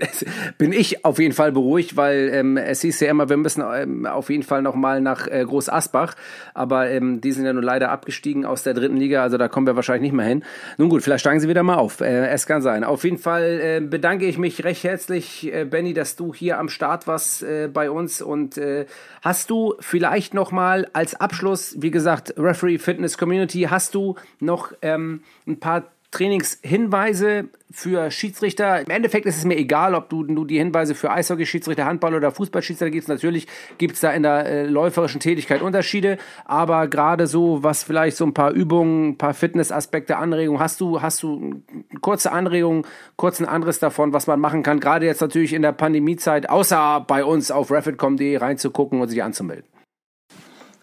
bin 0.58 0.72
ich 0.72 1.04
auf 1.04 1.18
jeden 1.18 1.34
Fall 1.34 1.50
beruhigt, 1.50 1.96
weil 1.96 2.30
ähm, 2.32 2.56
es 2.56 2.82
hieß 2.82 3.00
ja 3.00 3.10
immer, 3.10 3.28
wir 3.28 3.36
müssen 3.36 3.64
ähm, 3.74 4.06
auf 4.06 4.30
jeden 4.30 4.44
Fall 4.44 4.62
noch 4.62 4.76
mal 4.76 5.00
nach 5.00 5.26
äh, 5.26 5.44
Groß 5.44 5.70
Asbach, 5.70 6.14
aber 6.54 6.88
ähm, 6.90 7.20
die 7.20 7.32
sind 7.32 7.46
ja 7.46 7.52
nun 7.52 7.64
leider 7.64 7.90
abgestiegen 7.90 8.46
aus 8.46 8.62
der 8.62 8.74
dritten 8.74 8.96
Liga, 8.96 9.24
also 9.24 9.38
da 9.38 9.48
kommen 9.48 9.66
wir 9.66 9.74
wahrscheinlich 9.74 10.12
nicht 10.12 10.16
mehr 10.16 10.26
hin. 10.26 10.44
Nun 10.78 10.88
gut, 10.88 11.02
vielleicht 11.02 11.22
steigen 11.22 11.40
sie 11.40 11.48
wieder 11.48 11.64
mal 11.64 11.74
auf. 11.74 12.00
Äh, 12.00 12.28
es 12.28 12.46
kann 12.46 12.62
sein. 12.62 12.84
Auf 12.84 13.02
jeden 13.02 13.18
Fall 13.18 13.60
äh, 13.60 13.80
bedanke 13.80 14.26
ich 14.26 14.38
mich 14.38 14.62
recht 14.62 14.84
herzlich, 14.84 15.52
äh, 15.52 15.64
Benny, 15.64 15.94
dass 15.94 16.14
du 16.14 16.32
hier 16.32 16.60
am 16.60 16.68
Start 16.68 17.08
warst 17.08 17.42
äh, 17.42 17.68
bei 17.72 17.90
uns 17.90 18.22
und 18.22 18.56
äh, 18.56 18.86
hast 19.20 19.50
du 19.50 19.74
vielleicht 19.80 20.32
noch 20.32 20.52
mal 20.52 20.86
als 20.92 21.16
Abschluss, 21.16 21.74
wie 21.80 21.90
gesagt, 21.90 22.34
Referee 22.36 22.78
Fitness 22.78 23.18
Community, 23.18 23.62
hast 23.68 23.96
du 23.96 24.14
noch 24.38 24.72
ähm, 24.80 25.24
ein 25.48 25.58
paar 25.58 25.93
Trainingshinweise 26.14 27.48
für 27.72 28.10
Schiedsrichter. 28.12 28.82
Im 28.82 28.90
Endeffekt 28.90 29.26
ist 29.26 29.36
es 29.36 29.44
mir 29.44 29.56
egal, 29.56 29.96
ob 29.96 30.08
du, 30.08 30.22
du 30.22 30.44
die 30.44 30.58
Hinweise 30.58 30.94
für 30.94 31.10
Eishockey-Schiedsrichter, 31.10 31.86
Handball 31.86 32.14
oder 32.14 32.30
Fußballschiedsrichter 32.30 32.92
gibst. 32.92 33.08
Natürlich 33.08 33.48
gibt 33.78 33.94
es 33.94 34.00
da 34.00 34.12
in 34.12 34.22
der 34.22 34.46
äh, 34.46 34.66
läuferischen 34.66 35.20
Tätigkeit 35.20 35.60
Unterschiede, 35.60 36.18
aber 36.44 36.86
gerade 36.86 37.26
so, 37.26 37.64
was 37.64 37.82
vielleicht 37.82 38.16
so 38.16 38.24
ein 38.24 38.32
paar 38.32 38.52
Übungen, 38.52 39.10
ein 39.10 39.18
paar 39.18 39.34
Fitnessaspekte, 39.34 40.16
Anregungen, 40.16 40.60
hast 40.60 40.80
du, 40.80 41.02
hast 41.02 41.20
du 41.24 41.62
kurze 42.00 42.30
Anregungen, 42.30 42.86
kurzen 43.16 43.44
Anriss 43.44 43.80
davon, 43.80 44.12
was 44.12 44.28
man 44.28 44.38
machen 44.38 44.62
kann, 44.62 44.78
gerade 44.78 45.06
jetzt 45.06 45.20
natürlich 45.20 45.52
in 45.52 45.62
der 45.62 45.72
Pandemiezeit, 45.72 46.48
außer 46.48 47.04
bei 47.08 47.24
uns 47.24 47.50
auf 47.50 47.72
rapidcom.de 47.72 48.36
reinzugucken 48.36 49.00
und 49.00 49.08
sich 49.08 49.22
anzumelden. 49.24 49.73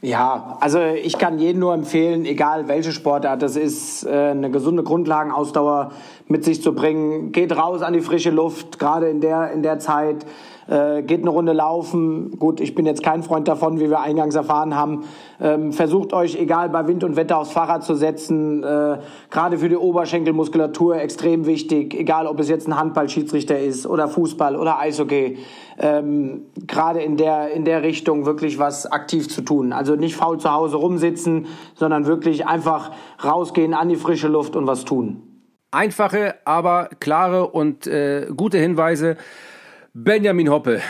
Ja, 0.04 0.58
also 0.62 0.80
ich 0.80 1.20
kann 1.20 1.38
jedem 1.38 1.60
nur 1.60 1.76
empfehlen, 1.76 2.26
egal 2.26 2.68
welche 2.68 2.92
Sportart 2.92 3.44
das 3.44 3.56
ist, 3.56 4.04
äh, 4.04 4.32
eine 4.32 4.50
gesunde 4.50 4.82
Grundlagenausdauer 4.82 5.92
mit 6.28 6.44
sich 6.44 6.64
zu 6.64 6.74
bringen. 6.74 7.32
Geht 7.32 7.56
raus 7.56 7.84
an 7.84 7.94
die 7.94 8.02
frische 8.02 8.32
Luft, 8.32 8.80
gerade 8.80 9.10
in 9.10 9.22
der, 9.22 9.52
in 9.52 9.62
der 9.62 9.78
Zeit 9.78 10.26
äh, 10.72 11.04
geht 11.04 11.22
eine 11.22 11.30
Runde 11.30 11.52
laufen. 11.52 12.40
Gut, 12.40 12.62
ich 12.62 12.74
bin 12.74 12.86
jetzt 12.86 13.04
kein 13.04 13.24
Freund 13.24 13.48
davon, 13.48 13.82
wie 13.82 13.90
wir 13.90 14.00
eingangs 14.00 14.36
erfahren 14.36 14.76
haben. 14.76 15.04
Ähm, 15.42 15.74
versucht 15.74 16.14
euch, 16.14 16.40
egal 16.40 16.70
bei 16.70 16.88
Wind 16.88 17.04
und 17.04 17.18
Wetter, 17.18 17.40
aufs 17.40 17.52
Fahrrad 17.52 17.84
zu 17.84 17.94
setzen. 17.96 18.64
Äh, 18.64 19.00
Gerade 19.30 19.58
für 19.58 19.68
die 19.68 19.76
Oberschenkelmuskulatur 19.76 20.96
extrem 20.96 21.46
wichtig, 21.46 21.94
egal 21.94 22.26
ob 22.26 22.40
es 22.40 22.48
jetzt 22.48 22.70
ein 22.70 22.78
Handballschiedsrichter 22.78 23.60
ist 23.60 23.86
oder 23.86 24.08
Fußball 24.08 24.56
oder 24.56 24.80
Eishockey. 24.80 25.40
Ähm, 25.78 26.44
Gerade 26.68 27.02
in 27.02 27.18
der, 27.18 27.52
in 27.52 27.66
der 27.66 27.84
Richtung 27.84 28.26
wirklich 28.26 28.58
was 28.58 28.90
aktiv 28.90 29.28
zu 29.28 29.42
tun. 29.42 29.74
Also 29.74 29.96
nicht 29.96 30.16
faul 30.16 30.40
zu 30.40 30.54
Hause 30.54 30.78
rumsitzen, 30.78 31.48
sondern 31.76 32.06
wirklich 32.06 32.48
einfach 32.48 32.92
rausgehen 33.22 33.74
an 33.74 33.90
die 33.90 33.98
frische 33.98 34.30
Luft 34.30 34.56
und 34.56 34.68
was 34.68 34.86
tun. 34.86 35.24
Einfache, 35.72 36.36
aber 36.46 36.90
klare 37.00 37.48
und 37.48 37.88
äh, 37.88 38.28
gute 38.36 38.58
Hinweise. 38.58 39.18
Benjamin 39.94 40.50
Hoppe. 40.50 40.82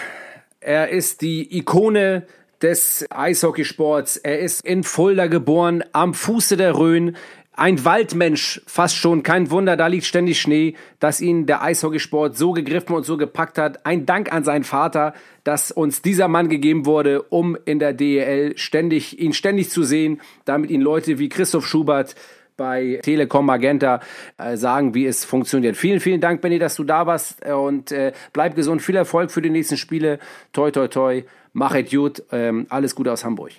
Er 0.59 0.89
ist 0.89 1.21
die 1.21 1.57
Ikone 1.57 2.27
des 2.61 3.03
Eishockeysports. 3.09 4.17
Er 4.17 4.37
ist 4.37 4.63
in 4.63 4.83
Fulda 4.83 5.25
geboren, 5.25 5.83
am 5.91 6.13
Fuße 6.13 6.55
der 6.55 6.77
Rhön. 6.77 7.15
Ein 7.53 7.83
Waldmensch, 7.83 8.61
fast 8.67 8.95
schon. 8.95 9.23
Kein 9.23 9.49
Wunder, 9.49 9.75
da 9.75 9.87
liegt 9.87 10.05
ständig 10.05 10.39
Schnee, 10.39 10.75
dass 10.99 11.19
ihn 11.19 11.47
der 11.47 11.63
Eishockeysport 11.63 12.37
so 12.37 12.51
gegriffen 12.51 12.95
und 12.95 13.03
so 13.03 13.17
gepackt 13.17 13.57
hat. 13.57 13.87
Ein 13.87 14.05
Dank 14.05 14.31
an 14.31 14.43
seinen 14.43 14.63
Vater, 14.63 15.15
dass 15.43 15.71
uns 15.71 16.03
dieser 16.03 16.27
Mann 16.27 16.47
gegeben 16.47 16.85
wurde, 16.85 17.23
um 17.23 17.57
in 17.65 17.79
der 17.79 17.93
DEL 17.93 18.55
ständig, 18.55 19.19
ihn 19.19 19.33
ständig 19.33 19.71
zu 19.71 19.81
sehen, 19.81 20.21
damit 20.45 20.69
ihn 20.69 20.81
Leute 20.81 21.17
wie 21.17 21.27
Christoph 21.27 21.65
Schubert, 21.65 22.13
bei 22.61 22.99
Telekom 23.01 23.47
Magenta 23.47 24.01
äh, 24.37 24.55
sagen, 24.55 24.93
wie 24.93 25.07
es 25.07 25.25
funktioniert. 25.25 25.75
Vielen, 25.75 25.99
vielen 25.99 26.21
Dank, 26.21 26.41
Benny, 26.41 26.59
dass 26.59 26.75
du 26.75 26.83
da 26.83 27.07
warst 27.07 27.43
äh, 27.43 27.53
und 27.53 27.91
äh, 27.91 28.11
bleib 28.33 28.55
gesund. 28.55 28.83
Viel 28.83 28.95
Erfolg 28.95 29.31
für 29.31 29.41
die 29.41 29.49
nächsten 29.49 29.77
Spiele. 29.77 30.19
Toi, 30.53 30.69
toi, 30.69 30.87
toi. 30.87 31.23
Mach 31.53 31.73
es 31.73 31.89
gut. 31.89 32.21
Ähm, 32.31 32.67
alles 32.69 32.93
Gute 32.93 33.11
aus 33.11 33.25
Hamburg. 33.25 33.51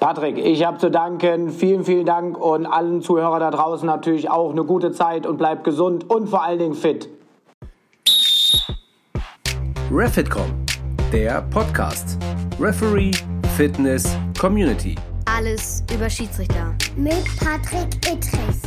Patrick, 0.00 0.38
ich 0.38 0.64
habe 0.64 0.78
zu 0.78 0.90
danken. 0.90 1.50
Vielen, 1.50 1.84
vielen 1.84 2.06
Dank 2.06 2.38
und 2.38 2.64
allen 2.64 3.02
Zuhörern 3.02 3.40
da 3.40 3.50
draußen 3.50 3.86
natürlich 3.86 4.30
auch 4.30 4.52
eine 4.52 4.64
gute 4.64 4.90
Zeit 4.92 5.26
und 5.26 5.36
bleib 5.36 5.62
gesund 5.62 6.08
und 6.08 6.28
vor 6.28 6.42
allen 6.42 6.58
Dingen 6.58 6.74
fit. 6.74 7.10
Refitcom, 9.92 10.50
der 11.12 11.42
Podcast. 11.50 12.18
Referee 12.58 13.10
Fitness 13.54 14.16
Community. 14.38 14.96
Alles 15.36 15.82
über 15.92 16.08
Schiedsrichter. 16.08 16.76
Mit 16.96 17.24
Patrick 17.40 17.92
Ittrich. 18.06 18.60